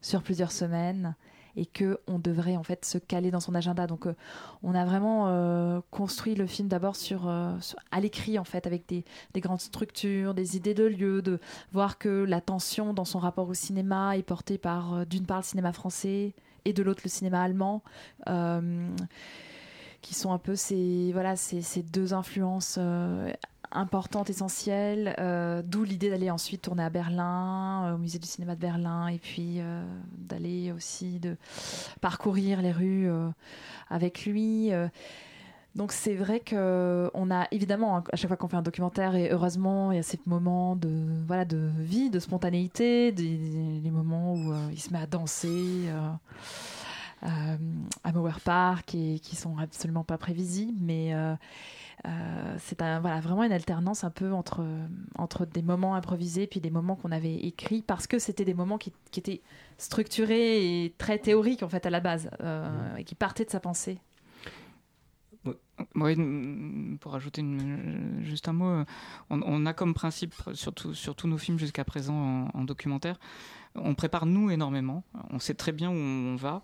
sur 0.00 0.22
plusieurs 0.22 0.52
semaines 0.52 1.14
et 1.56 1.66
que 1.66 1.98
on 2.06 2.18
devrait 2.18 2.56
en 2.56 2.62
fait 2.62 2.84
se 2.84 2.98
caler 2.98 3.30
dans 3.30 3.40
son 3.40 3.54
agenda. 3.54 3.86
Donc 3.86 4.06
euh, 4.06 4.14
on 4.62 4.74
a 4.74 4.84
vraiment 4.84 5.28
euh, 5.28 5.80
construit 5.90 6.34
le 6.34 6.46
film 6.46 6.68
d'abord 6.68 6.94
euh, 6.94 7.60
sur, 7.60 7.80
à 7.90 8.00
l'écrit 8.00 8.38
en 8.38 8.44
fait 8.44 8.66
avec 8.66 8.88
des, 8.88 9.04
des, 9.34 9.40
grandes 9.40 9.60
structures, 9.60 10.34
des 10.34 10.56
idées 10.56 10.74
de 10.74 10.84
lieux, 10.84 11.22
de 11.22 11.40
voir 11.72 11.98
que 11.98 12.24
la 12.24 12.40
tension 12.40 12.94
dans 12.94 13.04
son 13.04 13.18
rapport 13.18 13.48
au 13.48 13.54
cinéma 13.54 14.16
est 14.16 14.22
portée 14.22 14.58
par 14.58 15.06
d'une 15.06 15.26
part 15.26 15.38
le 15.38 15.44
cinéma 15.44 15.72
français 15.72 16.34
et 16.64 16.72
de 16.72 16.82
l'autre 16.82 17.02
le 17.04 17.10
cinéma 17.10 17.42
allemand 17.42 17.82
qui 20.00 20.14
sont 20.14 20.32
un 20.32 20.38
peu 20.38 20.54
ces, 20.54 21.10
voilà, 21.12 21.34
ces 21.36 21.82
deux 21.82 22.14
influences 22.14 22.78
importante, 23.72 24.30
essentielle, 24.30 25.14
euh, 25.18 25.62
d'où 25.64 25.84
l'idée 25.84 26.10
d'aller 26.10 26.30
ensuite 26.30 26.62
tourner 26.62 26.82
à 26.82 26.90
Berlin, 26.90 27.84
euh, 27.86 27.94
au 27.94 27.98
musée 27.98 28.18
du 28.18 28.26
cinéma 28.26 28.54
de 28.54 28.60
Berlin, 28.60 29.08
et 29.08 29.18
puis 29.18 29.56
euh, 29.58 29.84
d'aller 30.16 30.72
aussi 30.72 31.18
de 31.18 31.36
parcourir 32.00 32.62
les 32.62 32.72
rues 32.72 33.08
avec 33.90 34.26
lui. 34.26 34.70
Donc 35.74 35.92
c'est 35.92 36.14
vrai 36.14 36.40
que 36.40 37.10
on 37.14 37.30
a 37.30 37.46
évidemment 37.52 38.02
à 38.12 38.16
chaque 38.16 38.28
fois 38.28 38.36
qu'on 38.36 38.48
fait 38.48 38.56
un 38.56 38.62
documentaire 38.62 39.14
et 39.14 39.30
heureusement 39.30 39.92
il 39.92 39.96
y 39.96 39.98
a 39.98 40.02
ces 40.02 40.18
moments 40.26 40.74
de 40.74 40.90
voilà 41.26 41.44
de 41.44 41.70
vie, 41.78 42.10
de 42.10 42.18
spontanéité, 42.18 43.12
des, 43.12 43.90
moments 43.90 44.34
où 44.34 44.52
il 44.72 44.80
se 44.80 44.92
met 44.92 44.98
à 44.98 45.06
danser 45.06 45.88
à 47.22 48.12
Mower 48.12 48.32
Park 48.44 48.94
et 48.94 49.20
qui 49.20 49.36
sont 49.36 49.58
absolument 49.58 50.04
pas 50.04 50.18
prévisibles, 50.18 50.78
mais 50.80 51.14
euh, 52.06 52.56
c'est 52.58 52.78
voilà, 52.78 53.20
vraiment 53.20 53.42
une 53.42 53.52
alternance 53.52 54.04
un 54.04 54.10
peu 54.10 54.32
entre, 54.32 54.64
entre 55.16 55.46
des 55.46 55.62
moments 55.62 55.94
improvisés 55.94 56.46
puis 56.46 56.60
des 56.60 56.70
moments 56.70 56.94
qu'on 56.94 57.10
avait 57.10 57.34
écrits 57.34 57.82
parce 57.82 58.06
que 58.06 58.18
c'était 58.18 58.44
des 58.44 58.54
moments 58.54 58.78
qui, 58.78 58.92
qui, 59.10 59.20
étaient 59.20 59.42
structurés 59.78 60.84
et 60.84 60.94
très 60.96 61.18
théoriques 61.18 61.62
en 61.62 61.68
fait 61.68 61.86
à 61.86 61.90
la 61.90 62.00
base 62.00 62.30
euh, 62.40 62.96
et 62.96 63.04
qui 63.04 63.14
partaient 63.14 63.44
de 63.44 63.50
sa 63.50 63.60
pensée. 63.60 63.98
Oui, 65.94 66.16
pour 67.00 67.14
ajouter 67.14 67.42
juste 68.22 68.48
un 68.48 68.52
mot, 68.52 68.84
on, 69.30 69.64
a 69.64 69.72
comme 69.72 69.94
principe, 69.94 70.34
surtout 70.52 70.92
sur 70.92 71.14
tous 71.14 71.28
nos 71.28 71.38
films 71.38 71.58
jusqu'à 71.58 71.84
présent 71.84 72.48
en, 72.52 72.64
documentaire, 72.64 73.16
on 73.76 73.94
prépare 73.94 74.26
nous 74.26 74.50
énormément, 74.50 75.04
on 75.30 75.38
sait 75.38 75.54
très 75.54 75.72
bien 75.72 75.88
où 75.88 75.94
on 75.94 76.36
va, 76.36 76.62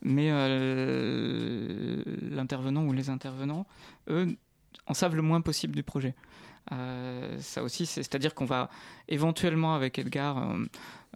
mais 0.00 0.28
euh, 0.30 2.02
l'intervenant 2.30 2.84
ou 2.84 2.92
les 2.92 3.10
intervenants, 3.10 3.66
eux, 4.08 4.36
en 4.86 4.94
savent 4.94 5.16
le 5.16 5.22
moins 5.22 5.40
possible 5.40 5.74
du 5.74 5.82
projet. 5.82 6.14
Euh, 6.70 7.40
ça 7.40 7.62
aussi, 7.62 7.86
c'est-à-dire 7.86 8.34
qu'on 8.34 8.44
va 8.44 8.70
éventuellement 9.08 9.74
avec 9.74 9.98
Edgar 9.98 10.38
euh, 10.38 10.64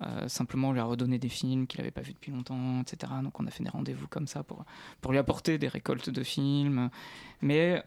euh, 0.03 0.29
simplement 0.29 0.73
lui 0.73 0.81
redonner 0.81 1.19
des 1.19 1.29
films 1.29 1.67
qu'il 1.67 1.81
n'avait 1.81 1.93
pas 1.93 2.01
vus 2.01 2.15
depuis 2.15 2.33
longtemps, 2.33 2.81
etc. 2.81 3.13
Donc 3.23 3.39
on 3.39 3.47
a 3.47 3.51
fait 3.51 3.63
des 3.63 3.71
rendez-vous 3.71 4.09
comme 4.09 4.27
ça 4.27 4.43
pour, 4.43 4.65
pour 5.01 5.13
lui 5.13 5.19
apporter 5.19 5.59
des 5.59 5.69
récoltes 5.69 6.11
de 6.11 6.23
films. 6.25 6.91
Mais 7.43 7.83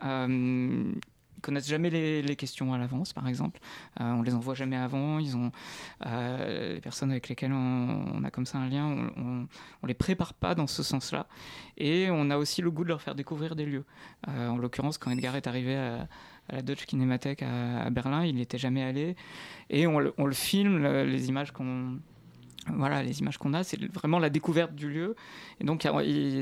connaissent 1.42 1.68
jamais 1.68 1.90
les, 1.90 2.36
questions 2.36 2.74
à 2.74 2.78
l'avance, 2.78 3.14
par 3.14 3.28
exemple. 3.28 3.60
Euh, 4.00 4.12
on 4.12 4.22
les 4.22 4.34
envoie 4.34 4.56
jamais 4.56 4.78
avant. 4.78 5.20
Ils 5.20 5.36
ont 5.36 5.52
euh, 6.06 6.76
les 6.76 6.82
personnes 6.82 7.12
avec 7.12 7.30
lesquelles 7.30 7.54
on, 7.54 8.24
a 8.24 8.32
comme 8.32 8.46
ça 8.46 8.58
un 8.58 8.70
lien, 8.70 8.86
on, 9.18 9.48
on, 9.82 9.88
les 9.88 9.94
prépare 9.94 10.34
pas 10.34 10.56
dans 10.56 10.68
ce 10.68 10.84
sens-là. 10.84 11.28
Et 11.78 12.08
on 12.12 12.30
a 12.30 12.38
aussi 12.38 12.62
le 12.62 12.72
goût 12.72 12.84
de 12.84 12.90
leur 12.90 13.02
faire 13.02 13.16
découvrir 13.16 13.56
des 13.56 13.66
lieux. 13.66 13.86
Euh, 14.28 14.50
en 14.50 14.58
l'occurrence, 14.58 14.98
quand 14.98 15.12
Edgar 15.12 15.36
est 15.36 15.48
arrivé 15.48 15.76
à, 15.76 16.08
la 16.52 16.62
Deutsche 16.64 16.86
Kinemathek 16.88 17.44
à, 17.44 17.90
Berlin, 17.92 18.26
il 18.26 18.36
n'était 18.36 18.58
jamais 18.58 18.84
allé. 18.84 19.16
Et 19.70 19.86
on 19.86 20.00
le 20.00 20.34
filme, 20.34 20.84
les 21.04 21.30
images 21.30 21.52
qu'on 21.52 22.00
voilà, 22.76 23.04
les 23.04 23.20
images 23.20 23.38
qu'on 23.38 23.54
a, 23.54 23.64
c'est 23.64 23.80
vraiment 23.94 24.20
la 24.20 24.30
découverte 24.30 24.74
du 24.74 24.90
lieu. 24.90 25.16
Et 25.60 25.64
donc, 25.64 25.88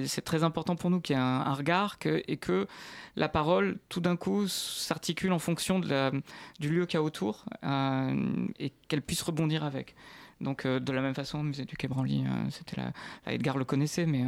c'est 0.05 0.23
très 0.23 0.43
important 0.43 0.75
pour 0.75 0.89
nous 0.89 0.99
qu'il 0.99 1.15
y 1.15 1.19
ait 1.19 1.21
un, 1.21 1.53
regard 1.53 1.97
et 2.05 2.37
que 2.37 2.67
la 3.15 3.29
parole, 3.29 3.79
tout 3.89 3.99
d'un 3.99 4.15
coup, 4.15 4.47
s'articule 4.47 5.31
en 5.33 5.39
fonction 5.39 5.79
du 5.79 6.69
lieu 6.69 6.85
qu'il 6.85 6.97
y 6.97 7.01
a 7.01 7.03
autour 7.03 7.45
euh, 7.63 8.45
et 8.59 8.71
qu'elle 8.87 9.01
puisse 9.01 9.21
rebondir 9.21 9.63
avec. 9.63 9.95
Donc, 10.39 10.65
euh, 10.65 10.79
de 10.79 10.91
la 10.91 11.01
même 11.01 11.15
façon, 11.15 11.39
le 11.39 11.45
musée 11.45 11.65
du 11.65 11.75
Quai 11.75 11.87
Branly, 11.87 12.23
euh, 12.23 12.49
c'était 12.51 12.81
Edgar 13.25 13.57
le 13.57 13.65
connaissait, 13.65 14.05
mais, 14.05 14.23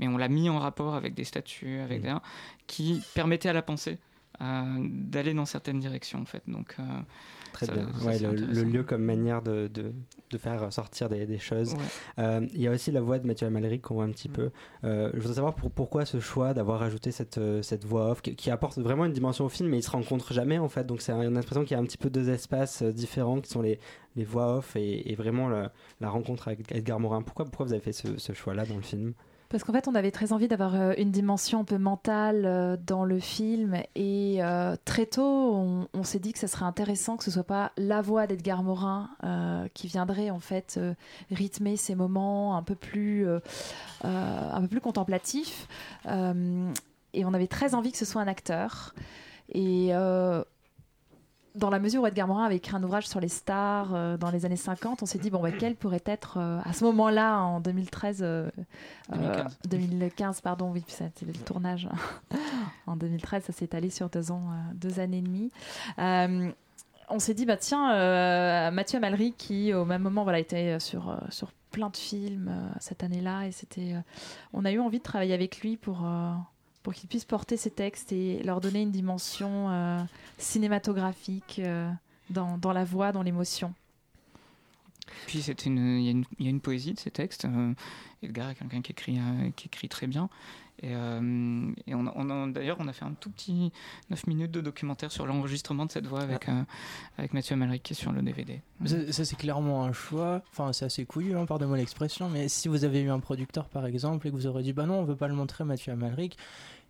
on 0.00 0.16
l'a 0.16 0.28
mis 0.28 0.48
en 0.48 0.58
rapport 0.58 0.94
avec 0.94 1.14
des 1.14 1.24
statues, 1.24 1.80
avec 1.80 2.02
des, 2.02 2.14
qui 2.66 3.02
permettaient 3.14 3.50
à 3.50 3.54
la 3.54 3.62
pensée 3.62 3.98
d'aller 4.40 5.34
dans 5.34 5.44
certaines 5.44 5.80
directions, 5.80 6.18
en 6.18 6.24
fait. 6.24 6.42
Donc, 6.48 6.76
Très 7.52 7.66
bien. 7.66 7.88
ouais, 8.04 8.18
le, 8.18 8.62
lieu 8.62 8.82
comme 8.82 9.02
manière 9.02 9.42
de, 9.42 9.68
de, 9.68 9.92
de 10.30 10.38
faire 10.38 10.72
sortir 10.72 11.08
des, 11.08 11.26
des 11.26 11.38
choses. 11.38 11.74
Euh, 12.18 12.46
il 12.52 12.60
y 12.60 12.68
a 12.68 12.70
aussi 12.70 12.90
la 12.90 13.00
voix 13.00 13.18
de 13.18 13.26
Mathieu 13.26 13.46
Amalric 13.46 13.82
qu'on 13.82 13.94
voit 13.94 14.04
un 14.04 14.10
petit 14.10 14.28
mm. 14.28 14.32
peu. 14.32 14.50
Euh, 14.84 15.10
je 15.14 15.18
voudrais 15.18 15.34
savoir 15.34 15.54
pour, 15.54 15.70
pourquoi 15.70 16.04
ce 16.04 16.20
choix 16.20 16.54
d'avoir 16.54 16.82
ajouté 16.82 17.10
cette, 17.10 17.38
euh, 17.38 17.62
cette 17.62 17.84
voix 17.84 18.10
off 18.10 18.22
qui, 18.22 18.50
apporte 18.50 18.78
vraiment 18.78 19.04
une 19.04 19.12
dimension 19.12 19.44
au 19.44 19.48
film, 19.48 19.68
mais 19.68 19.78
ils 19.78 19.82
se 19.82 19.90
rencontrent 19.90 20.32
jamais 20.32 20.58
en 20.58 20.68
fait. 20.68 20.84
Donc 20.84 21.00
c'est 21.02 21.12
une 21.12 21.36
impression 21.36 21.62
qu'il 21.62 21.72
y 21.72 21.78
a 21.78 21.80
un 21.80 21.84
petit 21.84 21.98
peu 21.98 22.10
deux 22.10 22.30
espaces 22.30 22.82
différents 22.82 23.40
qui 23.40 23.50
sont 23.50 23.62
les, 23.62 23.78
les 24.16 24.24
voix 24.24 24.56
off 24.56 24.76
et, 24.76 25.10
et 25.10 25.14
vraiment 25.14 25.48
la, 25.48 25.72
la, 26.00 26.10
rencontre 26.10 26.48
avec 26.48 26.72
Edgar 26.72 26.98
Morin. 26.98 27.22
Pourquoi, 27.22 27.44
pourquoi 27.44 27.66
vous 27.66 27.72
avez 27.72 27.82
fait 27.82 27.92
ce, 27.92 28.18
ce 28.18 28.32
choix-là 28.32 28.66
dans 28.66 28.76
le 28.76 28.82
film? 28.82 29.14
Parce 29.50 29.64
qu'en 29.64 29.72
fait, 29.72 29.88
on 29.88 29.96
avait 29.96 30.12
très 30.12 30.32
envie 30.32 30.46
d'avoir 30.46 30.76
euh, 30.76 30.92
une 30.96 31.10
dimension 31.10 31.60
un 31.60 31.64
peu 31.64 31.76
mentale 31.76 32.44
euh, 32.46 32.76
dans 32.86 33.04
le 33.04 33.18
film. 33.18 33.82
Et 33.96 34.36
euh, 34.44 34.76
très 34.84 35.06
tôt, 35.06 35.88
on, 35.92 36.04
s'est 36.04 36.20
dit 36.20 36.32
que 36.32 36.38
ce 36.38 36.46
serait 36.46 36.64
intéressant 36.64 37.16
que 37.16 37.24
ce 37.24 37.32
soit 37.32 37.44
pas 37.44 37.72
la 37.76 38.00
voix 38.00 38.28
d'Edgar 38.28 38.62
Morin 38.62 39.10
qui 39.74 39.86
viendrait 39.86 40.30
en 40.30 40.40
fait 40.40 40.80
rythmer 41.30 41.76
ces 41.76 41.94
moments 41.94 42.56
un 42.56 42.62
peu 42.62 42.74
plus, 42.74 43.26
un 44.02 44.60
peu 44.60 44.68
plus 44.68 44.80
contemplatifs. 44.80 45.68
et 46.06 47.24
on 47.24 47.34
avait 47.34 47.46
très 47.46 47.74
envie 47.74 47.92
que 47.92 47.98
ce 47.98 48.04
soit 48.04 48.22
un 48.22 48.28
acteur. 48.28 48.94
Dans 51.54 51.70
la 51.70 51.78
mesure 51.78 52.02
où 52.02 52.06
Edgar 52.06 52.28
Morin 52.28 52.44
avait 52.44 52.56
écrit 52.56 52.76
un 52.76 52.82
ouvrage 52.82 53.08
sur 53.08 53.20
les 53.20 53.28
stars 53.28 53.94
euh, 53.94 54.16
dans 54.16 54.30
les 54.30 54.46
années 54.46 54.56
50, 54.56 55.02
on 55.02 55.06
s'est 55.06 55.18
dit, 55.18 55.30
bon, 55.30 55.40
bah, 55.40 55.50
quel 55.52 55.74
pourrait 55.74 56.02
être, 56.06 56.38
euh, 56.38 56.60
à 56.64 56.72
ce 56.72 56.84
moment-là, 56.84 57.38
en 57.40 57.60
2013, 57.60 58.18
2015. 59.10 59.58
2015. 59.68 60.40
pardon, 60.40 60.70
oui, 60.70 60.84
c'était 60.86 61.26
le 61.26 61.32
tournage 61.32 61.88
en 62.86 62.96
2013, 62.96 63.44
ça 63.44 63.52
s'est 63.52 63.74
allé 63.74 63.90
sur 63.90 64.08
deux 64.08 64.30
ans, 64.30 64.50
euh, 64.50 64.74
deux 64.74 65.00
années 65.00 65.18
et 65.18 65.22
demie. 65.22 65.50
on 65.98 67.18
s'est 67.18 67.34
dit, 67.34 67.46
bah, 67.46 67.56
tiens, 67.56 68.70
Mathieu 68.70 68.98
Amalric, 68.98 69.36
qui 69.36 69.74
au 69.74 69.84
même 69.84 70.02
moment 70.02 70.22
voilà, 70.22 70.38
était 70.38 70.78
sur, 70.78 71.18
sur 71.30 71.50
plein 71.72 71.90
de 71.90 71.96
films 71.96 72.50
cette 72.78 73.02
année-là, 73.02 73.46
et 73.46 73.52
c'était, 73.52 73.94
on 74.52 74.64
a 74.64 74.70
eu 74.70 74.78
envie 74.78 74.98
de 74.98 75.04
travailler 75.04 75.34
avec 75.34 75.60
lui 75.60 75.76
pour 75.76 76.06
pour 76.82 76.94
qu'ils 76.94 77.08
puissent 77.08 77.24
porter 77.24 77.56
ces 77.56 77.70
textes 77.70 78.12
et 78.12 78.42
leur 78.42 78.60
donner 78.60 78.82
une 78.82 78.90
dimension 78.90 79.70
euh, 79.70 80.00
cinématographique 80.38 81.60
euh, 81.64 81.90
dans, 82.30 82.58
dans, 82.58 82.72
la 82.72 82.84
voix, 82.84 83.12
dans 83.12 83.22
l'émotion. 83.22 83.74
Puis 85.26 85.38
il 85.38 86.02
y, 86.02 86.44
y, 86.44 86.46
a 86.46 86.50
une 86.50 86.60
poésie 86.60 86.94
de 86.94 86.98
ces 86.98 87.10
textes. 87.10 87.44
Euh, 87.44 87.72
Edgar 88.22 88.50
est 88.50 88.54
quelqu'un 88.54 88.82
qui 88.82 88.92
écrit, 88.92 89.18
qui 89.56 89.66
écrit 89.66 89.88
très 89.88 90.06
bien. 90.06 90.28
Et, 90.82 90.92
et 90.92 91.94
on, 91.94 92.06
on 92.16 92.46
d'ailleurs, 92.46 92.78
on 92.80 92.88
a 92.88 92.92
fait 92.94 93.04
un 93.04 93.12
tout 93.12 93.28
petit 93.30 93.70
9 94.08 94.26
minutes 94.26 94.50
de 94.50 94.62
documentaire 94.62 95.12
sur 95.12 95.26
l'enregistrement 95.26 95.84
de 95.84 95.90
cette 95.90 96.06
voix 96.06 96.22
avec, 96.22 96.46
avec 97.18 97.34
Mathieu 97.34 97.52
Amalric 97.52 97.82
qui 97.82 97.92
est 97.92 97.96
sur 97.96 98.12
le 98.12 98.22
DVD. 98.22 98.62
Ça, 98.86 99.24
c'est 99.26 99.36
clairement 99.36 99.84
un 99.84 99.92
choix. 99.92 100.42
Enfin, 100.52 100.72
c'est 100.72 100.86
assez 100.86 101.04
couillu, 101.04 101.36
hein, 101.36 101.44
pardonnez-moi 101.44 101.76
l'expression. 101.76 102.30
Mais 102.30 102.48
si 102.48 102.68
vous 102.68 102.84
avez 102.84 103.02
eu 103.02 103.10
un 103.10 103.20
producteur, 103.20 103.68
par 103.68 103.84
exemple, 103.84 104.26
et 104.26 104.30
que 104.30 104.36
vous 104.36 104.46
aurez 104.46 104.62
dit, 104.62 104.72
bah 104.72 104.86
non, 104.86 105.00
on 105.00 105.04
veut 105.04 105.16
pas 105.16 105.28
le 105.28 105.34
montrer, 105.34 105.64
Mathieu 105.64 105.92
Amalric, 105.92 106.38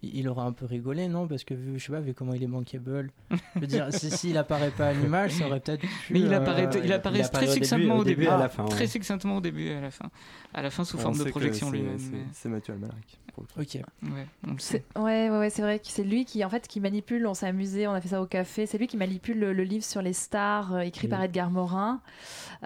il 0.03 0.29
aurait 0.29 0.47
un 0.47 0.53
peu 0.53 0.65
rigolé, 0.65 1.09
non 1.09 1.29
Parce 1.29 1.45
que 1.45 1.55
vu, 1.55 1.79
je 1.79 1.85
sais 1.85 1.93
pas, 1.93 2.01
vu 2.01 2.15
comment 2.15 2.33
il 2.33 2.43
est 2.43 2.47
bankable. 2.47 3.11
Je 3.31 3.61
veux 3.61 3.67
dire, 3.67 3.87
s'il 3.93 4.13
si, 4.13 4.37
apparaît 4.37 4.71
pas 4.71 4.89
à 4.89 4.93
l'image, 4.93 5.33
ça 5.33 5.47
aurait 5.47 5.61
peut-être 5.61 5.85
Mais 6.11 6.21
il 6.21 6.33
apparaît, 6.33 6.75
euh, 6.75 6.81
il 6.83 6.93
apparaît 6.93 7.23
très 7.23 7.47
succinctement 7.47 7.99
au 7.99 8.05
début, 8.05 8.25
et 8.25 8.29
à 8.29 8.39
la 8.39 8.49
fin. 8.49 8.65
Très 8.65 8.87
succinctement 8.87 9.37
au 9.37 9.41
début 9.41 9.67
et 9.67 9.75
à 9.75 9.81
la 9.81 9.91
fin. 9.91 10.11
À 10.55 10.63
la 10.63 10.71
fin, 10.71 10.85
sous 10.85 10.99
forme 10.99 11.19
de 11.19 11.25
projection 11.25 11.71
lui-même. 11.71 11.99
C'est 12.33 12.49
Mathieu 12.49 12.75
Almalric. 12.75 13.19
Ok. 13.59 13.79
Ouais, 14.03 14.27
c'est 14.59 14.85
ouais, 14.99 15.31
ouais, 15.31 15.49
c'est 15.49 15.63
vrai 15.63 15.79
que 15.79 15.87
c'est 15.87 16.03
lui 16.03 16.25
qui, 16.27 16.45
en 16.45 16.51
fait, 16.51 16.67
qui 16.69 16.79
manipule. 16.79 17.27
On 17.27 17.33
s'est 17.33 17.47
amusé, 17.47 17.87
on 17.87 17.93
a 17.93 18.01
fait 18.01 18.09
ça 18.09 18.21
au 18.21 18.27
café. 18.27 18.67
C'est 18.67 18.77
lui 18.77 18.87
qui 18.87 18.99
manipule 18.99 19.39
le, 19.39 19.65
livre 19.65 19.85
sur 19.85 20.03
les 20.03 20.13
stars 20.13 20.75
euh, 20.75 20.81
écrit 20.81 21.09
par 21.09 21.23
Edgar 21.23 21.51
Morin 21.51 22.01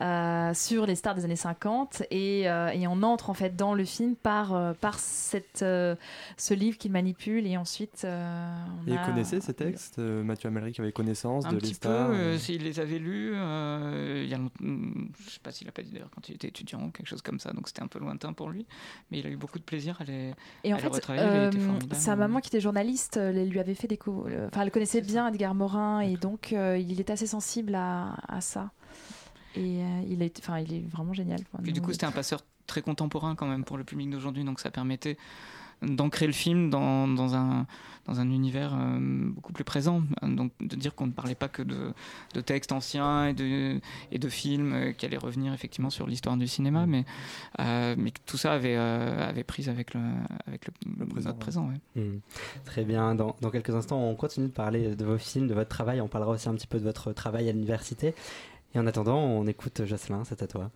euh, 0.01 0.53
sur 0.55 0.87
les 0.87 0.95
stars 0.95 1.15
des 1.15 1.25
années 1.25 1.37
50 1.37 2.05
et, 2.11 2.43
et, 2.43 2.87
on 2.89 3.03
entre 3.03 3.31
en 3.31 3.35
fait 3.35 3.55
dans 3.55 3.75
le 3.75 3.85
film 3.85 4.17
par 4.17 4.75
par 4.77 4.99
cette 4.99 5.61
ce 5.61 6.55
livre 6.55 6.79
qu'il 6.79 6.93
manipule 6.93 7.24
et 7.27 7.57
ensuite. 7.57 8.03
Euh, 8.05 8.55
il 8.87 8.99
connaissait 9.01 9.41
ces 9.41 9.55
textes 9.55 9.99
euh, 9.99 10.23
Mathieu 10.23 10.49
Amalric 10.49 10.79
avait 10.81 10.93
connaissance 10.93 11.47
de 11.47 11.57
les 11.57 11.75
stars 11.75 12.09
peu, 12.09 12.15
euh, 12.15 12.39
il 12.49 12.63
les 12.63 12.81
avait 12.81 12.99
lus. 12.99 13.33
il 13.33 14.29
y 14.29 14.35
a, 14.35 14.39
je 14.61 15.31
sais 15.31 15.41
pas 15.43 15.51
s'il 15.51 15.69
a 15.69 15.73
pas 15.73 15.83
dit 15.83 15.91
d'ailleurs 15.91 16.11
quand 16.15 16.29
il 16.29 16.35
était 16.35 16.49
étudiant, 16.49 16.91
quelque 16.91 17.07
chose 17.07 17.23
comme 17.23 17.41
ça, 17.41 17.53
donc 17.53 17.69
c'était 17.69 17.83
un 17.83 17.87
peu 17.87 17.99
lointain 17.99 18.33
pour 18.33 18.51
lui. 18.51 18.67
Mais 19.11 19.19
il 19.19 19.27
a 19.27 19.31
eu 19.31 19.37
beaucoup 19.37 19.59
de 19.59 19.65
plaisir 19.65 20.01
à 20.01 20.05
les, 20.05 20.35
et 20.65 20.75
en 20.75 20.79
fait, 20.79 20.91
Sa 21.93 22.17
maman 22.17 22.41
qui 22.41 22.49
était 22.49 22.61
journaliste 22.61 23.19
lui 23.19 23.59
avait 23.59 23.75
fait 23.75 23.89
des 23.89 23.99
coups. 23.99 24.31
Enfin, 24.47 24.63
elle 24.63 24.71
connaissait 24.71 25.01
bien 25.01 25.29
Edgar 25.29 25.55
Morin 25.55 26.01
et 26.01 26.17
donc 26.17 26.53
il 26.53 27.01
était 27.01 27.13
assez 27.13 27.27
sensible 27.27 27.75
à, 27.75 28.17
à 28.29 28.41
ça. 28.41 28.71
Et 29.57 29.83
il, 30.09 30.21
est, 30.21 30.43
il 30.63 30.75
est 30.75 30.89
vraiment 30.89 31.13
génial. 31.13 31.41
Et 31.65 31.73
du 31.73 31.81
coup, 31.81 31.93
c'était 31.93 32.07
un 32.07 32.13
passeur 32.13 32.41
très 32.67 32.83
contemporain 32.83 33.35
quand 33.35 33.47
même 33.47 33.65
pour 33.65 33.77
le 33.77 33.85
public 33.85 34.11
d'aujourd'hui, 34.11 34.45
donc 34.45 34.61
ça 34.61 34.71
permettait 34.71 35.17
d'ancrer 35.87 36.27
le 36.27 36.33
film 36.33 36.71
dans, 36.71 37.09
dans, 37.09 37.35
un, 37.35 37.67
dans 38.07 38.21
un 38.21 38.31
univers 38.31 38.73
euh, 38.75 38.99
beaucoup 39.01 39.53
plus 39.53 39.65
présent. 39.65 40.03
Donc 40.23 40.53
de 40.61 40.77
dire 40.77 40.95
qu'on 40.95 41.07
ne 41.07 41.13
parlait 41.13 41.35
pas 41.35 41.49
que 41.49 41.63
de, 41.63 41.93
de 42.35 42.41
textes 42.41 42.73
anciens 42.73 43.29
et 43.29 43.35
de, 43.35 43.81
et 44.13 44.19
de 44.19 44.29
films 44.29 44.73
euh, 44.73 44.93
qui 44.93 45.07
allaient 45.07 45.17
revenir 45.17 45.53
effectivement 45.53 45.91
sur 45.91 46.07
l'histoire 46.07 46.37
du 46.37 46.47
cinéma, 46.49 46.87
mais, 46.87 47.05
euh, 47.61 47.95
mais 47.99 48.11
que 48.11 48.21
tout 48.27 48.37
ça 48.37 48.53
avait, 48.53 48.77
avait 48.77 49.45
prise 49.45 49.69
avec 49.69 49.95
le, 49.95 50.01
avec 50.47 50.67
le, 50.67 51.07
présent, 51.07 51.29
notre 51.29 51.39
présent. 51.39 51.71
Mmh. 51.97 52.01
Très 52.65 52.85
bien. 52.85 53.15
Dans, 53.15 53.37
dans 53.41 53.51
quelques 53.51 53.75
instants, 53.75 54.03
on 54.03 54.15
continue 54.15 54.49
de 54.49 54.53
parler 54.53 54.95
de 54.97 55.05
vos 55.05 55.19
films, 55.19 55.49
de 55.49 55.55
votre 55.55 55.71
travail. 55.71 56.01
On 56.01 56.09
parlera 56.09 56.33
aussi 56.33 56.49
un 56.49 56.55
petit 56.55 56.67
peu 56.67 56.79
de 56.79 56.85
votre 56.85 57.13
travail 57.13 57.49
à 57.49 57.53
l'université. 57.53 58.15
Et 58.75 58.79
en 58.79 58.87
attendant, 58.87 59.19
on 59.19 59.47
écoute 59.47 59.85
Jocelyn, 59.85 60.25
c'est 60.25 60.43
à 60.43 60.47
toi. 60.49 60.71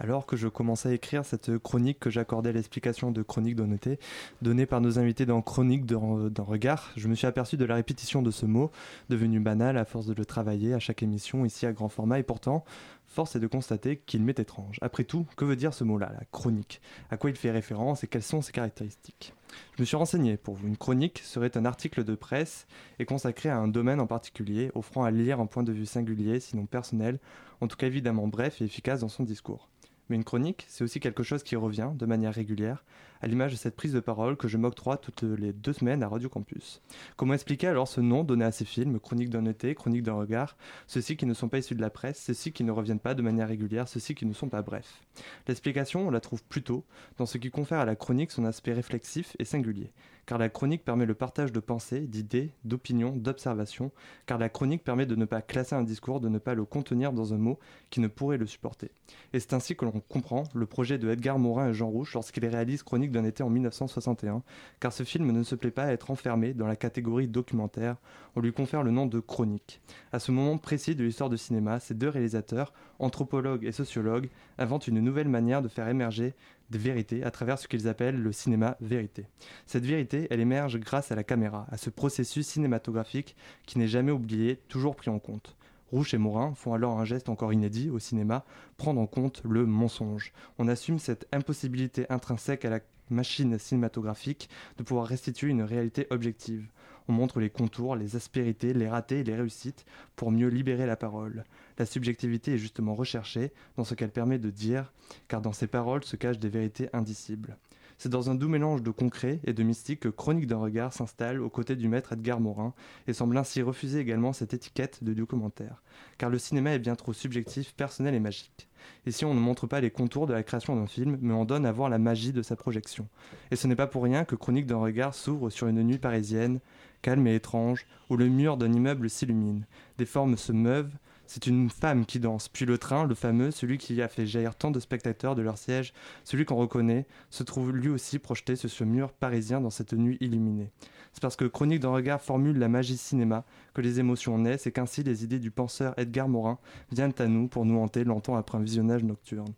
Alors 0.00 0.26
que 0.26 0.36
je 0.36 0.46
commençais 0.46 0.90
à 0.90 0.92
écrire 0.92 1.24
cette 1.24 1.58
chronique 1.58 1.98
que 1.98 2.08
j'accordais 2.08 2.52
l'explication 2.52 3.10
de 3.10 3.22
chronique 3.22 3.56
d'honnêteté 3.56 3.98
donnée 4.42 4.64
par 4.64 4.80
nos 4.80 4.98
invités 4.98 5.26
dans 5.26 5.42
Chronique 5.42 5.86
d'un 5.86 6.42
regard, 6.42 6.92
je 6.96 7.08
me 7.08 7.14
suis 7.14 7.26
aperçu 7.26 7.56
de 7.56 7.64
la 7.64 7.74
répétition 7.74 8.22
de 8.22 8.30
ce 8.30 8.46
mot, 8.46 8.70
devenu 9.08 9.40
banal 9.40 9.76
à 9.76 9.84
force 9.84 10.06
de 10.06 10.14
le 10.14 10.24
travailler 10.24 10.72
à 10.72 10.78
chaque 10.78 11.02
émission 11.02 11.44
ici 11.44 11.66
à 11.66 11.72
grand 11.72 11.88
format, 11.88 12.18
et 12.20 12.22
pourtant, 12.22 12.64
force 13.06 13.34
est 13.34 13.40
de 13.40 13.46
constater 13.46 13.96
qu'il 13.96 14.22
m'est 14.22 14.38
étrange. 14.38 14.78
Après 14.82 15.04
tout, 15.04 15.26
que 15.36 15.44
veut 15.44 15.56
dire 15.56 15.74
ce 15.74 15.82
mot-là, 15.82 16.12
la 16.12 16.24
chronique? 16.30 16.80
À 17.10 17.16
quoi 17.16 17.30
il 17.30 17.36
fait 17.36 17.50
référence 17.50 18.04
et 18.04 18.06
quelles 18.06 18.22
sont 18.22 18.40
ses 18.40 18.52
caractéristiques? 18.52 19.34
Je 19.76 19.82
me 19.82 19.86
suis 19.86 19.96
renseigné 19.96 20.36
pour 20.36 20.54
vous. 20.54 20.68
Une 20.68 20.76
chronique 20.76 21.20
serait 21.24 21.56
un 21.56 21.64
article 21.64 22.04
de 22.04 22.14
presse 22.14 22.66
et 22.98 23.04
consacré 23.04 23.48
à 23.48 23.58
un 23.58 23.66
domaine 23.66 24.00
en 24.00 24.06
particulier, 24.06 24.70
offrant 24.74 25.04
à 25.04 25.10
lire 25.10 25.40
un 25.40 25.46
point 25.46 25.62
de 25.62 25.72
vue 25.72 25.86
singulier, 25.86 26.38
sinon 26.38 26.66
personnel, 26.66 27.18
en 27.60 27.66
tout 27.66 27.76
cas 27.76 27.86
évidemment 27.86 28.28
bref 28.28 28.60
et 28.60 28.64
efficace 28.64 29.00
dans 29.00 29.08
son 29.08 29.24
discours. 29.24 29.68
Mais 30.08 30.16
une 30.16 30.24
chronique, 30.24 30.64
c'est 30.68 30.84
aussi 30.84 31.00
quelque 31.00 31.22
chose 31.22 31.42
qui 31.42 31.56
revient 31.56 31.90
de 31.94 32.06
manière 32.06 32.34
régulière, 32.34 32.84
à 33.20 33.26
l'image 33.26 33.52
de 33.52 33.56
cette 33.56 33.76
prise 33.76 33.92
de 33.92 34.00
parole 34.00 34.36
que 34.36 34.48
je 34.48 34.56
m'octroie 34.56 34.96
toutes 34.96 35.22
les 35.22 35.52
deux 35.52 35.72
semaines 35.72 36.02
à 36.02 36.08
Radio 36.08 36.28
Campus. 36.28 36.80
Comment 37.16 37.34
expliquer 37.34 37.66
alors 37.66 37.88
ce 37.88 38.00
nom 38.00 38.24
donné 38.24 38.44
à 38.44 38.52
ces 38.52 38.64
films, 38.64 39.00
Chronique 39.00 39.30
d'un 39.30 39.44
été, 39.46 39.74
Chronique 39.74 40.02
d'un 40.02 40.14
regard, 40.14 40.56
ceux-ci 40.86 41.16
qui 41.16 41.26
ne 41.26 41.34
sont 41.34 41.48
pas 41.48 41.58
issus 41.58 41.74
de 41.74 41.80
la 41.80 41.90
presse, 41.90 42.22
ceux-ci 42.22 42.52
qui 42.52 42.64
ne 42.64 42.72
reviennent 42.72 43.00
pas 43.00 43.14
de 43.14 43.22
manière 43.22 43.48
régulière, 43.48 43.88
ceux-ci 43.88 44.14
qui 44.14 44.26
ne 44.26 44.32
sont 44.32 44.48
pas 44.48 44.62
brefs? 44.62 45.02
L'explication, 45.46 46.06
on 46.06 46.10
la 46.10 46.20
trouve 46.20 46.44
plutôt 46.44 46.84
dans 47.16 47.26
ce 47.26 47.38
qui 47.38 47.50
confère 47.50 47.80
à 47.80 47.84
la 47.84 47.96
chronique 47.96 48.30
son 48.30 48.44
aspect 48.44 48.72
réflexif 48.72 49.36
et 49.38 49.44
singulier 49.44 49.92
car 50.28 50.36
la 50.36 50.50
chronique 50.50 50.84
permet 50.84 51.06
le 51.06 51.14
partage 51.14 51.52
de 51.52 51.58
pensées, 51.58 52.00
d'idées, 52.00 52.50
d'opinions, 52.62 53.16
d'observations, 53.16 53.92
car 54.26 54.36
la 54.36 54.50
chronique 54.50 54.84
permet 54.84 55.06
de 55.06 55.16
ne 55.16 55.24
pas 55.24 55.40
classer 55.40 55.74
un 55.74 55.82
discours, 55.82 56.20
de 56.20 56.28
ne 56.28 56.36
pas 56.36 56.52
le 56.52 56.66
contenir 56.66 57.14
dans 57.14 57.32
un 57.32 57.38
mot 57.38 57.58
qui 57.88 58.00
ne 58.00 58.08
pourrait 58.08 58.36
le 58.36 58.44
supporter. 58.44 58.90
Et 59.32 59.40
c'est 59.40 59.54
ainsi 59.54 59.74
que 59.74 59.86
l'on 59.86 60.02
comprend 60.06 60.44
le 60.52 60.66
projet 60.66 60.98
de 60.98 61.08
Edgar 61.08 61.38
Morin 61.38 61.70
et 61.70 61.74
Jean 61.74 61.88
Rouge 61.88 62.12
lorsqu'ils 62.12 62.44
réalisent 62.44 62.82
Chronique 62.82 63.07
d'un 63.12 63.24
été 63.24 63.42
en 63.42 63.50
1961, 63.50 64.42
car 64.80 64.92
ce 64.92 65.02
film 65.02 65.30
ne 65.32 65.42
se 65.42 65.54
plaît 65.54 65.70
pas 65.70 65.84
à 65.84 65.92
être 65.92 66.10
enfermé 66.10 66.54
dans 66.54 66.66
la 66.66 66.76
catégorie 66.76 67.28
documentaire, 67.28 67.96
on 68.36 68.40
lui 68.40 68.52
confère 68.52 68.82
le 68.82 68.90
nom 68.90 69.06
de 69.06 69.20
chronique. 69.20 69.80
À 70.12 70.18
ce 70.18 70.32
moment 70.32 70.58
précis 70.58 70.94
de 70.94 71.04
l'histoire 71.04 71.30
du 71.30 71.38
cinéma, 71.38 71.80
ces 71.80 71.94
deux 71.94 72.08
réalisateurs, 72.08 72.72
anthropologues 72.98 73.64
et 73.64 73.72
sociologues, 73.72 74.28
inventent 74.58 74.88
une 74.88 75.00
nouvelle 75.00 75.28
manière 75.28 75.62
de 75.62 75.68
faire 75.68 75.88
émerger 75.88 76.34
de 76.70 76.78
vérité 76.78 77.24
à 77.24 77.30
travers 77.30 77.58
ce 77.58 77.68
qu'ils 77.68 77.88
appellent 77.88 78.20
le 78.20 78.32
cinéma 78.32 78.76
vérité. 78.80 79.26
Cette 79.66 79.86
vérité, 79.86 80.26
elle 80.30 80.40
émerge 80.40 80.78
grâce 80.78 81.10
à 81.12 81.14
la 81.14 81.24
caméra, 81.24 81.66
à 81.70 81.76
ce 81.76 81.90
processus 81.90 82.46
cinématographique 82.46 83.36
qui 83.66 83.78
n'est 83.78 83.88
jamais 83.88 84.12
oublié, 84.12 84.56
toujours 84.68 84.96
pris 84.96 85.10
en 85.10 85.18
compte. 85.18 85.56
Rouge 85.90 86.12
et 86.12 86.18
Morin 86.18 86.52
font 86.54 86.74
alors 86.74 87.00
un 87.00 87.04
geste 87.04 87.30
encore 87.30 87.52
inédit 87.52 87.88
au 87.88 87.98
cinéma, 87.98 88.44
prendre 88.76 89.00
en 89.00 89.06
compte 89.06 89.42
le 89.44 89.64
mensonge. 89.64 90.32
On 90.58 90.68
assume 90.68 90.98
cette 90.98 91.26
impossibilité 91.32 92.04
intrinsèque 92.10 92.66
à 92.66 92.70
la 92.70 92.80
machine 93.10 93.58
cinématographique 93.58 94.48
de 94.76 94.82
pouvoir 94.82 95.06
restituer 95.06 95.50
une 95.50 95.62
réalité 95.62 96.06
objective. 96.10 96.68
On 97.08 97.12
montre 97.12 97.40
les 97.40 97.48
contours, 97.48 97.96
les 97.96 98.16
aspérités, 98.16 98.74
les 98.74 98.88
ratés 98.88 99.20
et 99.20 99.24
les 99.24 99.34
réussites 99.34 99.86
pour 100.14 100.30
mieux 100.30 100.48
libérer 100.48 100.86
la 100.86 100.96
parole. 100.96 101.44
La 101.78 101.86
subjectivité 101.86 102.54
est 102.54 102.58
justement 102.58 102.94
recherchée 102.94 103.52
dans 103.76 103.84
ce 103.84 103.94
qu'elle 103.94 104.10
permet 104.10 104.38
de 104.38 104.50
dire, 104.50 104.92
car 105.26 105.40
dans 105.40 105.54
ces 105.54 105.66
paroles 105.66 106.04
se 106.04 106.16
cachent 106.16 106.38
des 106.38 106.50
vérités 106.50 106.90
indicibles. 106.92 107.56
C'est 107.98 108.08
dans 108.08 108.30
un 108.30 108.36
doux 108.36 108.48
mélange 108.48 108.84
de 108.84 108.92
concret 108.92 109.40
et 109.44 109.52
de 109.52 109.62
mystique 109.64 109.98
que 109.98 110.08
Chronique 110.08 110.46
d'un 110.46 110.58
regard 110.58 110.92
s'installe 110.92 111.40
aux 111.40 111.50
côtés 111.50 111.74
du 111.74 111.88
maître 111.88 112.12
Edgar 112.12 112.38
Morin 112.38 112.72
et 113.08 113.12
semble 113.12 113.36
ainsi 113.36 113.60
refuser 113.60 113.98
également 113.98 114.32
cette 114.32 114.54
étiquette 114.54 115.02
de 115.02 115.12
documentaire. 115.14 115.82
Car 116.16 116.30
le 116.30 116.38
cinéma 116.38 116.70
est 116.70 116.78
bien 116.78 116.94
trop 116.94 117.12
subjectif, 117.12 117.74
personnel 117.74 118.14
et 118.14 118.20
magique. 118.20 118.68
Ici, 119.04 119.24
on 119.24 119.34
ne 119.34 119.40
montre 119.40 119.66
pas 119.66 119.80
les 119.80 119.90
contours 119.90 120.28
de 120.28 120.32
la 120.32 120.44
création 120.44 120.76
d'un 120.76 120.86
film, 120.86 121.18
mais 121.20 121.34
on 121.34 121.44
donne 121.44 121.66
à 121.66 121.72
voir 121.72 121.90
la 121.90 121.98
magie 121.98 122.32
de 122.32 122.42
sa 122.42 122.54
projection. 122.54 123.08
Et 123.50 123.56
ce 123.56 123.66
n'est 123.66 123.74
pas 123.74 123.88
pour 123.88 124.04
rien 124.04 124.24
que 124.24 124.36
Chronique 124.36 124.66
d'un 124.66 124.76
regard 124.76 125.12
s'ouvre 125.12 125.50
sur 125.50 125.66
une 125.66 125.82
nuit 125.82 125.98
parisienne, 125.98 126.60
calme 127.02 127.26
et 127.26 127.34
étrange, 127.34 127.84
où 128.10 128.16
le 128.16 128.28
mur 128.28 128.56
d'un 128.56 128.72
immeuble 128.72 129.10
s'illumine. 129.10 129.66
Des 129.98 130.06
formes 130.06 130.36
se 130.36 130.52
meuvent, 130.52 130.94
c'est 131.28 131.46
une 131.46 131.68
femme 131.68 132.06
qui 132.06 132.20
danse. 132.20 132.48
Puis 132.48 132.64
le 132.64 132.78
train, 132.78 133.06
le 133.06 133.14
fameux, 133.14 133.50
celui 133.50 133.76
qui 133.76 134.00
a 134.00 134.08
fait 134.08 134.26
jaillir 134.26 134.56
tant 134.56 134.70
de 134.70 134.80
spectateurs 134.80 135.34
de 135.34 135.42
leur 135.42 135.58
siège, 135.58 135.92
celui 136.24 136.46
qu'on 136.46 136.56
reconnaît, 136.56 137.06
se 137.28 137.42
trouve 137.42 137.70
lui 137.70 137.90
aussi 137.90 138.18
projeté 138.18 138.56
sur 138.56 138.70
ce 138.70 138.82
mur 138.82 139.12
parisien 139.12 139.60
dans 139.60 139.70
cette 139.70 139.92
nuit 139.92 140.16
illuminée. 140.20 140.70
C'est 141.12 141.20
parce 141.20 141.36
que 141.36 141.44
Chronique 141.44 141.80
d'un 141.80 141.90
regard 141.90 142.22
formule 142.22 142.58
la 142.58 142.68
magie 142.68 142.96
cinéma 142.96 143.44
que 143.74 143.82
les 143.82 144.00
émotions 144.00 144.38
naissent 144.38 144.66
et 144.66 144.72
qu'ainsi 144.72 145.02
les 145.02 145.22
idées 145.22 145.38
du 145.38 145.50
penseur 145.50 145.92
Edgar 145.98 146.28
Morin 146.28 146.58
viennent 146.92 147.14
à 147.18 147.26
nous 147.26 147.46
pour 147.46 147.66
nous 147.66 147.78
hanter 147.78 148.04
longtemps 148.04 148.36
après 148.36 148.56
un 148.56 148.62
visionnage 148.62 149.04
nocturne. 149.04 149.52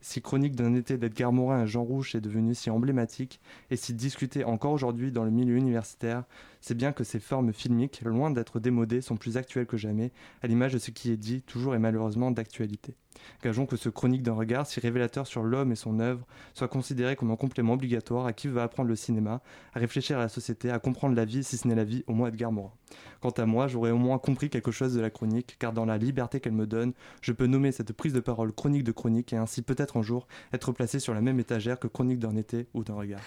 Si 0.00 0.22
Chronique 0.22 0.54
d'un 0.54 0.74
été 0.74 0.98
d'Edgar 0.98 1.32
Morin 1.32 1.62
à 1.62 1.66
Jean 1.66 1.82
Rouge 1.82 2.14
est 2.14 2.20
devenu 2.20 2.54
si 2.54 2.70
emblématique 2.70 3.40
et 3.70 3.76
si 3.76 3.92
discuté 3.92 4.44
encore 4.44 4.70
aujourd'hui 4.70 5.10
dans 5.10 5.24
le 5.24 5.32
milieu 5.32 5.56
universitaire, 5.56 6.22
c'est 6.66 6.74
bien 6.74 6.90
que 6.90 7.04
ces 7.04 7.20
formes 7.20 7.52
filmiques, 7.52 8.00
loin 8.02 8.32
d'être 8.32 8.58
démodées, 8.58 9.00
sont 9.00 9.16
plus 9.16 9.36
actuelles 9.36 9.66
que 9.66 9.76
jamais, 9.76 10.10
à 10.42 10.48
l'image 10.48 10.72
de 10.72 10.78
ce 10.78 10.90
qui 10.90 11.12
est 11.12 11.16
dit, 11.16 11.42
toujours 11.42 11.76
et 11.76 11.78
malheureusement 11.78 12.32
d'actualité. 12.32 12.96
Gageons 13.42 13.66
que 13.66 13.76
ce 13.76 13.88
chronique 13.88 14.22
d'un 14.22 14.34
regard, 14.34 14.66
si 14.66 14.80
révélateur 14.80 15.26
sur 15.26 15.42
l'homme 15.42 15.72
et 15.72 15.76
son 15.76 16.00
œuvre, 16.00 16.26
soit 16.54 16.68
considéré 16.68 17.16
comme 17.16 17.30
un 17.30 17.36
complément 17.36 17.74
obligatoire 17.74 18.26
à 18.26 18.32
qui 18.32 18.48
veut 18.48 18.60
apprendre 18.60 18.88
le 18.88 18.96
cinéma, 18.96 19.42
à 19.74 19.78
réfléchir 19.78 20.18
à 20.18 20.22
la 20.22 20.28
société, 20.28 20.70
à 20.70 20.78
comprendre 20.78 21.14
la 21.14 21.24
vie, 21.24 21.44
si 21.44 21.56
ce 21.56 21.68
n'est 21.68 21.74
la 21.74 21.84
vie, 21.84 22.02
au 22.08 22.14
moins 22.14 22.28
Edgar 22.28 22.52
Morin. 22.52 22.72
Quant 23.20 23.30
à 23.30 23.46
moi, 23.46 23.66
j'aurais 23.66 23.90
au 23.90 23.96
moins 23.96 24.18
compris 24.18 24.50
quelque 24.50 24.70
chose 24.70 24.94
de 24.94 25.00
la 25.00 25.10
chronique, 25.10 25.56
car 25.58 25.72
dans 25.72 25.84
la 25.84 25.98
liberté 25.98 26.40
qu'elle 26.40 26.52
me 26.52 26.66
donne, 26.66 26.92
je 27.20 27.32
peux 27.32 27.46
nommer 27.46 27.72
cette 27.72 27.92
prise 27.92 28.12
de 28.12 28.20
parole 28.20 28.52
chronique 28.52 28.84
de 28.84 28.92
chronique 28.92 29.32
et 29.32 29.36
ainsi 29.36 29.62
peut-être 29.62 29.96
un 29.96 30.02
jour 30.02 30.26
être 30.52 30.72
placé 30.72 31.00
sur 31.00 31.14
la 31.14 31.20
même 31.20 31.40
étagère 31.40 31.78
que 31.78 31.88
chronique 31.88 32.18
d'un 32.18 32.36
été 32.36 32.66
ou 32.74 32.84
d'un 32.84 32.94
regard. 32.94 33.20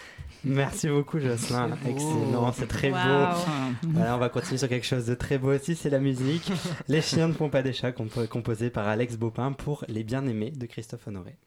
Merci 0.44 0.88
beaucoup 0.88 1.20
Jocelyn, 1.20 1.72
excellent, 1.86 2.52
c'est 2.54 2.68
très 2.68 2.92
beau. 2.92 2.98
Voilà, 3.84 4.16
on 4.16 4.20
va 4.20 4.30
continuer 4.30 4.58
sur 4.58 4.70
quelque 4.70 4.86
chose 4.86 5.06
de 5.06 5.16
très 5.16 5.38
beau 5.38 5.54
aussi, 5.54 5.76
c'est 5.76 5.90
la 5.90 6.00
musique. 6.00 6.52
Les 6.88 7.02
chiens 7.02 7.28
ne 7.28 7.34
font 7.34 7.50
pas 7.50 7.62
des 7.62 7.74
chats, 7.74 7.92
composé 7.92 8.70
par 8.70 8.88
Alex 8.88 9.18
Bopin 9.18 9.52
pour 9.52 9.86
Les 9.88 10.04
Bien-Aimés 10.04 10.52
de 10.52 10.66
Christophe 10.66 11.08
Honoré. 11.08 11.38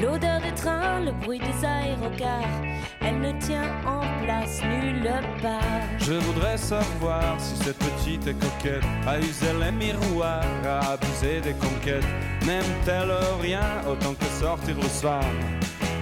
L'odeur 0.00 0.40
des 0.40 0.54
trains, 0.54 1.00
le 1.00 1.12
bruit 1.12 1.38
des 1.38 1.64
aérogars. 1.64 2.48
Elle 3.02 3.20
ne 3.20 3.32
tient 3.38 3.70
en 3.86 4.00
place 4.24 4.62
nulle 4.62 5.10
part. 5.42 5.60
Je 5.98 6.14
voudrais 6.14 6.56
savoir 6.56 7.38
si 7.38 7.56
cette 7.56 7.78
petite 7.78 8.26
est 8.26 8.34
coquette, 8.34 8.84
à 9.06 9.18
user 9.18 9.52
les 9.60 9.72
miroirs, 9.72 10.42
à 10.64 10.92
abuser 10.92 11.40
des 11.40 11.52
conquêtes. 11.52 12.06
N'aime-t-elle 12.46 13.12
rien 13.42 13.82
autant 13.86 14.14
que 14.14 14.24
sortir 14.40 14.76
le 14.76 14.88
soir? 14.88 15.24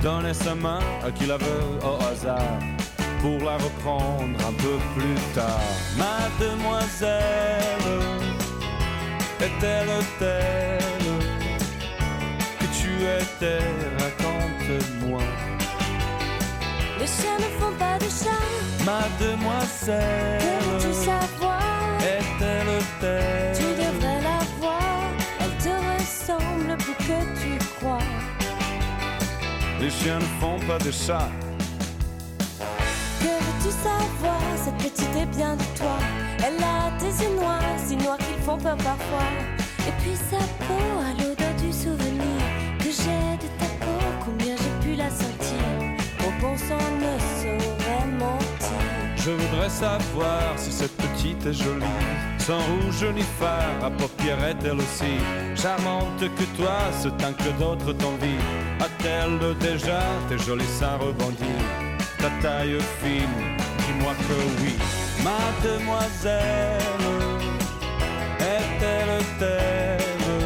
Donner 0.03 0.34
sa 0.34 0.55
main 0.55 0.80
à 1.05 1.11
qui 1.11 1.26
la 1.26 1.36
veut 1.36 1.78
au 1.82 2.01
hasard 2.05 2.59
pour 3.20 3.38
la 3.38 3.57
reprendre 3.57 4.38
un 4.49 4.53
peu 4.53 4.78
plus 4.94 5.18
tard? 5.34 5.61
Mademoiselle, 5.96 7.20
est-elle 9.40 10.05
telle? 10.20 10.67
Tu 13.39 13.47
Raconte-moi. 14.03 15.22
Les 16.99 17.07
chats 17.07 17.39
ne 17.39 17.49
font 17.59 17.72
pas 17.78 17.99
de 17.99 18.05
chat. 18.05 18.45
Mademoiselle, 18.84 20.41
que 20.41 20.64
veux-tu 20.64 20.93
savoir 20.95 21.62
Est-elle 22.01 22.82
telle? 23.01 23.57
Tu 23.57 23.62
devrais 23.62 24.20
la 24.22 24.39
voir. 24.61 25.11
Elle 25.41 25.57
te 25.62 25.68
ressemble 25.68 26.76
plus 26.78 26.95
que 26.95 27.18
Les 29.80 29.91
chiens 29.91 30.18
ne 30.18 30.41
font 30.41 30.59
pas 30.66 30.78
de 30.78 30.91
chat. 30.91 31.30
Que 33.20 33.26
veux-tu 33.26 33.70
savoir 33.70 34.41
Cette 34.64 34.78
petite 34.78 35.16
est 35.16 35.36
bien 35.36 35.55
de 35.55 35.62
toi. 35.76 35.99
Elle 36.45 36.62
a 36.62 36.91
des 36.99 37.22
yeux 37.22 37.34
noirs, 37.36 37.62
si 37.86 37.97
noirs 37.97 38.18
qu'ils 38.18 38.43
font 38.45 38.59
peur 38.59 38.76
parfois. 38.76 39.30
Et 39.86 39.93
puis 40.03 40.16
sa 40.16 40.39
peau 40.66 40.99
a 41.01 41.12
l'odeur 41.22 41.28
Je 49.16 49.34
voudrais 49.34 49.68
savoir 49.68 50.54
si 50.56 50.72
cette 50.72 50.96
petite 50.96 51.44
est 51.44 51.52
jolie. 51.52 51.84
Sans 52.38 52.61
rouge 52.61 53.04
ni 53.14 53.22
phare, 53.38 53.84
à 53.84 53.90
paupières 53.90 54.42
est-elle 54.42 54.78
aussi 54.78 55.18
charmante 55.54 56.20
que 56.20 56.44
toi, 56.56 56.78
ce 57.02 57.09
temps 57.09 57.34
que 57.34 57.50
d'autres 57.61 57.92
t'envient 57.92 58.40
A-t-elle 58.80 59.54
déjà 59.59 60.00
tes 60.30 60.38
jolis 60.38 60.64
seins 60.78 60.96
rebondis 60.96 61.61
Ta 62.18 62.30
taille 62.40 62.78
fine, 63.02 63.56
dis-moi 63.84 64.14
que 64.26 64.62
oui. 64.62 64.74
Mademoiselle, 65.22 66.80
est-elle 68.40 69.24
telle 69.38 70.38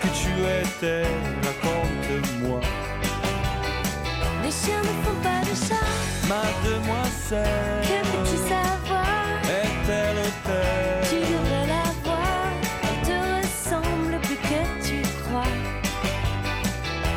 que 0.00 0.08
tu 0.08 0.32
étais? 0.62 1.41
Chiens 4.64 4.80
ne 4.80 4.94
font 5.04 5.18
pas 5.22 5.40
de 5.48 5.54
chat. 5.54 5.88
Mademoiselle, 6.28 7.82
Que 7.82 8.06
veux-tu 8.08 8.36
savoir? 8.48 9.06
est-elle 9.44 10.22
Tu 11.04 11.16
telle 11.16 11.32
devrais 11.32 11.66
la 11.66 11.84
voir. 12.04 12.48
Elle 12.82 13.08
te 13.08 13.46
ressemble 13.46 14.20
plus 14.22 14.36
que 14.36 14.86
tu 14.86 15.02
crois. 15.24 15.52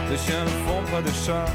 Les 0.09 0.17
chiens 0.17 0.43
ne 0.43 0.49
font 0.67 0.83
pas 0.91 1.01
de 1.01 1.11
chat. 1.25 1.45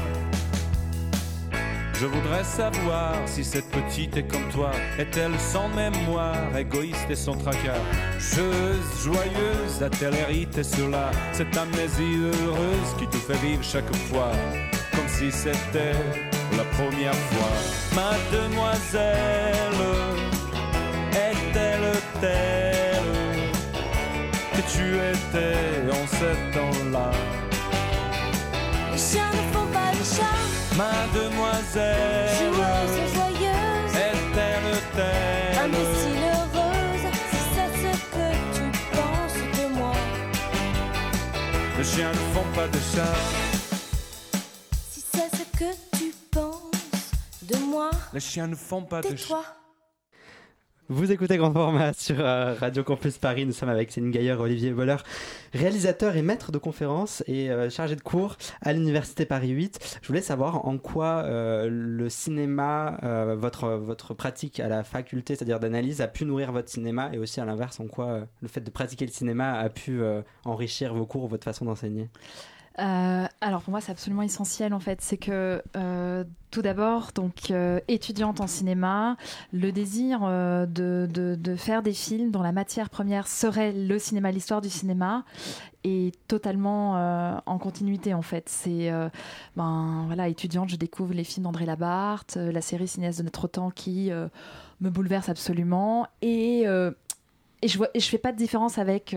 Je 1.93 2.07
voudrais 2.07 2.43
savoir 2.43 3.13
si 3.27 3.43
cette 3.43 3.69
petite 3.69 4.17
est 4.17 4.23
comme 4.27 4.49
toi. 4.51 4.71
Est-elle 4.97 5.37
sans 5.39 5.69
mémoire, 5.69 6.35
égoïste 6.57 7.05
et 7.11 7.15
sans 7.15 7.35
tracas? 7.35 7.77
Jeuse, 8.17 9.03
joyeuse, 9.03 9.83
a-t-elle 9.83 10.15
hérité 10.15 10.63
sur 10.63 10.89
la 10.89 11.11
Cette 11.31 11.55
amnésie 11.55 12.17
heureuse 12.23 12.95
qui 12.97 13.05
te 13.05 13.17
fait 13.17 13.37
vivre 13.45 13.63
chaque 13.63 13.95
fois 14.09 14.31
si 15.21 15.31
c'était 15.31 15.93
la 16.57 16.63
première 16.77 17.13
fois. 17.29 17.53
Mademoiselle, 17.93 19.83
est-elle 21.13 21.91
telle 22.19 23.13
que 24.55 24.61
tu 24.73 24.85
étais 24.95 25.91
en 25.91 26.05
ce 26.19 26.29
temps-là? 26.55 27.11
Les 28.91 28.97
chiens 28.97 29.29
ne 29.31 29.43
font 29.53 29.67
pas 29.77 29.91
de 29.99 30.03
chat. 30.15 30.41
Mademoiselle, 30.75 32.29
Joueuse 32.39 32.95
et 33.03 33.09
joyeuse. 33.15 33.93
est-elle 34.09 34.71
telle? 34.95 35.65
Imbécile 35.65 36.23
heureuse. 36.33 37.05
Si 37.29 37.41
c'est 37.53 37.73
ce 37.83 37.91
que 38.15 38.27
tu 38.55 38.65
penses 38.97 39.41
de 39.59 39.65
moi. 39.77 39.93
Les 41.77 41.83
chiens 41.83 42.09
ne 42.09 42.23
font 42.33 42.49
pas 42.55 42.67
de 42.67 42.79
chat. 42.95 43.50
Les 48.13 48.19
chiens 48.19 48.47
ne 48.47 48.55
font 48.55 48.83
pas 48.83 49.01
de. 49.01 49.07
Tais-toi. 49.07 49.43
Vous 50.89 51.09
écoutez 51.09 51.37
Grand 51.37 51.53
Format 51.53 51.93
sur 51.93 52.19
euh, 52.19 52.53
Radio 52.53 52.83
Campus 52.83 53.17
Paris. 53.17 53.45
Nous 53.45 53.53
sommes 53.53 53.69
avec 53.69 53.93
Céline 53.93 54.11
Gaillard, 54.11 54.41
Olivier 54.41 54.71
Boller, 54.71 54.97
réalisateur 55.53 56.17
et 56.17 56.21
maître 56.21 56.51
de 56.51 56.57
conférences 56.57 57.23
et 57.27 57.49
euh, 57.49 57.69
chargé 57.69 57.95
de 57.95 58.01
cours 58.01 58.35
à 58.61 58.73
l'Université 58.73 59.25
Paris 59.25 59.51
8. 59.51 59.99
Je 60.01 60.07
voulais 60.09 60.21
savoir 60.21 60.67
en 60.67 60.77
quoi 60.77 61.23
euh, 61.23 61.69
le 61.71 62.09
cinéma, 62.09 62.99
euh, 63.03 63.37
votre, 63.39 63.69
votre 63.69 64.13
pratique 64.13 64.59
à 64.59 64.67
la 64.67 64.83
faculté, 64.83 65.37
c'est-à-dire 65.37 65.61
d'analyse, 65.61 66.01
a 66.01 66.09
pu 66.09 66.25
nourrir 66.25 66.51
votre 66.51 66.67
cinéma 66.67 67.09
et 67.13 67.17
aussi 67.17 67.39
à 67.39 67.45
l'inverse, 67.45 67.79
en 67.79 67.87
quoi 67.87 68.07
euh, 68.07 68.25
le 68.41 68.49
fait 68.49 68.59
de 68.61 68.69
pratiquer 68.69 69.05
le 69.05 69.13
cinéma 69.13 69.53
a 69.53 69.69
pu 69.69 70.01
euh, 70.01 70.21
enrichir 70.43 70.93
vos 70.93 71.05
cours, 71.05 71.29
votre 71.29 71.45
façon 71.45 71.63
d'enseigner? 71.63 72.09
Euh, 72.79 73.25
alors 73.41 73.61
pour 73.61 73.71
moi 73.71 73.81
c'est 73.81 73.91
absolument 73.91 74.21
essentiel 74.21 74.73
en 74.73 74.79
fait, 74.79 75.01
c'est 75.01 75.17
que 75.17 75.61
euh, 75.75 76.23
tout 76.51 76.61
d'abord 76.61 77.11
donc 77.13 77.51
euh, 77.51 77.81
étudiante 77.89 78.39
en 78.39 78.47
cinéma, 78.47 79.17
le 79.51 79.71
désir 79.73 80.21
de, 80.21 81.07
de, 81.11 81.55
faire 81.55 81.83
des 81.83 81.91
films 81.91 82.31
dont 82.31 82.41
la 82.41 82.53
matière 82.53 82.89
première 82.89 83.27
serait 83.27 83.73
le 83.73 83.99
cinéma, 83.99 84.31
l'histoire 84.31 84.61
du 84.61 84.69
cinéma 84.69 85.25
est 85.83 86.15
totalement 86.27 87.41
en 87.45 87.57
continuité 87.57 88.13
en 88.13 88.21
fait. 88.21 88.47
C'est 88.47 88.89
ben 89.57 90.03
voilà 90.07 90.29
étudiante, 90.29 90.69
je 90.69 90.77
découvre 90.77 91.13
les 91.13 91.23
films 91.25 91.43
d'André 91.43 91.65
Labarthe, 91.65 92.37
la 92.37 92.61
série 92.61 92.87
cinéaste 92.87 93.19
de 93.19 93.23
notre 93.23 93.47
temps 93.47 93.69
qui 93.69 94.11
me 94.79 94.89
bouleverse 94.89 95.27
absolument 95.27 96.07
et 96.21 96.61
et 97.63 97.67
je 97.67 97.77
vois 97.77 97.89
et 97.93 97.99
je 97.99 98.07
fais 98.07 98.17
pas 98.17 98.31
de 98.31 98.37
différence 98.37 98.77
avec 98.77 99.15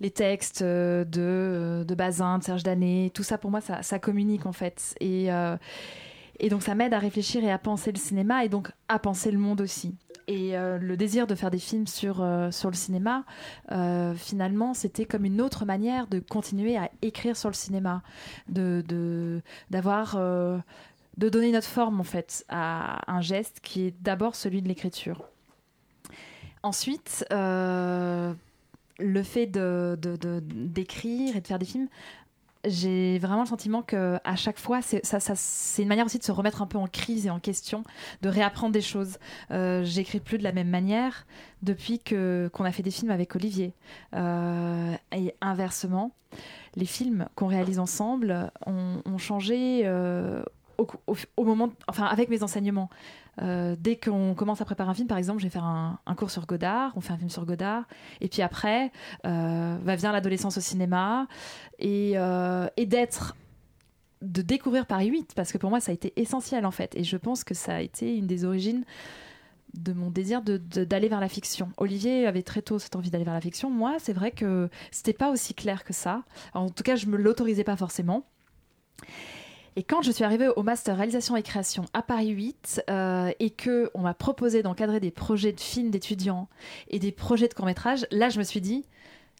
les 0.00 0.10
textes 0.10 0.62
euh, 0.62 1.04
de, 1.04 1.20
euh, 1.20 1.84
de 1.84 1.94
Bazin, 1.94 2.38
de 2.38 2.44
Serge 2.44 2.62
Danet, 2.62 3.10
tout 3.14 3.22
ça 3.22 3.38
pour 3.38 3.50
moi 3.50 3.60
ça, 3.60 3.82
ça 3.82 3.98
communique 3.98 4.46
en 4.46 4.52
fait. 4.52 4.94
Et, 5.00 5.32
euh, 5.32 5.56
et 6.38 6.48
donc 6.48 6.62
ça 6.62 6.74
m'aide 6.74 6.92
à 6.94 6.98
réfléchir 6.98 7.42
et 7.44 7.50
à 7.50 7.58
penser 7.58 7.92
le 7.92 7.98
cinéma 7.98 8.44
et 8.44 8.48
donc 8.48 8.70
à 8.88 8.98
penser 8.98 9.30
le 9.30 9.38
monde 9.38 9.60
aussi. 9.60 9.94
Et 10.28 10.54
le 10.56 10.96
désir 10.96 11.28
de 11.28 11.36
faire 11.36 11.52
des 11.52 11.60
films 11.60 11.86
sur, 11.86 12.16
sur 12.50 12.68
le 12.68 12.74
cinéma, 12.74 13.24
finalement, 14.16 14.74
c'était 14.74 15.04
comme 15.04 15.24
une 15.24 15.40
autre 15.40 15.64
manière 15.64 16.08
de 16.08 16.18
continuer 16.18 16.76
à 16.76 16.90
écrire 17.00 17.36
sur 17.36 17.48
le 17.48 17.54
cinéma, 17.54 18.02
de 18.48 19.40
d'avoir, 19.70 20.16
de 20.16 21.28
donner 21.28 21.52
notre 21.52 21.68
forme 21.68 22.00
en 22.00 22.04
fait 22.04 22.44
à 22.48 23.08
un 23.08 23.20
geste 23.20 23.60
qui 23.60 23.82
est 23.86 23.94
d'abord 24.02 24.34
celui 24.34 24.62
de 24.62 24.68
l'écriture. 24.68 25.28
Ensuite, 26.64 27.24
le 28.98 29.22
fait 29.22 29.46
de, 29.46 29.98
d'écrire 30.00 31.36
et 31.36 31.40
de 31.40 31.46
faire 31.46 31.58
des 31.58 31.66
films, 31.66 31.88
j'ai 32.66 33.18
vraiment 33.18 33.42
le 33.42 33.48
sentiment 33.48 33.82
que 33.82 34.18
à 34.24 34.36
chaque 34.36 34.58
fois, 34.58 34.80
c'est, 34.82 35.02
une 35.78 35.88
manière 35.88 36.06
aussi 36.06 36.18
de 36.18 36.24
se 36.24 36.32
remettre 36.32 36.62
un 36.62 36.66
peu 36.66 36.78
en 36.78 36.86
crise 36.86 37.26
et 37.26 37.30
en 37.30 37.38
question, 37.38 37.84
de 38.22 38.28
réapprendre 38.28 38.72
des 38.72 38.80
choses. 38.80 39.18
Euh, 39.50 39.84
j'écris 39.84 40.20
plus 40.20 40.38
de 40.38 40.42
la 40.42 40.52
même 40.52 40.68
manière 40.68 41.26
depuis 41.62 41.98
que, 42.00 42.50
qu'on 42.52 42.64
a 42.64 42.72
fait 42.72 42.82
des 42.82 42.90
films 42.90 43.10
avec 43.10 43.36
Olivier. 43.36 43.72
Euh, 44.14 44.94
et 45.12 45.34
inversement, 45.40 46.12
les 46.74 46.86
films 46.86 47.28
qu'on 47.34 47.46
réalise 47.46 47.78
ensemble 47.78 48.50
ont, 48.66 49.00
ont 49.04 49.18
changé 49.18 49.82
euh, 49.84 50.42
au, 50.78 51.44
moment, 51.44 51.70
enfin 51.88 52.04
avec 52.06 52.28
mes 52.28 52.42
enseignements. 52.42 52.90
Euh, 53.42 53.76
dès 53.78 53.96
qu'on 53.96 54.34
commence 54.34 54.62
à 54.62 54.64
préparer 54.64 54.90
un 54.90 54.94
film, 54.94 55.08
par 55.08 55.18
exemple, 55.18 55.40
je 55.40 55.44
vais 55.44 55.50
faire 55.50 55.64
un, 55.64 55.98
cours 56.16 56.30
sur 56.30 56.46
Godard, 56.46 56.92
on 56.96 57.00
fait 57.00 57.12
un 57.12 57.18
film 57.18 57.28
sur 57.28 57.44
Godard, 57.44 57.84
et 58.22 58.28
puis 58.28 58.40
après, 58.40 58.90
euh, 59.26 59.76
va 59.82 59.96
venir 59.96 60.12
l'adolescence 60.12 60.56
au 60.56 60.62
cinéma, 60.62 61.26
et, 61.78 62.12
euh, 62.16 62.66
et 62.76 62.86
d'être 62.86 63.36
de 64.22 64.40
découvrir 64.40 64.86
Paris 64.86 65.08
8 65.08 65.34
parce 65.36 65.52
que 65.52 65.58
pour 65.58 65.68
moi 65.68 65.78
ça 65.78 65.92
a 65.92 65.94
été 65.94 66.14
essentiel 66.16 66.64
en 66.64 66.70
fait 66.70 66.96
et 66.96 67.04
je 67.04 67.18
pense 67.18 67.44
que 67.44 67.52
ça 67.52 67.76
a 67.76 67.80
été 67.82 68.16
une 68.16 68.26
des 68.26 68.46
origines 68.46 68.82
de 69.74 69.92
mon 69.92 70.10
désir 70.10 70.42
d'aller 70.42 71.08
vers 71.08 71.20
la 71.20 71.28
fiction. 71.28 71.70
Olivier 71.76 72.26
avait 72.26 72.42
très 72.42 72.62
tôt 72.62 72.78
cette 72.78 72.96
envie 72.96 73.10
d'aller 73.10 73.24
vers 73.24 73.34
la 73.34 73.40
fiction. 73.40 73.70
Moi, 73.70 73.96
c'est 73.98 74.12
vrai 74.12 74.30
que 74.30 74.68
c'était 74.90 75.12
pas 75.12 75.30
aussi 75.30 75.54
clair 75.54 75.84
que 75.84 75.92
ça. 75.92 76.22
En 76.54 76.70
tout 76.70 76.82
cas, 76.82 76.96
je 76.96 77.06
me 77.06 77.16
l'autorisais 77.16 77.64
pas 77.64 77.76
forcément. 77.76 78.24
Et 79.76 79.82
quand 79.82 80.00
je 80.00 80.10
suis 80.10 80.24
arrivée 80.24 80.48
au 80.48 80.62
master 80.62 80.96
réalisation 80.96 81.36
et 81.36 81.42
création 81.42 81.84
à 81.92 82.00
Paris 82.00 82.30
8 82.30 82.84
euh, 82.88 83.30
et 83.38 83.50
que 83.50 83.90
on 83.92 84.00
m'a 84.00 84.14
proposé 84.14 84.62
d'encadrer 84.62 85.00
des 85.00 85.10
projets 85.10 85.52
de 85.52 85.60
films 85.60 85.90
d'étudiants 85.90 86.48
et 86.88 86.98
des 86.98 87.12
projets 87.12 87.46
de 87.46 87.52
court 87.52 87.66
métrage, 87.66 88.06
là 88.10 88.30
je 88.30 88.38
me 88.38 88.42
suis 88.42 88.62
dit 88.62 88.86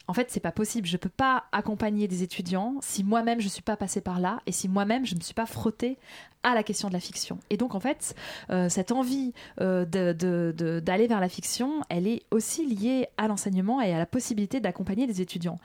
en 0.09 0.13
fait 0.13 0.31
c'est 0.31 0.41
pas 0.41 0.53
possible, 0.53 0.87
je 0.87 0.99
peux 0.99 1.09
pas 1.09 1.45
accompagner 1.53 2.07
des 2.07 2.23
étudiants 2.23 2.75
si 2.83 3.03
moi-même 3.03 3.41
je 3.41 3.49
suis 3.49 3.63
pas 3.63 3.79
passée 3.79 4.03
par 4.03 4.21
là 4.21 4.41
et 4.45 4.53
si 4.53 4.69
moi-même 4.69 5.07
je 5.07 5.15
ne 5.15 5.23
suis 5.23 5.33
pas 5.33 5.47
frottée 5.47 5.97
à 6.43 6.55
la 6.55 6.63
question 6.63 6.89
de 6.89 6.93
la 6.93 7.01
fiction. 7.01 7.39
Et 7.49 7.57
donc 7.57 7.75
en 7.75 7.81
fait 7.81 8.15
euh, 8.51 8.69
cette 8.69 8.93
envie 8.93 9.33
euh, 9.63 9.87
d'aller 9.87 11.07
vers 11.07 11.21
la 11.21 11.31
fiction, 11.31 11.81
elle 11.89 12.07
est 12.07 12.25
aussi 12.31 12.67
liée 12.67 13.09
à 13.17 13.27
l'enseignement 13.27 13.81
et 13.81 13.95
à 13.95 13.99
la 13.99 14.07
possibilité 14.07 14.61
d'accompagner 14.61 15.07
des 15.07 15.23
étudiants. 15.23 15.59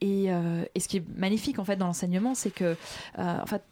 Et, 0.00 0.28
et 0.74 0.80
ce 0.80 0.88
qui 0.88 0.96
est 0.96 1.04
magnifique 1.16 1.58
en 1.58 1.64
fait 1.64 1.76
dans 1.76 1.86
l'enseignement, 1.86 2.34
c'est 2.34 2.50
que 2.50 2.76
en 3.18 3.46
fait 3.46 3.62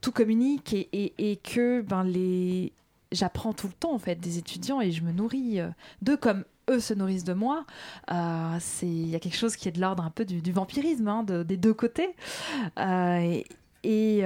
tout 0.00 0.12
communique 0.12 0.74
et, 0.74 1.36
que 1.42 1.80
ben 1.82 2.04
les 2.04 2.72
j'apprends 3.12 3.52
tout 3.52 3.68
le 3.68 3.72
temps 3.72 3.94
en 3.94 3.98
fait 3.98 4.16
des 4.16 4.38
étudiants 4.38 4.80
et 4.80 4.90
je 4.90 5.02
me 5.02 5.12
nourris 5.12 5.60
euh, 5.60 5.68
d'eux 6.02 6.16
comme 6.16 6.44
eux 6.68 6.80
se 6.80 6.92
nourrissent 6.94 7.24
de 7.24 7.32
moi. 7.34 7.64
Euh, 8.10 8.58
il 8.82 9.08
y 9.08 9.14
a 9.14 9.20
quelque 9.20 9.36
chose 9.36 9.54
qui 9.56 9.68
est 9.68 9.72
de 9.72 9.80
l'ordre 9.80 10.02
un 10.02 10.10
peu 10.10 10.24
du, 10.24 10.50
vampirisme 10.52 11.06
hein, 11.08 11.22
de- 11.22 11.42
des 11.44 11.56
deux 11.56 11.74
côtés 11.74 12.14
Euh, 12.78 13.18
et 13.20 13.46
et, 13.84 14.22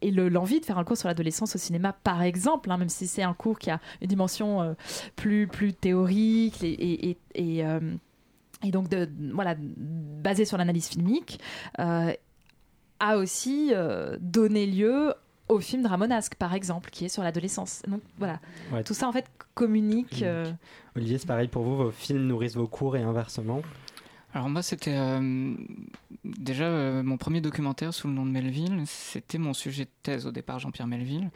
et 0.00 0.10
le- 0.10 0.28
l'envie 0.30 0.60
de 0.60 0.64
faire 0.64 0.78
un 0.78 0.84
cours 0.84 0.96
sur 0.96 1.08
l'adolescence 1.08 1.54
au 1.54 1.58
cinéma, 1.58 1.92
par 1.92 2.22
exemple, 2.22 2.70
hein, 2.70 2.78
même 2.78 2.88
si 2.88 3.06
c'est 3.06 3.22
un 3.22 3.34
cours 3.34 3.58
qui 3.58 3.70
a 3.70 3.80
une 4.00 4.08
dimension 4.08 4.74
plus, 5.14 5.46
plus 5.46 5.74
théorique 5.74 6.62
et, 6.62 7.18
et, 7.34 8.70
donc 8.70 8.88
de, 8.88 9.10
voilà, 9.34 9.56
basé 9.58 10.46
sur 10.46 10.56
l'analyse 10.56 10.86
filmique, 10.88 11.38
a 13.10 13.18
aussi 13.18 13.72
donné 14.20 14.66
lieu 14.66 15.14
au 15.48 15.60
film 15.60 15.82
Dramonesque, 15.82 16.36
par 16.36 16.54
exemple, 16.54 16.90
qui 16.90 17.04
est 17.04 17.08
sur 17.08 17.22
l'adolescence. 17.22 17.82
Donc 17.86 18.00
voilà, 18.18 18.40
tout 18.84 18.94
ça 18.94 19.08
en 19.08 19.12
fait 19.12 19.26
communique. 19.54 20.24
Olivier, 20.96 21.18
c'est 21.18 21.26
pareil 21.26 21.48
pour 21.48 21.62
vous, 21.62 21.76
vos 21.76 21.90
films 21.90 22.26
nourrissent 22.26 22.56
vos 22.56 22.68
cours 22.68 22.96
et 22.96 23.02
inversement 23.02 23.62
alors 24.34 24.48
moi, 24.48 24.62
c'était 24.62 24.96
euh, 24.96 25.54
déjà 26.24 26.64
euh, 26.64 27.02
mon 27.04 27.16
premier 27.16 27.40
documentaire 27.40 27.94
sous 27.94 28.08
le 28.08 28.14
nom 28.14 28.26
de 28.26 28.32
Melville. 28.32 28.82
C'était 28.84 29.38
mon 29.38 29.54
sujet 29.54 29.84
de 29.84 29.90
thèse 30.02 30.26
au 30.26 30.32
départ, 30.32 30.58
Jean-Pierre 30.58 30.88
Melville. 30.88 31.30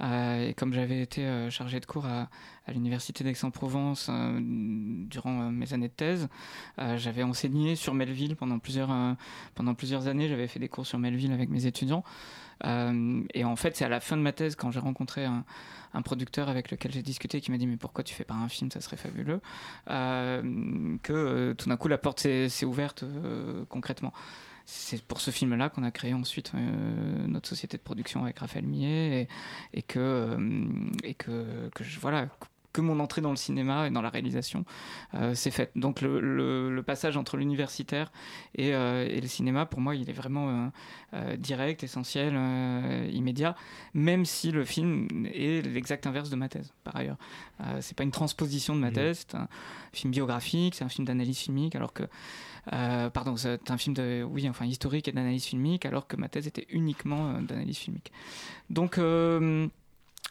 Euh, 0.00 0.48
et 0.48 0.54
comme 0.54 0.72
j'avais 0.72 1.00
été 1.00 1.48
chargé 1.50 1.80
de 1.80 1.86
cours 1.86 2.06
à, 2.06 2.28
l'université 2.68 3.24
d'Aix-en-Provence 3.24 4.10
durant 4.40 5.50
mes 5.50 5.72
années 5.74 5.88
de 5.88 5.92
thèse, 5.92 6.28
j'avais 6.96 7.22
enseigné 7.22 7.76
sur 7.76 7.92
Melville 7.92 8.36
pendant 8.36 8.58
plusieurs 8.58 8.90
années. 10.08 10.28
J'avais 10.28 10.48
fait 10.48 10.60
des 10.60 10.70
cours 10.70 10.86
sur 10.86 10.98
Melville 10.98 11.32
avec 11.32 11.50
mes 11.50 11.66
étudiants. 11.66 12.04
et 12.64 13.44
en 13.44 13.56
fait, 13.56 13.76
c'est 13.76 13.84
à 13.84 13.90
la 13.90 14.00
fin 14.00 14.16
de 14.16 14.22
ma 14.22 14.32
thèse 14.32 14.56
quand 14.56 14.70
j'ai 14.70 14.80
rencontré 14.80 15.26
un 15.94 16.02
producteur 16.02 16.48
avec 16.48 16.70
lequel 16.70 16.92
j'ai 16.92 17.02
discuté 17.02 17.40
qui 17.40 17.50
m'a 17.50 17.58
dit 17.58 17.66
mais 17.66 17.76
pourquoi 17.76 18.04
tu 18.04 18.14
fais 18.14 18.24
pas 18.24 18.34
un 18.34 18.48
film? 18.48 18.70
Ça 18.70 18.80
serait 18.80 18.96
fabuleux 18.96 19.40
euh, 19.90 20.96
que 21.02 21.12
euh, 21.12 21.54
tout 21.54 21.68
d'un 21.68 21.76
coup 21.76 21.88
la 21.88 21.98
porte 21.98 22.20
s'est 22.20 22.64
ouverte 22.64 23.04
euh, 23.04 23.64
concrètement 23.68 24.12
c'est 24.66 25.02
pour 25.02 25.20
ce 25.20 25.30
film-là 25.30 25.68
qu'on 25.68 25.82
a 25.82 25.90
créé 25.90 26.14
ensuite 26.14 26.52
notre 26.54 27.48
société 27.48 27.76
de 27.76 27.82
production 27.82 28.24
avec 28.24 28.38
Raphaël 28.38 28.64
Millet 28.64 29.28
et, 29.72 29.82
que 29.82 30.36
et 31.02 31.14
que, 31.14 31.68
que 31.74 31.84
je, 31.84 32.00
voilà 32.00 32.28
que 32.74 32.80
mon 32.80 33.00
entrée 33.00 33.22
dans 33.22 33.30
le 33.30 33.36
cinéma 33.36 33.86
et 33.86 33.90
dans 33.90 34.02
la 34.02 34.10
réalisation 34.10 34.66
euh, 35.14 35.34
s'est 35.34 35.52
faite. 35.52 35.70
Donc 35.76 36.02
le, 36.02 36.82
passage 36.84 37.16
entre 37.16 37.38
l'universitaire 37.38 38.12
euh, 38.58 39.06
et, 39.08 39.20
le 39.20 39.28
cinéma, 39.28 39.64
pour 39.64 39.80
moi, 39.80 39.94
il 39.94 40.10
est 40.10 40.12
vraiment 40.12 40.70
euh, 41.14 41.36
direct, 41.36 41.82
essentiel, 41.82 42.34
immédiat, 43.10 43.54
même 43.94 44.26
si 44.26 44.50
le 44.50 44.64
film 44.64 45.08
est 45.32 45.64
l'exact 45.64 46.06
inverse 46.06 46.28
de 46.28 46.36
ma 46.36 46.48
thèse, 46.48 46.74
par 46.82 46.96
ailleurs. 46.96 47.16
c'est 47.80 47.96
pas 47.96 48.02
une 48.02 48.10
transposition 48.10 48.74
de 48.74 48.80
ma 48.80 48.90
mmh. 48.90 48.94
thèse, 48.94 49.26
c'est 49.26 49.36
un 49.36 49.48
film 49.92 50.10
biographique, 50.10 50.74
c'est 50.74 50.84
un 50.84 50.88
film 50.88 51.06
d'analyse 51.06 51.38
filmique, 51.38 51.76
alors 51.76 51.92
que 51.92 52.02
pardon, 52.70 53.36
c'est 53.36 53.70
un 53.70 53.78
film 53.78 53.94
de, 53.94 54.24
oui, 54.28 54.48
enfin 54.48 54.64
historique 54.64 55.08
et 55.08 55.12
d'analyse 55.12 55.44
filmique, 55.44 55.86
alors 55.86 56.06
que 56.06 56.16
ma 56.16 56.28
thèse 56.28 56.46
était 56.46 56.66
uniquement 56.70 57.40
d'analyse 57.40 57.78
filmique. 57.78 58.12
Donc 58.70 58.98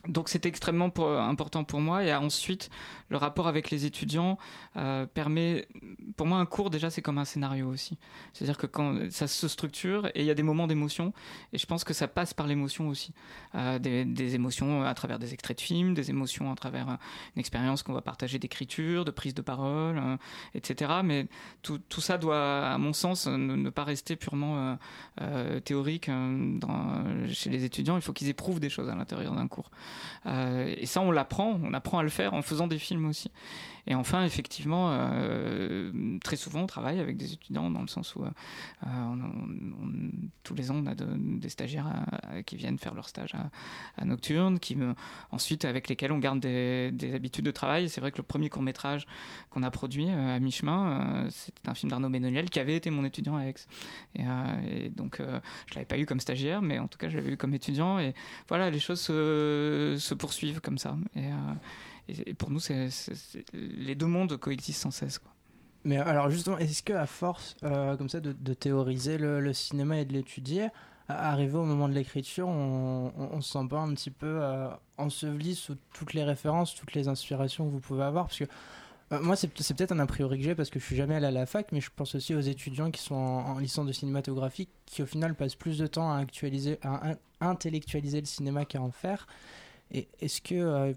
donc 0.08 0.28
c'est 0.28 0.46
extrêmement 0.46 0.92
important 0.98 1.64
pour 1.64 1.80
moi. 1.80 2.04
Et 2.04 2.14
ensuite, 2.14 2.70
le 3.14 3.18
rapport 3.18 3.48
avec 3.48 3.70
les 3.70 3.86
étudiants 3.86 4.40
euh, 4.76 5.06
permet, 5.06 5.68
pour 6.18 6.26
moi, 6.26 6.40
un 6.40 6.48
cours 6.48 6.72
déjà 6.72 6.90
c'est 6.90 7.04
comme 7.04 7.20
un 7.20 7.26
scénario 7.26 7.70
aussi. 7.70 7.98
C'est-à-dire 8.34 8.58
que 8.58 8.66
quand 8.66 9.12
ça 9.12 9.28
se 9.28 9.48
structure 9.48 10.08
et 10.16 10.22
il 10.22 10.26
y 10.26 10.32
a 10.32 10.34
des 10.34 10.44
moments 10.44 10.66
d'émotion, 10.66 11.14
et 11.54 11.60
je 11.60 11.66
pense 11.68 11.84
que 11.84 11.94
ça 11.94 12.08
passe 12.08 12.34
par 12.34 12.48
l'émotion 12.48 12.90
aussi, 12.90 13.14
euh, 13.54 13.78
des, 13.78 14.34
émotions 14.34 14.84
à 14.84 14.94
travers 14.96 15.20
des 15.20 15.34
extraits 15.34 15.58
de 15.58 15.62
films, 15.62 15.94
des 15.94 16.10
émotions 16.10 16.52
à 16.52 16.56
travers 16.56 16.90
euh, 16.90 16.96
une 17.36 17.40
expérience 17.40 17.84
qu'on 17.84 17.94
va 17.94 18.02
partager 18.02 18.40
d'écriture, 18.40 19.06
de 19.06 19.12
prise 19.12 19.36
de 19.36 19.44
parole, 19.44 20.02
etc. 20.56 20.92
Mais 21.04 21.28
tout, 21.62 21.80
ça 22.00 22.18
doit, 22.18 22.66
à 22.66 22.78
mon 22.80 22.94
sens, 22.94 23.28
ne, 23.28 23.70
pas 23.70 23.84
rester 23.84 24.16
purement 24.16 24.78
théorique 25.66 26.10
chez 27.32 27.50
les 27.52 27.64
étudiants. 27.64 27.96
Il 27.96 28.02
faut 28.02 28.14
qu'ils 28.14 28.30
éprouvent 28.30 28.60
des 28.60 28.70
choses 28.70 28.90
à 28.90 28.96
l'intérieur 28.96 29.36
d'un 29.36 29.48
cours. 29.48 29.70
Et 30.26 30.86
ça, 30.88 31.02
on 31.02 31.12
l'apprend, 31.12 31.60
on 31.64 31.74
apprend 31.74 32.00
à 32.00 32.04
le 32.04 32.10
faire 32.10 32.34
en 32.34 32.42
faisant 32.42 32.66
des 32.68 32.80
films 32.80 33.03
aussi. 33.06 33.32
Et 33.86 33.96
enfin, 33.96 34.24
effectivement, 34.24 34.92
euh, 34.92 35.92
très 36.24 36.38
souvent, 36.38 36.62
on 36.62 36.68
travaille 36.68 37.00
avec 37.00 37.18
des 37.18 37.34
étudiants 37.34 37.70
dans 37.70 37.82
le 37.82 37.88
sens 37.88 38.16
où 38.16 38.24
euh, 38.24 38.88
tous 40.44 40.56
les 40.56 40.72
ans, 40.72 40.76
on 40.76 40.86
a 40.88 40.96
des 40.96 41.50
stagiaires 41.50 41.92
qui 42.46 42.56
viennent 42.56 42.78
faire 42.78 42.94
leur 42.94 43.10
stage 43.10 43.36
à, 43.98 44.06
Nocturne, 44.06 44.60
qui 44.60 44.78
ensuite 45.32 45.66
avec 45.66 45.90
lesquels 45.90 46.12
on 46.12 46.20
garde 46.20 46.40
des, 46.40 47.14
habitudes 47.14 47.46
de 47.46 47.52
travail. 47.52 47.90
C'est 47.90 48.00
vrai 48.00 48.12
que 48.12 48.18
le 48.18 48.24
premier 48.24 48.50
court 48.50 48.62
métrage 48.62 49.06
qu'on 49.50 49.64
a 49.64 49.72
produit 49.72 50.10
à 50.10 50.40
mi-chemin, 50.40 51.28
c'était 51.30 51.68
un 51.68 51.74
film 51.74 51.90
d'Arnaud 51.90 52.10
Benoliel 52.10 52.50
qui 52.50 52.60
avait 52.60 52.76
été 52.76 52.90
mon 52.90 53.04
étudiant 53.04 53.36
à 53.36 53.44
Aix. 53.44 53.56
Et, 54.16 54.90
donc, 54.90 55.18
je 55.20 55.76
l'avais 55.76 55.86
pas 55.86 55.98
eu 55.98 56.06
comme 56.06 56.22
stagiaire, 56.22 56.62
mais 56.62 56.80
en 56.80 56.88
tout 56.88 56.98
cas, 56.98 57.10
je 57.10 57.18
l'avais 57.18 57.34
eu 57.34 57.38
comme 57.38 57.54
étudiant. 57.54 58.00
Et 58.00 58.14
voilà, 58.48 58.70
les 58.70 58.80
choses 58.80 59.02
se, 59.02 60.14
poursuivent 60.14 60.62
comme 60.62 60.78
ça. 60.78 60.96
Et, 61.16 61.30
et, 62.08 62.34
pour 62.34 62.50
nous, 62.50 62.60
c'est, 62.60 62.90
les 63.54 63.96
deux 63.96 64.06
mondes 64.06 64.38
coexistent 64.38 64.84
sans 64.84 64.92
cesse. 64.92 65.20
Mais 65.86 65.98
alors 65.98 66.30
justement, 66.30 66.58
est-ce 66.58 66.82
que 66.82 66.94
à 66.94 67.06
force 67.06 67.56
euh, 67.64 67.98
comme 67.98 68.10
ça 68.10 68.22
de, 68.22 68.54
théoriser 68.54 69.18
le, 69.18 69.54
cinéma 69.54 70.00
et 70.00 70.06
de 70.06 70.14
l'étudier, 70.14 70.68
arrivé 71.10 71.58
au 71.58 71.66
moment 71.66 71.90
de 71.90 71.94
l'écriture, 71.94 72.48
on, 72.48 73.12
on, 73.18 73.42
se 73.42 73.52
sent 73.52 73.68
pas 73.70 73.80
un 73.80 73.94
petit 73.94 74.12
peu 74.12 74.40
euh, 74.42 74.70
enseveli 74.98 75.56
sous 75.56 75.76
toutes 75.94 76.14
les 76.14 76.24
références, 76.24 76.74
toutes 76.76 76.94
les 76.94 77.10
inspirations 77.10 77.66
que 77.66 77.72
vous 77.72 77.82
pouvez 77.82 78.04
avoir? 78.04 78.28
Parce 78.28 78.40
que 78.40 78.46
euh, 79.12 79.20
moi, 79.22 79.36
c'est, 79.36 79.50
peut-être 79.50 79.92
un 79.92 80.00
a 80.00 80.06
priori 80.06 80.38
que 80.38 80.44
j'ai 80.46 80.56
parce 80.56 80.70
que 80.70 80.80
je 80.80 80.86
suis 80.86 80.96
jamais 80.96 81.16
allé 81.16 81.28
à 81.28 81.32
la 81.32 81.46
fac, 81.46 81.72
mais 81.74 81.82
je 81.82 81.90
pense 81.94 82.16
aussi 82.16 82.34
aux 82.34 82.40
étudiants 82.40 82.90
qui 82.90 83.02
sont 83.02 83.16
en, 83.16 83.60
licence 83.60 83.86
de 83.86 83.92
cinématographie 83.92 84.70
qui 84.86 85.04
au 85.04 85.06
final 85.06 85.36
passent 85.36 85.56
plus 85.56 85.78
de 85.78 85.88
temps 85.88 86.12
à, 86.14 86.18
actualiser, 86.18 86.80
à 86.84 87.16
intellectualiser 87.42 88.22
le 88.22 88.26
cinéma 88.26 88.64
qu'à 88.64 88.82
en 88.82 88.92
faire. 88.92 89.28
Et 89.92 90.08
est-ce 90.20 90.42
que 90.42 90.56
euh, 90.56 90.94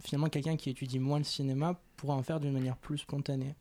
finalement 0.00 0.28
quelqu'un 0.28 0.56
qui 0.56 0.70
étudie 0.70 0.98
moins 0.98 1.18
le 1.18 1.24
cinéma 1.24 1.80
pourra 1.96 2.14
en 2.14 2.22
faire 2.22 2.40
d'une 2.40 2.52
manière 2.52 2.76
plus 2.76 2.98
spontanée? 2.98 3.54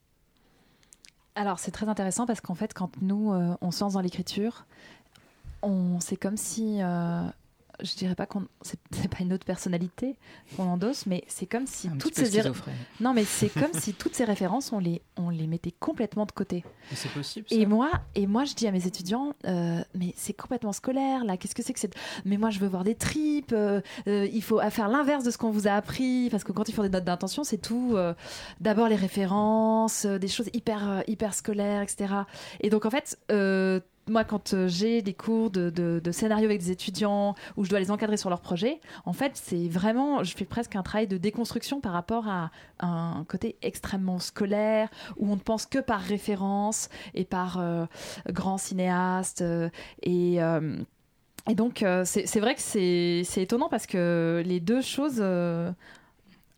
Alors 1.35 1.57
c'est 1.59 1.71
très 1.71 1.89
intéressant 1.89 2.25
parce 2.25 2.41
qu'en 2.41 2.53
fait 2.53 2.73
quand 2.73 3.01
nous 3.01 3.33
euh, 3.33 3.55
on 3.61 3.71
se 3.71 3.83
lance 3.83 3.93
dans 3.93 4.01
l'écriture, 4.01 4.65
c'est 5.99 6.17
comme 6.17 6.37
si 6.37 6.81
euh, 6.81 7.23
je 7.83 7.95
dirais 7.95 8.15
pas 8.15 8.25
qu'on 8.25 8.47
c'est 8.61 9.07
pas 9.09 9.19
une 9.19 9.33
autre 9.33 9.45
personnalité 9.45 10.15
qu'on 10.55 10.63
endosse 10.63 11.05
mais 11.05 11.23
c'est 11.27 11.45
comme 11.45 11.67
si 11.67 11.89
toutes 11.99 12.15
ces 12.15 12.41
non 12.99 13.13
mais 13.13 13.25
c'est 13.25 13.49
comme 13.59 13.73
si 13.73 13.93
toutes 13.93 14.15
ces 14.15 14.23
références 14.23 14.71
on 14.71 14.79
les 14.79 15.01
on 15.17 15.29
les 15.29 15.47
mettait 15.47 15.71
complètement 15.71 16.25
de 16.25 16.31
côté. 16.31 16.63
C'est 16.93 17.11
possible 17.11 17.45
et 17.51 17.65
moi 17.65 17.91
et 18.15 18.27
moi 18.27 18.45
je 18.45 18.53
dis 18.53 18.67
à 18.67 18.71
mes 18.71 18.87
étudiants 18.87 19.33
euh, 19.45 19.81
mais 19.95 20.13
c'est 20.15 20.33
complètement 20.33 20.73
scolaire 20.73 21.23
là 21.25 21.37
qu'est-ce 21.37 21.55
que 21.55 21.63
c'est 21.63 21.73
que 21.73 21.79
c'est 21.79 21.93
mais 22.25 22.37
moi 22.37 22.49
je 22.49 22.59
veux 22.59 22.67
voir 22.67 22.83
des 22.83 22.95
tripes 22.95 23.53
euh, 23.53 23.81
euh, 24.07 24.27
il 24.31 24.41
faut 24.41 24.59
faire 24.69 24.87
l'inverse 24.87 25.23
de 25.23 25.31
ce 25.31 25.37
qu'on 25.37 25.51
vous 25.51 25.67
a 25.67 25.71
appris 25.71 26.29
parce 26.29 26.43
que 26.43 26.51
quand 26.51 26.69
ils 26.69 26.73
font 26.73 26.83
des 26.83 26.89
notes 26.89 27.03
d'intention 27.03 27.43
c'est 27.43 27.57
tout 27.57 27.95
d'abord 28.59 28.87
les 28.87 28.95
références 28.95 30.05
des 30.05 30.27
choses 30.27 30.49
hyper 30.53 31.03
hyper 31.07 31.33
scolaires 31.33 31.81
etc 31.81 32.13
et 32.61 32.69
donc 32.69 32.85
en 32.85 32.89
fait 32.89 33.17
moi, 34.07 34.23
quand 34.23 34.53
euh, 34.53 34.67
j'ai 34.67 35.01
des 35.01 35.13
cours 35.13 35.49
de, 35.49 36.01
scénario 36.11 36.45
avec 36.45 36.59
des 36.59 36.71
étudiants 36.71 37.35
où 37.55 37.63
je 37.63 37.69
dois 37.69 37.79
les 37.79 37.91
encadrer 37.91 38.17
sur 38.17 38.29
leur 38.29 38.41
projet, 38.41 38.79
en 39.05 39.13
fait, 39.13 39.31
c'est 39.35 39.67
vraiment, 39.67 40.23
je 40.23 40.35
fais 40.35 40.45
presque 40.45 40.75
un 40.75 40.83
travail 40.83 41.07
de 41.07 41.17
déconstruction 41.17 41.79
par 41.79 41.93
rapport 41.93 42.27
à 42.27 42.51
un 42.79 43.23
côté 43.27 43.55
extrêmement 43.61 44.19
scolaire 44.19 44.89
où 45.17 45.31
on 45.31 45.35
ne 45.35 45.41
pense 45.41 45.65
que 45.65 45.79
par 45.79 46.01
référence 46.01 46.89
et 47.13 47.23
par 47.23 47.59
euh, 47.59 47.85
grands 48.29 48.57
cinéastes. 48.57 49.41
Euh, 49.41 49.69
et, 50.01 50.39
et 51.49 51.55
donc, 51.55 51.85
c'est 52.05 52.39
vrai 52.39 52.55
que 52.55 52.61
c'est 52.61 53.41
étonnant 53.41 53.69
parce 53.69 53.85
que 53.85 54.43
les 54.45 54.59
deux 54.59 54.81
choses 54.81 55.23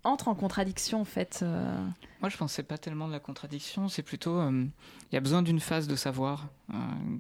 entre 0.06 0.28
en 0.28 0.36
contradiction 0.36 1.02
en 1.02 1.06
fait 1.06 1.42
euh. 1.44 1.86
Moi 2.22 2.30
je 2.30 2.38
pensais 2.38 2.64
pas 2.64 2.78
tellement 2.78 3.08
de 3.08 3.12
la 3.12 3.20
contradiction, 3.20 3.90
c'est 3.90 4.04
plutôt 4.04 4.40
euh, 4.40 4.66
il 5.12 5.16
y 5.16 5.18
a 5.18 5.20
besoin 5.20 5.42
d'une 5.42 5.60
phase 5.60 5.88
de 5.88 5.96
savoir 5.96 6.48
euh, 6.72 6.76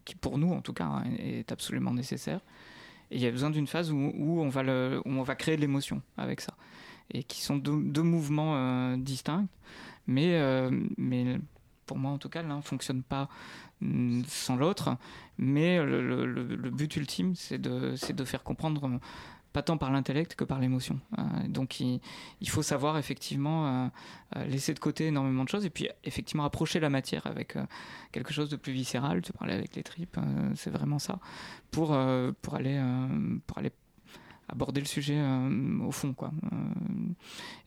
qui 0.06 0.16
pour 0.16 0.38
nous 0.38 0.54
en 0.54 0.62
tout 0.62 0.74
cas 0.74 0.86
hein, 0.86 1.04
est 1.18 1.52
absolument 1.52 1.94
nécessaire. 1.94 2.40
Et 3.12 3.18
il 3.18 3.22
y 3.22 3.28
a 3.28 3.32
besoin 3.32 3.52
d'une 3.52 3.68
phase 3.68 3.92
où, 3.92 4.40
on 4.40 4.50
va 4.50 4.64
on 5.06 5.22
va 5.22 5.36
créer 5.36 5.58
de 5.58 5.62
l'émotion 5.62 6.02
avec 6.18 6.42
ça 6.42 6.54
et 7.14 7.24
qui 7.24 7.42
sont 7.42 7.58
deux, 7.58 8.02
mouvements 8.02 8.98
distincts, 8.98 9.46
mais 10.08 10.42
mais 10.98 11.40
pour 11.86 11.98
moi 11.98 12.12
en 12.12 12.18
tout 12.18 12.30
cas 12.30 12.42
l'un 12.42 12.62
fonctionne 12.62 13.04
pas 13.04 13.30
mm, 13.82 14.24
sans 14.28 14.56
l'autre, 14.56 14.98
mais 15.38 15.78
le, 15.86 16.26
le, 16.26 16.70
but 16.72 16.96
ultime 16.96 17.36
c'est 17.36 17.60
de, 17.60 17.94
de 18.12 18.26
faire 18.26 18.42
comprendre 18.42 19.00
pas 19.56 19.62
tant 19.62 19.78
par 19.78 19.90
l'intellect 19.90 20.36
que 20.36 20.44
par 20.44 20.60
l'émotion. 20.60 21.00
Euh, 21.18 21.22
donc 21.48 21.80
il, 21.80 22.02
faut 22.50 22.62
savoir 22.62 22.98
effectivement 22.98 23.68
euh, 23.68 23.88
euh, 24.36 24.46
laisser 24.48 24.74
de 24.74 24.80
côté 24.80 25.08
énormément 25.08 25.46
de 25.46 25.50
choses 25.50 25.66
et 25.66 25.70
puis 25.70 25.88
effectivement 26.04 26.44
approcher 26.44 26.82
la 26.82 26.90
matière 26.90 27.26
avec 27.26 27.58
quelque 28.12 28.34
chose 28.34 28.50
de 28.50 28.58
plus 28.58 28.74
viscéral. 28.74 29.22
Tu 29.22 29.32
parlais 29.32 29.54
avec 29.54 29.74
les 29.78 29.84
tripes, 29.84 30.18
c'est 30.56 30.72
vraiment 30.72 31.00
ça, 31.00 31.20
pour, 31.72 31.98
pour, 32.42 32.56
aller, 32.56 32.84
pour 33.48 33.60
aller 33.60 33.72
aborder 34.50 34.82
le 34.82 34.88
sujet 34.88 35.24
au 35.82 35.92
fond. 35.92 36.14
Quoi. 36.14 36.32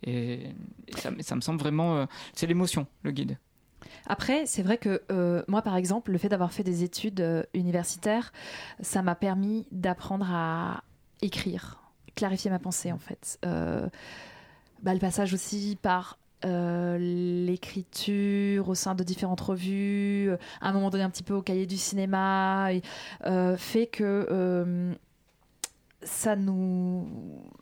et, 0.03 0.51
ça, 0.95 1.11
ça, 1.21 1.37
me 1.37 1.41
semble 1.41 1.59
vraiment... 1.59 2.07
c'est 2.35 2.47
l'émotion, 2.47 2.87
le 3.03 3.13
guide. 3.13 3.39
Après, 4.07 4.45
c'est 4.45 4.63
vrai 4.63 4.77
que 4.77 5.03
moi, 5.49 5.63
par 5.63 5.77
exemple, 5.77 6.13
le 6.13 6.19
fait 6.19 6.29
d'avoir 6.29 6.53
fait 6.53 6.65
des 6.65 6.85
études 6.85 7.49
universitaires, 7.55 8.31
ça 8.81 9.01
m'a 9.01 9.15
permis 9.15 9.67
d'apprendre 9.71 10.27
à, 10.31 10.83
écrire, 11.23 11.83
clarifier 12.15 12.51
ma 12.51 12.59
pensée 12.59 12.93
en 12.93 12.99
fait. 12.99 13.39
Euh, 13.45 13.89
bah, 14.83 14.95
le 14.95 15.01
passage 15.01 15.35
aussi 15.35 15.77
par 15.81 16.19
l'écriture 17.01 18.69
au 18.69 18.77
sein 18.77 18.95
de 18.95 19.03
différentes 19.03 19.41
revues, 19.41 20.31
à 20.61 20.69
un 20.69 20.73
moment 20.73 20.89
donné 20.89 21.03
un 21.03 21.11
petit 21.11 21.25
peu 21.25 21.35
au 21.35 21.43
cahier 21.43 21.67
du 21.67 21.77
cinéma, 21.77 22.71
fait 23.57 23.89
que 23.89 24.95
ça 26.03 26.37
nous, 26.37 27.09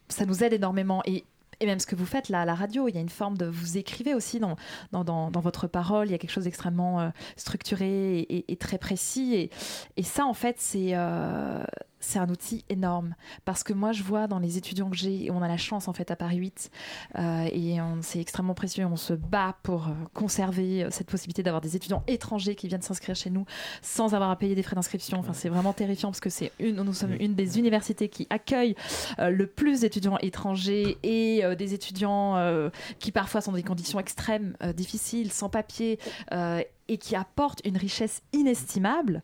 ça 0.08 0.26
nous 0.26 0.44
aide 0.44 0.52
énormément. 0.52 1.00
Et 1.06 1.24
et 1.60 1.66
même 1.66 1.78
ce 1.78 1.86
que 1.86 1.96
vous 1.96 2.06
faites 2.06 2.28
là 2.28 2.42
à 2.42 2.44
la 2.44 2.54
radio, 2.54 2.88
il 2.88 2.94
y 2.94 2.98
a 2.98 3.00
une 3.00 3.08
forme 3.08 3.36
de 3.36 3.46
vous 3.46 3.78
écrivez 3.78 4.14
aussi 4.14 4.40
dans 4.40 4.56
dans, 4.92 5.04
dans, 5.04 5.40
votre 5.40 5.66
parole, 5.66 6.08
il 6.08 6.10
y 6.10 6.14
a 6.14 6.18
quelque 6.18 6.30
chose 6.30 6.44
d'extrêmement 6.44 7.00
euh, 7.00 7.08
structuré 7.36 8.26
et, 8.28 8.56
très 8.56 8.78
précis 8.78 9.34
et, 9.34 9.50
et 9.96 10.02
ça 10.02 10.26
en 10.26 10.34
fait 10.34 10.56
c'est 10.58 10.90
euh, 10.92 11.64
c'est 12.00 12.18
un 12.18 12.28
outil 12.28 12.64
énorme 12.68 13.14
parce 13.44 13.62
que 13.62 13.72
moi 13.72 13.92
je 13.92 14.02
vois 14.02 14.26
dans 14.26 14.38
les 14.38 14.58
étudiants 14.58 14.90
que 14.90 14.96
j'ai, 14.96 15.30
on 15.30 15.42
a 15.42 15.48
la 15.48 15.56
chance 15.56 15.88
en 15.88 15.92
fait 15.92 16.10
à 16.10 16.16
Paris 16.16 16.36
8 16.36 16.70
euh, 17.18 17.48
et 17.52 17.78
c'est 18.02 18.20
extrêmement 18.20 18.54
précieux, 18.54 18.84
on 18.84 18.96
se 18.96 19.14
bat 19.14 19.56
pour 19.62 19.88
euh, 19.88 19.92
conserver 20.14 20.84
euh, 20.84 20.88
cette 20.90 21.08
possibilité 21.08 21.42
d'avoir 21.42 21.60
des 21.60 21.76
étudiants 21.76 22.02
étrangers 22.06 22.54
qui 22.54 22.68
viennent 22.68 22.82
s'inscrire 22.82 23.16
chez 23.16 23.30
nous 23.30 23.44
sans 23.82 24.14
avoir 24.14 24.30
à 24.30 24.36
payer 24.36 24.54
des 24.54 24.62
frais 24.62 24.76
d'inscription. 24.76 25.18
Enfin 25.18 25.32
c'est 25.32 25.48
vraiment 25.48 25.72
terrifiant 25.72 26.10
parce 26.10 26.20
que 26.20 26.30
c'est 26.30 26.52
une, 26.58 26.76
nous 26.76 26.92
sommes 26.92 27.14
une 27.18 27.34
des 27.34 27.58
universités 27.58 28.08
qui 28.08 28.26
accueille 28.30 28.74
le 29.18 29.46
plus 29.46 29.80
d'étudiants 29.80 30.18
étrangers 30.18 30.98
et 31.02 31.42
des 31.56 31.74
étudiants 31.74 32.70
qui 32.98 33.12
parfois 33.12 33.40
sont 33.40 33.52
dans 33.52 33.56
des 33.56 33.62
conditions 33.62 33.98
extrêmes, 33.98 34.56
difficiles, 34.74 35.32
sans 35.32 35.48
papier 35.48 35.98
et 36.32 36.98
qui 36.98 37.16
apportent 37.16 37.60
une 37.64 37.76
richesse 37.76 38.22
inestimable. 38.32 39.22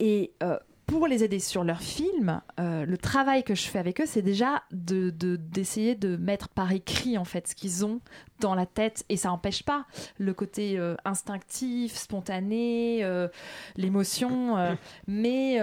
Et 0.00 0.32
pour 0.86 1.06
les 1.06 1.24
aider 1.24 1.40
sur 1.40 1.64
leur 1.64 1.80
film, 1.80 2.40
euh, 2.60 2.84
le 2.84 2.98
travail 2.98 3.42
que 3.42 3.54
je 3.54 3.64
fais 3.64 3.78
avec 3.78 4.00
eux, 4.00 4.06
c'est 4.06 4.22
déjà 4.22 4.62
d'essayer 4.70 5.12
de, 5.12 5.36
d'essayer 5.36 5.94
de, 5.94 6.16
mettre 6.16 6.48
par 6.48 6.72
écrit 6.72 7.16
en 7.16 7.24
fait 7.24 7.48
ce 7.48 7.54
qu'ils 7.54 7.84
ont 7.84 8.00
dans 8.40 8.54
la 8.54 8.66
tête, 8.66 9.04
et 9.08 9.16
ça 9.16 9.28
n'empêche 9.28 9.62
pas 9.62 9.86
le 10.18 10.34
côté 10.34 10.78
euh, 10.78 10.94
instinctif, 11.04 11.96
spontané, 11.96 13.02
euh, 13.02 13.28
l'émotion, 13.76 14.56
mais 15.06 15.58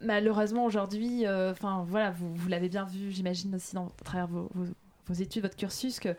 malheureusement 0.00 0.64
aujourd'hui, 0.64 1.26
enfin 1.28 1.84
voilà, 1.88 2.10
vous, 2.10 2.34
vous 2.34 2.48
l'avez 2.48 2.68
bien 2.68 2.84
vu, 2.84 3.10
j'imagine 3.10 3.54
aussi 3.54 3.74
dans, 3.74 3.86
à 3.86 4.04
travers 4.04 4.26
vos, 4.26 4.50
vos, 4.54 4.66
vos, 5.06 5.14
études, 5.14 5.42
votre 5.42 5.56
cursus, 5.56 6.00
que 6.00 6.14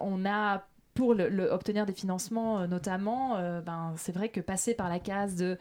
on 0.00 0.26
a 0.26 0.64
pour 0.94 1.14
le, 1.14 1.50
obtenir 1.50 1.86
des 1.86 1.94
financements 1.94 2.66
notamment, 2.66 3.36
ben, 3.62 3.94
c'est 3.96 4.12
vrai 4.12 4.28
que 4.28 4.40
passer 4.40 4.74
par 4.74 4.88
la 4.88 4.98
case 4.98 5.36
de 5.36 5.56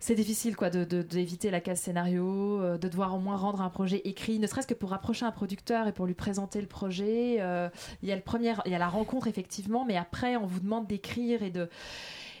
c'est 0.00 0.14
difficile 0.14 0.56
quoi 0.56 0.70
d'éviter 0.70 1.48
de, 1.48 1.52
la 1.52 1.60
case 1.60 1.80
scénario, 1.80 2.60
euh, 2.60 2.78
de 2.78 2.88
devoir 2.88 3.14
au 3.14 3.18
moins 3.18 3.36
rendre 3.36 3.60
un 3.60 3.70
projet 3.70 4.02
écrit, 4.04 4.38
ne 4.38 4.46
serait-ce 4.46 4.66
que 4.66 4.74
pour 4.74 4.90
rapprocher 4.90 5.24
un 5.24 5.32
producteur 5.32 5.86
et 5.88 5.92
pour 5.92 6.06
lui 6.06 6.14
présenter 6.14 6.60
le 6.60 6.66
projet. 6.66 7.36
Euh, 7.40 7.68
il 8.02 8.08
y 8.08 8.12
a 8.12 8.16
le 8.16 8.22
il 8.66 8.72
y 8.72 8.74
a 8.74 8.78
la 8.78 8.88
rencontre 8.88 9.28
effectivement, 9.28 9.84
mais 9.84 9.96
après 9.96 10.36
on 10.36 10.46
vous 10.46 10.60
demande 10.60 10.86
d'écrire 10.86 11.42
et 11.42 11.50
de 11.50 11.68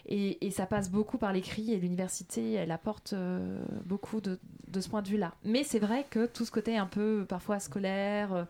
et, 0.08 0.50
ça 0.52 0.66
passe 0.66 0.88
beaucoup 0.88 1.18
par 1.18 1.32
l'écrit 1.32 1.72
et 1.72 1.78
l'université, 1.78 2.52
elle 2.52 2.70
apporte 2.70 3.12
euh, 3.12 3.58
beaucoup 3.84 4.20
de, 4.20 4.38
de, 4.68 4.80
ce 4.80 4.88
point 4.88 5.02
de 5.02 5.08
vue-là. 5.08 5.34
Mais 5.44 5.64
c'est 5.64 5.80
vrai 5.80 6.06
que 6.08 6.26
tout 6.26 6.44
ce 6.44 6.52
côté 6.52 6.76
un 6.76 6.86
peu 6.86 7.26
parfois 7.28 7.58
scolaire, 7.58 8.46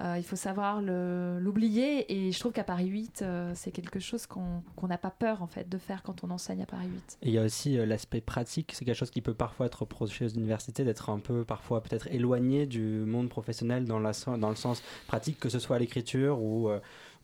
il 0.00 0.22
faut 0.22 0.36
savoir 0.36 0.82
l'oublier 0.82 2.12
et 2.12 2.32
je 2.32 2.38
trouve 2.38 2.52
qu'à 2.52 2.64
Paris 2.64 2.86
8, 2.86 3.22
euh, 3.22 3.52
c'est 3.54 3.70
quelque 3.70 3.98
chose 3.98 4.26
qu'on 4.26 4.86
n'a 4.86 4.98
pas 4.98 5.10
peur 5.10 5.42
en 5.42 5.46
fait 5.46 5.68
de 5.68 5.78
faire 5.78 6.02
quand 6.02 6.22
on 6.22 6.30
enseigne 6.30 6.62
à 6.62 6.66
Paris 6.66 6.88
8. 6.92 7.18
Et 7.22 7.28
il 7.28 7.32
y 7.32 7.38
a 7.38 7.42
aussi 7.42 7.78
euh, 7.78 7.86
l'aspect 7.86 8.20
pratique, 8.20 8.72
c'est 8.74 8.84
quelque 8.84 8.96
chose 8.96 9.10
qui 9.10 9.22
peut 9.22 9.34
parfois 9.34 9.66
être 9.66 9.80
reproché 9.80 10.26
aux 10.26 10.28
universités 10.28 10.84
d'être 10.84 11.08
un 11.08 11.18
peu 11.18 11.44
parfois 11.44 11.82
peut-être 11.82 12.08
éloigné 12.08 12.66
du 12.66 12.82
monde 12.82 13.28
professionnel 13.28 13.84
dans, 13.84 13.98
la, 13.98 14.12
dans 14.38 14.50
le 14.50 14.56
sens 14.56 14.82
pratique, 15.06 15.38
que 15.38 15.48
ce 15.48 15.58
soit 15.58 15.78
l'écriture 15.78 16.40
ou 16.42 16.68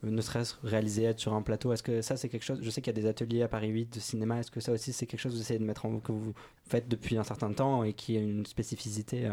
ne 0.03 0.21
serait-ce 0.21 0.55
réaliser 0.63 1.03
être 1.03 1.19
sur 1.19 1.33
un 1.33 1.41
plateau 1.41 1.71
Est-ce 1.73 1.83
que 1.83 2.01
ça 2.01 2.17
c'est 2.17 2.29
quelque 2.29 2.43
chose 2.43 2.59
Je 2.61 2.69
sais 2.69 2.81
qu'il 2.81 2.93
y 2.95 2.97
a 2.97 3.01
des 3.01 3.07
ateliers 3.07 3.43
à 3.43 3.47
Paris 3.47 3.69
8 3.69 3.93
de 3.93 3.99
cinéma. 3.99 4.39
Est-ce 4.39 4.51
que 4.51 4.59
ça 4.59 4.71
aussi 4.71 4.93
c'est 4.93 5.05
quelque 5.05 5.19
chose 5.19 5.33
que 5.33 5.37
vous 5.37 5.43
essayez 5.43 5.59
de 5.59 5.65
mettre 5.65 5.85
en 5.85 5.99
que 5.99 6.11
vous 6.11 6.33
faites 6.67 6.87
depuis 6.89 7.17
un 7.17 7.23
certain 7.23 7.51
temps 7.53 7.83
et 7.83 7.93
qui 7.93 8.17
a 8.17 8.19
une 8.19 8.45
spécificité 8.45 9.29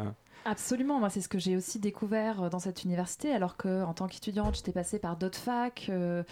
Absolument, 0.46 0.98
moi 0.98 1.10
c'est 1.10 1.20
ce 1.20 1.28
que 1.28 1.38
j'ai 1.38 1.54
aussi 1.54 1.78
découvert 1.78 2.44
euh, 2.44 2.48
dans 2.48 2.60
cette 2.60 2.84
université, 2.84 3.30
alors 3.32 3.58
que 3.58 3.82
en 3.84 3.92
tant 3.92 4.06
qu'étudiante 4.08 4.54
j'étais 4.56 4.72
passée 4.72 4.98
par 4.98 5.16
d'autres 5.16 5.38
facs 5.38 5.86
euh, 5.90 6.22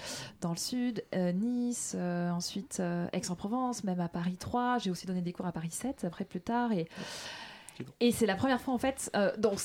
dans 0.41 0.51
le 0.51 0.57
sud, 0.57 1.05
euh, 1.15 1.33
Nice, 1.33 1.95
ensuite 1.95 2.81
Aix-en-Provence, 3.13 3.85
même 3.85 4.01
à 4.01 4.09
Paris 4.09 4.39
3, 4.39 4.79
j'ai 4.79 4.91
aussi 4.91 5.07
donné 5.07 5.21
des 5.21 5.33
cours 5.33 5.47
à 5.47 5.53
Paris 5.53 5.71
7 5.71 6.05
après 6.05 6.25
plus 6.25 6.41
tard 6.41 6.73
et 6.73 6.89
et 8.01 8.13
c'est 8.13 8.27
la 8.27 8.37
première 8.37 8.61
fois 8.61 8.75
en 8.75 8.79
fait, 8.79 9.11
euh, 9.17 9.35
donc 9.37 9.59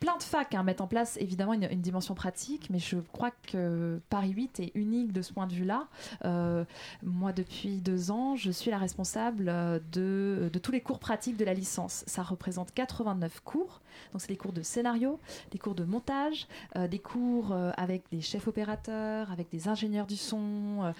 plein 0.00 0.16
de 0.16 0.22
facs 0.22 0.54
hein, 0.54 0.62
mettent 0.62 0.80
en 0.80 0.86
place 0.86 1.16
évidemment 1.20 1.52
une, 1.52 1.68
dimension 1.80 2.14
pratique, 2.14 2.68
mais 2.70 2.78
je 2.78 2.96
crois 3.12 3.30
que 3.46 4.00
Paris 4.10 4.30
8 4.30 4.60
est 4.60 4.72
unique 4.74 5.12
de 5.12 5.22
ce 5.22 5.32
point 5.32 5.46
de 5.46 5.52
vue-là. 5.52 5.86
Euh, 6.24 6.64
moi, 7.04 7.32
depuis 7.32 7.76
deux 7.76 8.10
ans, 8.10 8.34
je 8.34 8.50
suis 8.50 8.70
la 8.70 8.78
responsable 8.78 9.48
euh, 9.48 9.78
de, 9.92 10.50
de, 10.52 10.58
tous 10.58 10.72
les 10.72 10.80
cours 10.80 10.98
pratiques 10.98 11.36
de 11.36 11.44
la 11.44 11.54
licence. 11.54 12.02
Ça 12.08 12.22
représente 12.22 12.74
89 12.74 13.40
cours. 13.44 13.80
Donc, 14.12 14.20
c'est 14.20 14.28
des 14.28 14.36
cours 14.36 14.52
de 14.52 14.62
scénario, 14.62 15.20
des 15.52 15.58
cours 15.58 15.74
de 15.74 15.84
montage, 15.84 16.48
des 16.76 16.98
cours 16.98 17.54
avec 17.76 18.02
des 18.10 18.20
chefs 18.20 18.48
opérateurs, 18.48 19.30
avec 19.30 19.50
des 19.50 19.68
ingénieurs 19.68 20.06
du 20.06 20.16
son 20.16 20.92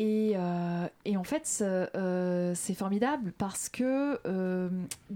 euh, 0.00 0.88
et, 1.04 1.16
en 1.16 1.24
fait, 1.24 1.62
euh, 1.62 2.52
c'est 2.54 2.74
formidable 2.74 3.32
parce 3.36 3.68
que 3.68 4.20
euh, 4.26 4.68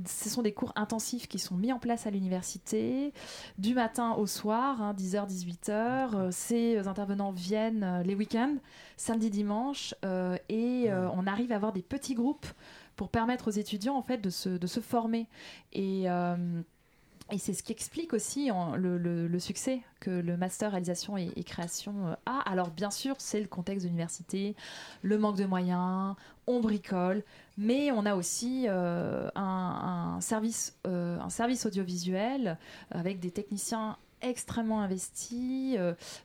ce 0.07 0.29
sont 0.29 0.43
des 0.43 0.53
cours 0.53 0.73
intensifs 0.77 1.29
qui 1.29 1.39
sont 1.39 1.55
mis 1.57 1.73
en 1.73 1.79
place 1.79 2.07
à 2.07 2.11
l'université 2.11 3.13
du 3.59 3.75
matin 3.75 4.13
au 4.15 4.27
soir, 4.27 4.95
10h, 4.95 5.19
hein, 5.19 5.27
18h. 5.29 6.33
Ces 6.33 6.89
intervenants 6.89 7.33
viennent 7.33 8.03
les 8.05 8.15
week-ends, 8.15 8.57
samedi, 8.97 9.31
dimanche, 9.31 9.95
et 10.49 10.91
on 10.91 11.27
arrive 11.27 11.53
à 11.53 11.57
avoir 11.57 11.73
des 11.73 11.83
petits 11.83 12.15
groupes 12.15 12.47
pour 12.97 13.09
permettre 13.09 13.49
aux 13.49 13.53
étudiants 13.53 13.97
en 13.97 14.03
fait 14.03 14.19
de 14.19 14.31
se, 14.31 14.49
de 14.49 14.67
se 14.67 14.81
former. 14.81 15.27
Et 15.73 16.07
et 17.33 17.39
c'est 17.39 17.55
ce 17.55 17.63
qui 17.63 17.73
explique 17.73 18.13
aussi 18.13 18.51
le, 18.77 19.39
succès 19.39 19.81
que 20.01 20.11
le 20.11 20.37
master 20.37 20.71
réalisation 20.71 21.17
et, 21.17 21.31
création 21.45 21.95
euh, 22.07 22.15
a. 22.27 22.41
Alors 22.41 22.71
bien 22.71 22.91
sûr, 22.91 23.15
c'est 23.19 23.41
le 23.41 23.49
contexte 23.49 23.85
de 23.85 23.89
l'université, 23.89 24.55
le 25.01 25.19
manque 25.19 25.39
de 25.39 25.47
moyens, 25.47 26.15
on 26.47 26.61
bricole, 26.61 27.25
mais 27.57 27.91
on 27.91 28.05
a 28.05 28.15
aussi 28.15 28.67
euh, 28.69 29.31
un, 29.35 30.19
service, 30.21 30.77
euh, 30.87 31.19
un 31.21 31.31
service 31.31 31.65
audiovisuel 31.65 32.59
avec 32.91 33.19
des 33.19 33.31
techniciens 33.31 33.97
extrêmement 34.21 34.83
investis, 34.83 35.77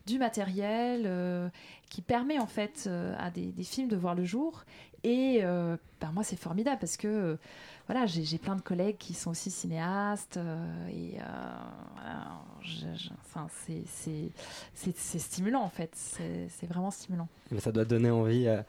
du 0.05 0.19
matériel 0.19 1.51
qui 1.89 2.03
permet 2.03 2.37
en 2.37 2.45
fait 2.45 2.87
à 3.17 3.31
des, 3.31 3.47
des, 3.47 3.63
films 3.63 3.87
de 3.87 3.95
voir 3.95 4.13
le 4.13 4.23
jour. 4.23 4.65
Et 5.03 5.41
ben 5.41 6.11
moi, 6.13 6.23
c'est 6.23 6.35
formidable 6.35 6.77
parce 6.79 6.95
que 6.95 7.39
voilà, 7.87 8.05
j'ai 8.05 8.37
plein 8.37 8.55
de 8.55 8.61
collègues 8.61 8.97
qui 8.97 9.13
sont 9.13 9.31
aussi 9.31 9.49
cinéastes 9.49 10.35
euh, 10.35 10.87
et 10.89 11.17
euh, 11.19 12.85
enfin, 13.25 13.47
c'est 13.55 15.19
stimulant 15.19 15.61
en 15.61 15.69
fait, 15.69 15.91
c'est 15.95 16.67
vraiment 16.67 16.91
stimulant. 16.91 17.29
Mais 17.49 17.61
ça 17.61 17.71
doit 17.71 17.85
donner 17.85 18.11
envie 18.11 18.45
euh, 18.45 18.61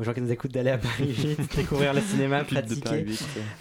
aux 0.00 0.02
gens 0.02 0.12
qui 0.12 0.20
nous 0.20 0.32
écoutent 0.32 0.50
d'aller 0.50 0.70
à 0.70 0.78
Paris 0.78 1.04
vite, 1.12 1.56
découvrir 1.56 1.94
le 1.94 2.00
cinéma, 2.00 2.42
pratiquer. 2.42 3.06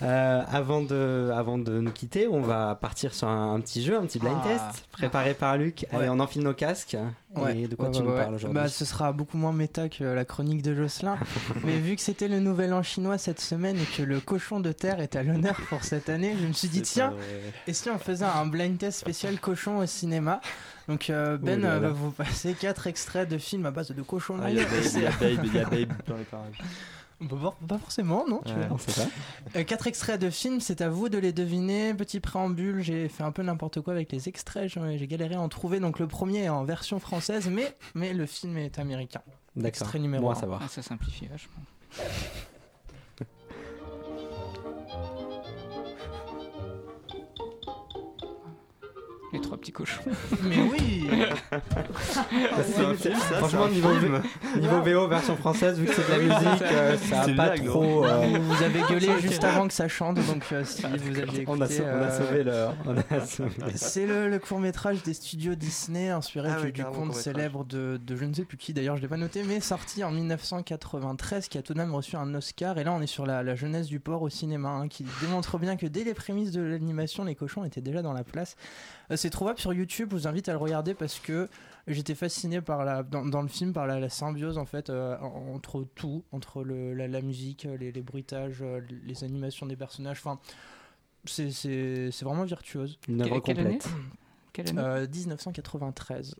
avant, 0.01 0.82
de, 0.82 1.32
avant 1.32 1.59
de 1.59 1.80
nous 1.80 1.91
quitter, 1.91 2.28
on 2.28 2.41
va 2.41 2.74
partir 2.74 3.14
sur 3.14 3.28
un, 3.28 3.59
petit 3.61 3.84
jeu, 3.84 3.95
un 3.95 4.07
petit 4.07 4.18
blind 4.18 4.39
ah. 4.43 4.47
test 4.47 4.88
préparé 4.91 5.36
par 5.36 5.57
Luc. 5.57 5.86
Allez, 5.91 6.09
on 6.09 6.20
enfile 6.20 6.41
nos 6.41 6.55
casques. 6.55 6.97
Et 7.55 7.67
de 7.67 7.75
quoi 7.75 7.89
tu 7.89 8.01
nous 8.01 8.11
parles 8.11 8.36
aujourd'hui 8.36 8.55
bah, 8.55 8.67
Ce 8.67 8.86
sera 8.86 9.11
beaucoup 9.11 9.38
moins 9.38 9.53
méta 9.53 9.89
que 9.89 10.03
la 10.03 10.25
chronique 10.25 10.61
de 10.61 10.75
Jocelyn. 10.75 11.17
mais 11.63 11.77
vu 11.77 11.95
que 11.95 12.01
c'était 12.01 12.27
le 12.27 12.39
nouvel 12.39 12.73
an 12.73 12.84
chinois 12.84 13.17
cette 13.17 13.39
semaine 13.39 13.77
et 13.77 13.86
que 13.86 14.03
le 14.03 14.19
cochon 14.19 14.59
de 14.59 14.71
terre 14.71 14.99
est 14.99 15.15
à 15.15 15.23
l'honneur 15.23 15.55
pour 15.69 15.84
cette 15.84 16.09
année, 16.09 16.36
je 16.39 16.47
me 16.47 16.53
suis 16.53 16.67
dit 16.67 16.81
tiens, 16.81 17.13
et 17.67 17.73
si 17.73 17.89
on 17.89 17.97
faisait 17.97 18.25
un 18.25 18.45
blind 18.45 18.77
test 18.77 18.99
spécial 18.99 19.39
cochon 19.39 19.77
au 19.79 19.86
cinéma? 19.86 20.41
Donc 20.88 21.09
euh, 21.09 21.38
Ben 21.38 21.63
euh, 21.63 21.79
va 21.79 21.89
vous 21.89 22.11
passer 22.11 22.53
quatre 22.53 22.88
extraits 22.88 23.29
de 23.29 23.38
films 23.38 23.65
à 23.65 23.71
base 23.71 23.91
de 23.91 24.01
cochons. 24.01 24.38
Ah, 24.43 24.49
il 24.49 24.57
y 24.57 24.59
a 24.59 24.65
Babe, 25.19 25.45
il 25.45 25.53
y 25.53 25.59
a 25.59 25.65
Babe 25.65 25.93
dans 26.07 26.17
les 26.17 26.23
parages. 26.25 26.61
Pas 27.67 27.78
forcément, 27.78 28.26
non, 28.28 28.41
tu 28.45 28.51
euh, 29.55 29.63
quatre 29.63 29.88
extraits 29.88 30.19
de 30.19 30.30
films, 30.30 30.59
c'est 30.59 30.82
à 30.82 30.89
vous 30.89 31.09
de 31.09 31.17
les 31.17 31.34
deviner. 31.34 31.93
Petit 31.93 32.19
préambule, 32.19 32.82
j'ai 32.82 33.07
fait 33.09 33.24
un 33.24 33.32
peu 33.32 33.43
n'importe 33.43 33.82
quoi 33.82 33.93
avec 33.93 34.11
les 34.11 34.30
extraits, 34.30 34.71
j'ai 34.95 35.07
galéré 35.07 35.36
à 35.36 35.41
en 35.41 35.49
trouver. 35.49 35.80
Donc 35.80 35.99
le 35.99 36.07
premier 36.07 36.43
est 36.43 36.49
en 36.49 36.63
version 36.63 36.99
française, 36.99 37.49
mais, 37.49 37.76
mais 37.95 38.13
le 38.13 38.26
film 38.26 38.57
est 38.57 38.80
américain. 38.80 39.21
D'accord. 39.55 39.67
Extrait 39.67 39.99
numéro 39.99 40.30
1. 40.32 40.36
Ah, 40.61 40.67
ça 40.67 40.82
simplifie 40.82 41.28
vachement. 41.28 41.53
Les 49.34 49.41
trois 49.41 49.57
petits 49.57 49.71
cochons. 49.71 50.03
Mais 50.43 50.57
oui 50.71 51.07
Franchement, 53.39 53.67
niveau, 53.67 53.89
niveau 54.59 54.81
VO 54.84 55.07
version 55.07 55.36
française, 55.36 55.79
vu 55.79 55.86
que 55.88 55.93
c'est 55.93 56.05
de 56.07 56.11
la 56.11 56.36
musique, 56.36 56.61
euh, 56.61 56.97
ça 56.97 57.21
a 57.21 57.29
pas 57.29 57.49
trop. 57.57 58.05
euh, 58.05 58.38
Vous 58.39 58.63
avez 58.63 58.81
gueulé 58.89 59.09
juste 59.19 59.43
avant 59.43 59.67
que 59.67 59.73
ça 59.73 59.88
chante, 59.88 60.15
donc 60.27 60.43
euh, 60.51 60.63
si 60.63 60.84
vous 60.84 61.19
aviez 61.19 61.41
écouté... 61.41 61.45
on, 61.47 61.61
a, 61.61 61.67
sau- 61.67 61.84
on 61.84 62.01
a 62.03 62.11
sauvé 62.11 62.43
le. 62.43 62.65
on 62.86 62.97
a 63.15 63.19
sauvé- 63.25 63.49
C'est 63.75 64.05
le, 64.05 64.29
le 64.29 64.39
court 64.39 64.59
métrage 64.59 65.01
des 65.03 65.13
studios 65.13 65.55
Disney 65.55 66.09
inspiré 66.09 66.49
Ah 66.55 66.61
du, 66.61 66.84
conte 66.84 66.93
court-métrage. 66.93 67.23
célèbre 67.23 67.65
de, 67.65 67.99
de 68.05 68.15
je 68.15 68.25
ne 68.25 68.34
sais 68.34 68.45
plus 68.45 68.57
qui 68.57 68.73
d'ailleurs 68.73 68.97
je 68.97 69.01
l'ai 69.01 69.07
pas 69.07 69.17
noté 69.17 69.43
mais 69.43 69.59
sorti 69.59 70.03
en 70.03 70.11
1993 70.11 71.47
qui 71.47 71.57
a 71.57 71.61
tout 71.61 71.73
de 71.73 71.79
même 71.79 71.93
reçu 71.93 72.15
un 72.15 72.34
Oscar 72.36 72.77
et 72.77 72.84
là 72.84 72.93
on 72.93 73.01
est 73.01 73.07
sur 73.07 73.25
la, 73.25 73.41
la 73.43 73.55
jeunesse 73.55 73.88
du 73.88 73.99
porc 73.99 74.21
au 74.21 74.29
cinéma 74.29 74.69
hein, 74.69 74.88
qui 74.88 75.05
démontre 75.21 75.57
bien 75.57 75.75
que 75.75 75.86
dès 75.88 76.03
les 76.03 76.13
prémices 76.13 76.51
de 76.51 76.61
l'animation 76.61 77.23
les 77.23 77.36
cochons 77.36 77.63
étaient 77.63 77.81
déjà 77.81 78.01
dans 78.01 78.13
la 78.13 78.23
place. 78.23 78.55
Euh, 79.12 79.16
C'est 79.18 79.30
trouvable 79.30 79.60
sur 79.60 79.74
YouTube, 79.74 80.10
je 80.12 80.16
vous 80.16 80.28
invite 80.28 80.49
à 80.49 80.54
le 80.54 80.58
regarder 80.58 80.93
parce 80.93 81.20
que 81.20 81.49
j'étais 81.88 82.16
fasciné 82.16 82.62
par 82.62 82.86
la 82.86 83.04
dans, 83.04 83.26
dans 83.26 83.41
le 83.41 83.47
film 83.49 83.74
par 83.74 83.86
la, 83.88 83.99
la 83.99 84.10
symbiose 84.10 84.58
en 84.58 84.66
fait 84.66 84.89
euh, 84.89 85.18
en- 85.20 85.54
entre 85.56 85.86
tout, 85.95 86.24
entre 86.32 86.64
le, 86.64 86.93
la, 86.93 87.08
la 87.08 87.22
musique, 87.22 87.68
les, 87.80 87.91
les 87.91 88.01
bruitages, 88.01 88.60
euh, 88.62 88.80
les 89.06 89.24
animations 89.24 89.66
des 89.66 89.76
personnages, 89.76 90.20
enfin 90.24 90.39
c'est- 91.26 91.51
c'est 91.51 92.10
c'est 92.12 92.26
vraiment 92.26 92.43
virtuose. 92.43 92.97
Une 93.10 93.22
œuvre 93.22 93.39
Quelle 93.41 93.60
année 93.60 93.78
complète. 93.80 93.93
Quelle 94.54 94.70
année 94.70 94.80
Euh, 94.82 95.08
1993. 95.08 96.36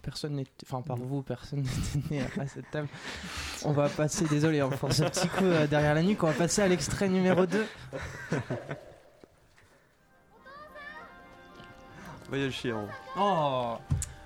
Personne 0.00 0.34
n'était, 0.36 0.50
enfin 0.66 0.80
par 0.82 0.96
vous, 0.96 1.22
personne 1.22 1.60
n'était 1.98 2.14
né 2.14 2.22
à 2.38 2.46
cette 2.46 2.70
table. 2.70 2.88
On 3.64 3.72
va 3.72 3.88
passer, 3.90 4.24
désolé 4.26 4.60
hein, 4.60 4.70
pour 4.70 4.92
ce 4.92 5.02
petit 5.04 5.28
coup 5.28 5.44
euh, 5.44 5.66
derrière 5.66 5.94
la 5.94 6.02
nuque, 6.02 6.22
on 6.22 6.26
va 6.28 6.32
passer 6.32 6.62
à 6.62 6.68
l'extrait 6.68 7.08
numéro 7.08 7.44
2. 7.46 7.66
Voyage 12.28 12.52
chiant. 12.52 12.86
Oh 13.18 13.74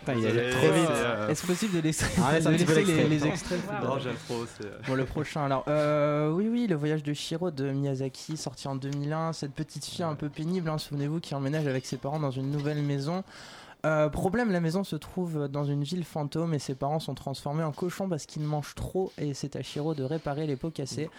Putain, 0.01 0.15
il 0.15 0.27
allait 0.27 0.45
Désolé, 0.51 0.51
trop 0.69 0.73
vite. 0.81 0.91
euh, 0.91 1.29
Est-ce 1.29 1.47
possible 1.47 1.75
de, 1.77 1.81
l'extrait- 1.81 2.09
Ah, 2.25 2.39
de 2.41 2.49
laisser 2.51 2.85
les, 2.85 3.09
les 3.09 3.27
extraits 3.27 3.59
Non, 3.83 3.99
j'aime 3.99 4.15
trop. 4.27 4.45
c'est, 4.47 4.65
euh, 4.67 4.79
Bon, 4.87 4.95
le 4.95 5.05
prochain, 5.05 5.45
alors, 5.45 5.65
euh, 5.69 6.31
oui, 6.31 6.49
oui, 6.49 6.67
le 6.67 6.77
voyage 6.77 7.03
de 7.03 7.13
Shiro 7.13 7.51
de 7.51 7.71
Miyazaki, 7.71 8.37
sorti 8.37 8.69
en 8.69 8.77
2001. 8.77 9.33
Cette 9.33 9.53
petite 9.53 9.85
fille 9.85 10.05
un 10.05 10.15
peu 10.15 10.29
pénible, 10.29 10.71
hein, 10.71 10.79
souvenez-vous, 10.79 11.21
qui 11.21 11.35
emménage 11.35 11.67
avec 11.67 11.85
ses 11.85 11.97
parents 11.99 12.21
dans 12.21 12.31
une 12.31 12.51
nouvelle 12.51 12.81
maison. 12.83 13.25
Euh, 13.87 14.09
problème, 14.09 14.51
la 14.51 14.61
maison 14.61 14.83
se 14.83 14.97
trouve 14.97 15.47
dans 15.49 15.65
une 15.65 15.83
ville 15.85 16.05
fantôme 16.05 16.55
et 16.55 16.59
ses 16.59 16.75
parents 16.75 16.99
sont 17.01 17.15
transformés 17.15 17.63
en 17.63 17.73
cochons 17.73 18.09
parce 18.09 18.27
qu'ils 18.27 18.43
mangent 18.43 18.75
trop 18.75 19.13
et 19.19 19.35
c'est 19.35 19.55
à 19.57 19.63
Shiro 19.63 19.95
de 19.95 20.03
réparer 20.05 20.47
les 20.47 20.57
pots 20.57 20.71
cassés. 20.71 21.11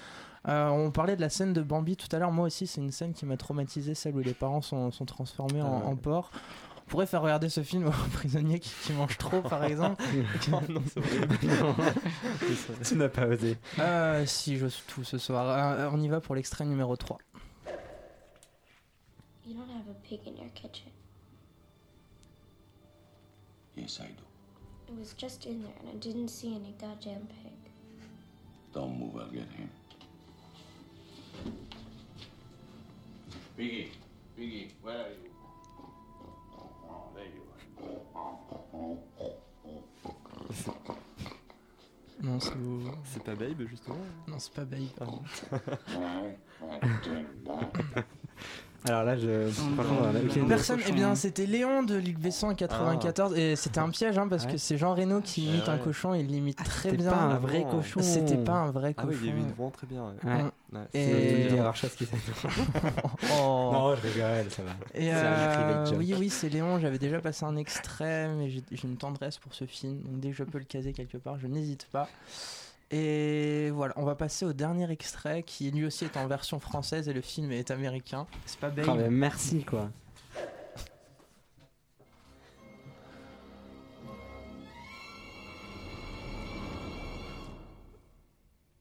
Euh, 0.48 0.68
on 0.70 0.90
parlait 0.92 1.16
de 1.18 1.22
la 1.22 1.30
scène 1.30 1.52
de 1.54 1.62
Bambi 1.62 1.96
tout 1.98 2.08
à 2.14 2.20
l'heure, 2.20 2.32
moi 2.32 2.46
aussi 2.48 2.66
c'est 2.66 2.80
une 2.80 2.92
scène 2.92 3.12
qui 3.14 3.26
m'a 3.26 3.36
traumatisé, 3.36 3.94
celle 3.94 4.16
où 4.16 4.20
les 4.20 4.34
parents 4.34 4.62
sont, 4.62 4.90
sont 4.92 5.04
transformés 5.06 5.62
en, 5.62 5.82
Ah 5.86 5.88
en 5.88 5.96
porc. 5.98 6.32
On 6.90 6.94
pourrait 6.94 7.06
faire 7.06 7.22
regarder 7.22 7.50
ce 7.50 7.62
film 7.62 7.86
aux 7.86 7.92
prisonniers 8.14 8.60
qui, 8.60 8.72
qui 8.84 8.94
mangent 8.94 9.20
trop 9.20 9.44
par 9.44 9.64
exemple. 9.64 10.04
Oh 10.52 10.60
non, 10.70 10.82
c'est 10.92 10.98
horrible. 10.98 11.38
tu 12.84 12.96
n'as 12.96 13.10
pas 13.10 13.28
osé. 13.28 13.58
Euh, 13.78 14.26
si, 14.26 14.58
j'ose 14.58 14.82
tout 14.88 15.04
ce 15.04 15.20
soir. 15.20 15.78
Euh, 15.80 15.92
on 15.94 16.02
y 16.02 16.08
va 16.08 16.20
pour 16.20 16.34
l'extrait 16.34 16.66
numéro 16.66 16.98
3. 16.98 17.20
You 19.46 19.54
don't 19.54 19.70
have 19.70 19.88
a 19.88 19.94
pig 20.02 20.22
in 20.26 20.36
your 20.36 20.52
kitchen. 20.56 20.90
Yes, 23.78 24.00
I 24.00 24.08
do. 24.08 24.92
It 24.92 24.98
was 24.98 25.14
just 25.16 25.46
in 25.46 25.62
there 25.62 25.76
and 25.82 25.90
I 25.94 25.98
didn't 25.98 26.30
see 26.30 26.56
any 26.56 26.74
goddamn 26.82 27.28
pig. 27.28 27.54
Don't 28.74 28.98
move, 28.98 29.16
I'll 29.16 29.30
get 29.30 29.48
him. 29.52 29.70
Biggie, 33.56 33.90
Biggie, 34.36 34.72
where 34.82 34.98
are 34.98 35.10
you? 35.10 35.39
Non, 42.22 42.39
c'est 42.39 42.53
vous- 42.55 42.91
C'est 43.05 43.24
pas 43.24 43.36
Babe, 43.36 43.61
justement 43.67 43.95
non, 44.28 44.39
c'est 44.39 44.53
pas 44.53 44.65
Babe. 44.65 44.89
Alors 48.88 49.04
là, 49.04 49.18
je. 49.18 49.50
Franchement. 49.50 50.46
Personne, 50.48 50.80
eh 50.88 50.92
bien, 50.94 51.14
c'était 51.16 51.46
Léon 51.46 51.84
de 51.84 51.96
Luc 51.96 52.18
Besson 52.18 52.48
en 52.48 52.56
94 52.56 53.38
et 53.38 53.56
c'était 53.58 53.80
un 53.80 53.90
piège 53.90 54.18
hein, 54.18 54.28
parce 54.30 54.46
Ouais. 54.46 54.54
que 54.54 54.58
c'est 54.58 54.78
Jean 54.78 54.96
Reno 54.96 55.20
qui 55.22 55.48
Ah 55.50 55.54
imite 55.54 55.70
un 55.70 55.78
cochon 55.78 56.14
et 56.14 56.22
il 56.22 56.28
l'imite 56.28 56.58
très 56.64 56.92
C'était 56.92 56.98
bien. 57.04 57.12
pas 57.12 57.18
un 57.18 57.36
Ah 57.36 57.40
vrai 57.40 57.66
cochon. 57.70 58.00
C'était 58.02 58.38
pas 58.38 58.54
un 58.54 58.72
vrai 58.72 58.94
Ah 58.98 59.02
cochon. 59.04 59.18
oui, 59.22 59.30
il 59.34 59.38
une 59.38 59.52
vraiment 59.52 59.70
très 59.72 59.86
bien. 59.88 60.04
ouais. 60.04 60.32
Ouais. 60.32 60.44
Ouais. 60.72 60.80
Et- 60.94 61.50
C'est 61.50 61.56
qui 61.96 62.06
s'est 62.06 62.16
Oh. 63.38 63.70
Non, 63.74 63.96
je 63.96 64.02
rigole, 64.08 64.50
ça 64.52 64.64
va. 64.64 64.72
Et 64.94 65.10
euh, 65.14 65.86
oui, 65.98 66.16
oui, 66.18 66.30
c'est 66.30 66.48
Léon. 66.50 66.80
J'avais 66.80 67.00
déjà 67.00 67.20
passé 67.20 67.44
un 67.46 67.58
extrait, 67.58 68.30
mais 68.30 68.50
j'ai 68.50 68.64
j'ai 68.72 68.88
une 68.88 68.98
tendresse 68.98 69.38
pour 69.40 69.54
ce 69.54 69.66
film. 69.66 70.02
Donc 70.04 70.20
dès 70.22 70.30
que 70.30 70.36
je 70.36 70.44
peux 70.44 70.58
le 70.60 70.64
caser 70.66 70.94
quelque 70.94 71.18
part, 71.18 71.38
je 71.40 71.48
n'hésite 71.48 71.88
pas. 71.92 72.08
Et 72.92 73.70
voilà, 73.70 73.94
on 73.98 74.04
va 74.04 74.16
passer 74.16 74.46
au 74.46 74.54
dernier 74.54 74.90
extrait 74.90 75.44
qui 75.44 75.70
lui 75.70 75.86
aussi 75.86 76.06
est 76.06 76.18
en 76.18 76.26
version 76.28 76.60
française 76.60 77.08
et 77.08 77.14
le 77.14 77.22
film 77.22 77.52
est 77.52 77.70
américain. 77.70 78.26
C'est 78.48 78.60
pas 78.60 78.70
Babe. 78.72 78.86
Quand 78.86 78.96
même, 78.96 79.14
merci 79.14 79.64
quoi. 79.64 79.92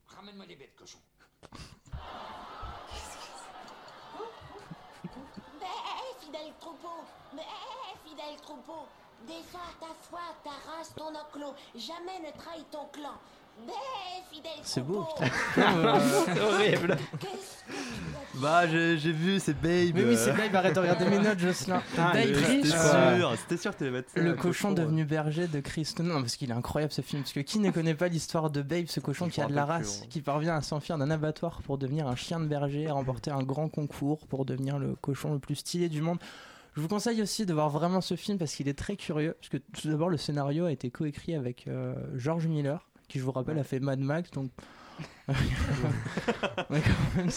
Ramène-moi 0.07 0.47
des 0.47 0.57
bêtes, 0.57 0.75
cochon. 0.75 0.99
Mais 5.61 5.67
fidèle 6.19 6.53
troupeau, 6.61 7.05
mais 7.35 7.43
fidèle 8.07 8.41
troupeau, 8.41 8.87
défends 9.27 9.59
ta 9.81 9.95
foi, 10.01 10.21
ta 10.43 10.51
race, 10.71 10.95
ton 10.97 11.15
enclos, 11.15 11.55
jamais 11.75 12.21
ne 12.21 12.33
trahis 12.39 12.65
ton 12.71 12.87
clan. 12.87 13.19
C'est 14.63 14.85
beau, 14.85 15.03
troupeau, 15.03 15.31
C'est 15.57 16.41
horrible. 16.41 16.97
Bah, 18.35 18.69
j'ai 18.69 18.99
j'ai 18.99 19.13
vu, 19.13 19.41
c'est 19.41 19.55
Babe. 19.55 19.95
Mais 19.95 20.05
oui, 20.05 20.17
c'est 20.17 20.33
Babe. 20.33 20.55
Arrête 20.55 20.75
de 20.75 20.81
regarder 20.81 21.07
mes 21.07 21.19
notes, 21.19 21.39
Jocelyn. 21.39 21.83
Ah, 21.97 22.13
Babe, 22.13 22.29
le- 22.29 22.35
C'était 22.35 22.75
euh, 22.75 23.17
sûr, 23.19 23.35
c'était 23.39 23.57
sûr 23.57 23.77
que 23.77 23.85
mettre 23.87 24.11
ça. 24.11 24.21
Le 24.21 24.35
cochon 24.35 24.69
ouais. 24.69 24.75
devenu 24.75 25.05
berger 25.05 25.49
de 25.49 25.61
Chris 25.61 25.93
Non, 26.01 26.21
parce 26.21 26.37
qu'il 26.37 26.51
est 26.51 26.55
incroyable 26.55 26.93
ce 26.93 27.01
film. 27.01 27.23
Parce 27.23 27.33
que 27.33 27.41
qui 27.41 27.59
ne 27.59 27.71
connaît 27.71 27.95
pas 27.95 28.09
l'histoire 28.09 28.51
de 28.51 28.63
Babe, 28.63 28.87
ce 28.89 29.01
cochon 29.01 29.29
qui 29.29 29.41
a 29.41 29.47
de 29.47 29.55
la 29.55 29.65
race, 29.65 30.03
hein. 30.03 30.07
qui 30.11 30.21
parvient 30.21 30.55
à 30.55 30.63
s'enfuir 30.63 30.99
d'un 30.99 31.11
abattoir 31.11 31.63
pour 31.63 31.79
devenir 31.79 32.07
un 32.07 32.17
chien 32.17 32.39
de 32.39 32.47
berger 32.47 32.83
et 32.83 32.91
remporter 32.91 33.31
un 33.31 33.43
grand 33.43 33.69
concours 33.69 34.27
pour 34.29 34.45
devenir 34.45 34.79
le 34.79 34.95
cochon 34.97 35.33
le 35.33 35.39
plus 35.39 35.57
stylé 35.57 35.89
du 35.89 36.03
monde. 36.03 36.19
Je 36.77 36.81
vous 36.83 36.89
conseille 36.89 37.21
aussi 37.23 37.45
de 37.45 37.53
voir 37.53 37.71
vraiment 37.71 38.01
ce 38.01 38.15
film 38.15 38.39
parce 38.39 38.55
qu'il 38.55 38.69
est 38.69 38.79
très 38.79 38.95
curieux. 38.95 39.35
Parce 39.41 39.49
que 39.49 39.57
tout 39.57 39.89
d'abord, 39.89 40.11
le 40.11 40.17
scénario 40.17 40.67
a 40.67 40.71
été 40.71 40.91
coécrit 40.91 41.35
avec 41.35 41.67
euh, 41.67 41.95
George 42.15 42.47
Miller, 42.47 42.88
qui 43.09 43.19
je 43.19 43.25
vous 43.25 43.33
rappelle 43.33 43.59
a 43.59 43.65
fait 43.65 43.81
Mad 43.81 43.99
Max. 43.99 44.31
Donc. 44.31 44.51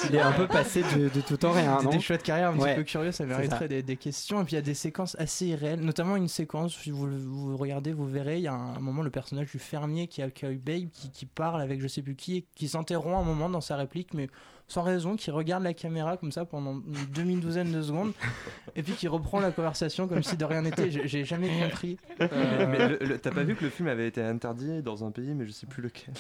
Il 0.10 0.16
est 0.16 0.20
un 0.20 0.32
peu 0.32 0.48
passé 0.48 0.82
de, 0.96 1.10
de 1.10 1.22
tout 1.22 1.44
en 1.46 1.52
rien, 1.52 1.78
des- 1.78 1.84
non 1.86 1.90
des 1.92 2.00
choix 2.00 2.18
de 2.18 2.22
carrière 2.24 2.50
un 2.50 2.54
petit 2.54 2.62
Ouais, 2.64 2.76
peu 2.76 2.84
curieux, 2.84 3.12
ça 3.12 3.26
mériterait 3.26 3.68
des, 3.68 3.84
des 3.84 3.98
questions. 3.98 4.42
Et 4.42 4.46
puis 4.46 4.54
il 4.54 4.56
y 4.56 4.60
a 4.60 4.64
des 4.64 4.74
séquences 4.74 5.16
assez 5.20 5.48
irréelles, 5.48 5.82
notamment 5.82 6.16
une 6.16 6.28
séquence, 6.28 6.76
si 6.76 6.90
vous, 6.92 7.08
vous 7.08 7.58
regardez, 7.58 7.94
vous 7.94 8.08
verrez, 8.08 8.38
il 8.38 8.44
y 8.44 8.48
a 8.48 8.54
un, 8.54 8.76
un 8.76 8.80
moment 8.80 9.04
le 9.04 9.10
personnage 9.12 9.52
du 9.52 9.60
fermier 9.60 10.08
qui 10.08 10.22
accueille 10.22 10.58
Babe, 10.58 10.90
qui, 10.92 11.12
qui 11.12 11.26
parle 11.26 11.62
avec 11.62 11.82
je 11.82 11.88
sais 11.88 12.02
plus 12.02 12.16
qui, 12.16 12.38
et 12.38 12.46
qui 12.56 12.68
s'interrompt 12.68 13.18
un 13.18 13.24
moment 13.24 13.50
dans 13.50 13.62
sa 13.62 13.76
réplique, 13.76 14.14
mais 14.14 14.30
sans 14.68 14.84
raison, 14.84 15.16
qui 15.16 15.32
regarde 15.32 15.64
la 15.64 15.74
caméra 15.74 16.18
comme 16.18 16.32
ça 16.32 16.46
pendant 16.46 16.74
une 16.74 16.84
demi-douzaine 17.14 17.72
de 17.72 17.82
secondes, 17.82 18.14
et 18.76 18.84
puis 18.84 18.94
qui 18.94 19.08
reprend 19.08 19.40
la 19.40 19.52
conversation 19.52 20.08
comme 20.08 20.24
si 20.24 20.38
de 20.38 20.46
rien 20.46 20.62
n'était. 20.62 20.90
J'ai 20.92 21.08
j'ai 21.08 21.26
jamais 21.26 21.50
compris. 21.62 21.98
Euh, 22.22 22.68
Mais 22.68 22.88
le- 22.90 22.98
le- 23.06 23.18
t'as 23.20 23.32
pas 23.32 23.44
vu 23.44 23.56
que 23.56 23.64
le 23.64 23.70
film 23.70 23.88
avait 23.90 24.08
été 24.08 24.22
interdit 24.22 24.82
dans 24.82 25.04
un 25.06 25.12
pays, 25.12 25.34
mais 25.34 25.46
je 25.46 25.52
sais 25.52 25.68
plus 25.68 25.82
lequel? 25.84 26.14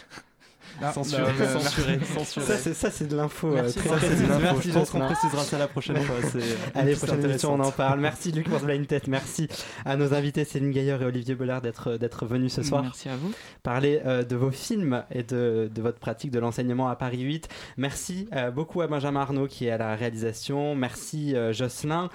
Ah, 0.81 0.91
censuré, 0.93 1.23
bah, 1.23 1.31
bah, 1.39 1.59
censuré, 1.59 1.99
censuré. 2.17 2.73
Ça, 2.73 2.91
c'est, 2.91 3.07
de 3.07 3.15
l'info. 3.15 3.47
euh, 3.49 3.61
Merci 3.63 3.79
très 3.79 3.99
Je 3.99 4.71
pense 4.71 4.89
qu'on 4.89 4.99
précisera 5.01 5.43
ça 5.43 5.57
la 5.57 5.67
prochaine 5.67 5.97
fois. 6.01 6.15
c'est- 6.31 6.39
Allez, 6.75 6.95
prochaine 6.95 7.23
émission, 7.25 7.53
on 7.53 7.59
en 7.59 7.71
parle. 7.71 7.99
Merci 7.99 8.31
Luc 8.31 8.49
pour 8.49 8.59
ce 8.59 8.65
blind 8.65 8.85
test. 8.87 9.07
Merci 9.07 9.47
à 9.85 9.95
nos 9.95 10.13
invités 10.13 10.45
Céline 10.45 10.71
Gaillard 10.71 11.01
et 11.01 11.05
Olivier 11.05 11.35
Bollard 11.35 11.61
d'être, 11.61 11.97
d'être 11.97 12.25
venus 12.25 12.53
ce 12.53 12.63
soir 12.63 12.83
Merci 12.83 13.09
à 13.09 13.15
vous. 13.15 13.31
parler 13.63 14.01
euh, 14.05 14.23
de 14.23 14.35
vos 14.35 14.51
films 14.51 15.03
et 15.11 15.23
de, 15.23 15.69
de 15.73 15.81
votre 15.81 15.99
pratique 15.99 16.31
de 16.31 16.39
l'enseignement 16.39 16.89
à 16.89 16.95
Paris 16.95 17.21
8. 17.21 17.47
Merci 17.77 18.27
euh, 18.33 18.51
beaucoup 18.51 18.81
à 18.81 18.87
Benjamin 18.87 19.21
Arnaud 19.21 19.47
qui 19.47 19.67
est 19.67 19.71
à 19.71 19.77
la 19.77 19.95
réalisation. 19.95 20.75
Merci 20.75 21.35
euh, 21.35 21.53
Jocelyn. 21.53 22.09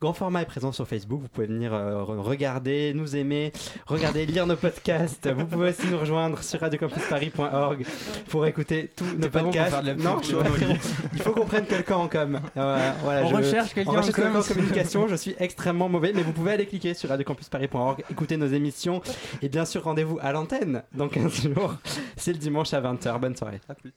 Grand 0.00 0.12
format 0.12 0.42
est 0.42 0.46
présent 0.46 0.72
sur 0.72 0.86
Facebook. 0.86 1.20
Vous 1.22 1.28
pouvez 1.28 1.46
venir 1.46 1.72
euh, 1.72 2.02
re- 2.02 2.18
regarder, 2.20 2.92
nous 2.94 3.16
aimer, 3.16 3.52
regarder, 3.86 4.26
lire 4.26 4.46
nos 4.46 4.56
podcasts. 4.56 5.26
Vous 5.30 5.46
pouvez 5.46 5.70
aussi 5.70 5.86
nous 5.88 5.98
rejoindre 5.98 6.42
sur 6.42 6.60
radiocampusparis.org 6.60 7.86
pour 8.28 8.46
écouter 8.46 8.90
tous 8.94 9.04
nos 9.16 9.28
bon 9.28 9.44
podcasts. 9.44 9.80
pub, 9.82 10.00
non, 10.00 10.20
je 10.22 10.32
bon. 10.36 10.42
il 11.14 11.22
faut 11.22 11.32
qu'on 11.32 11.46
prenne 11.46 11.64
quelqu'un 11.66 11.96
en 11.96 12.08
com. 12.08 12.40
Euh, 12.56 12.92
voilà, 13.02 13.22
on 13.24 13.28
je- 13.30 13.34
recherche 13.36 13.74
quelqu'un 13.74 13.90
en 13.92 13.98
en 13.98 14.12
com. 14.12 14.42
communication, 14.46 15.08
je 15.08 15.16
suis 15.16 15.34
extrêmement 15.38 15.88
mauvais, 15.88 16.12
mais 16.14 16.22
vous 16.22 16.32
pouvez 16.32 16.52
aller 16.52 16.66
cliquer 16.66 16.94
sur 16.94 17.08
radiocampusparis.org, 17.08 18.04
écouter 18.10 18.36
nos 18.36 18.46
émissions 18.48 19.00
et 19.42 19.48
bien 19.48 19.64
sûr 19.64 19.82
rendez-vous 19.84 20.18
à 20.20 20.32
l'antenne 20.32 20.82
dans 20.94 21.08
15 21.08 21.42
jours. 21.54 21.74
C'est 22.16 22.32
le 22.32 22.38
dimanche 22.38 22.74
à 22.74 22.80
20h. 22.80 23.18
Bonne 23.18 23.36
soirée. 23.36 23.60
À 23.68 23.74
plus. 23.74 23.92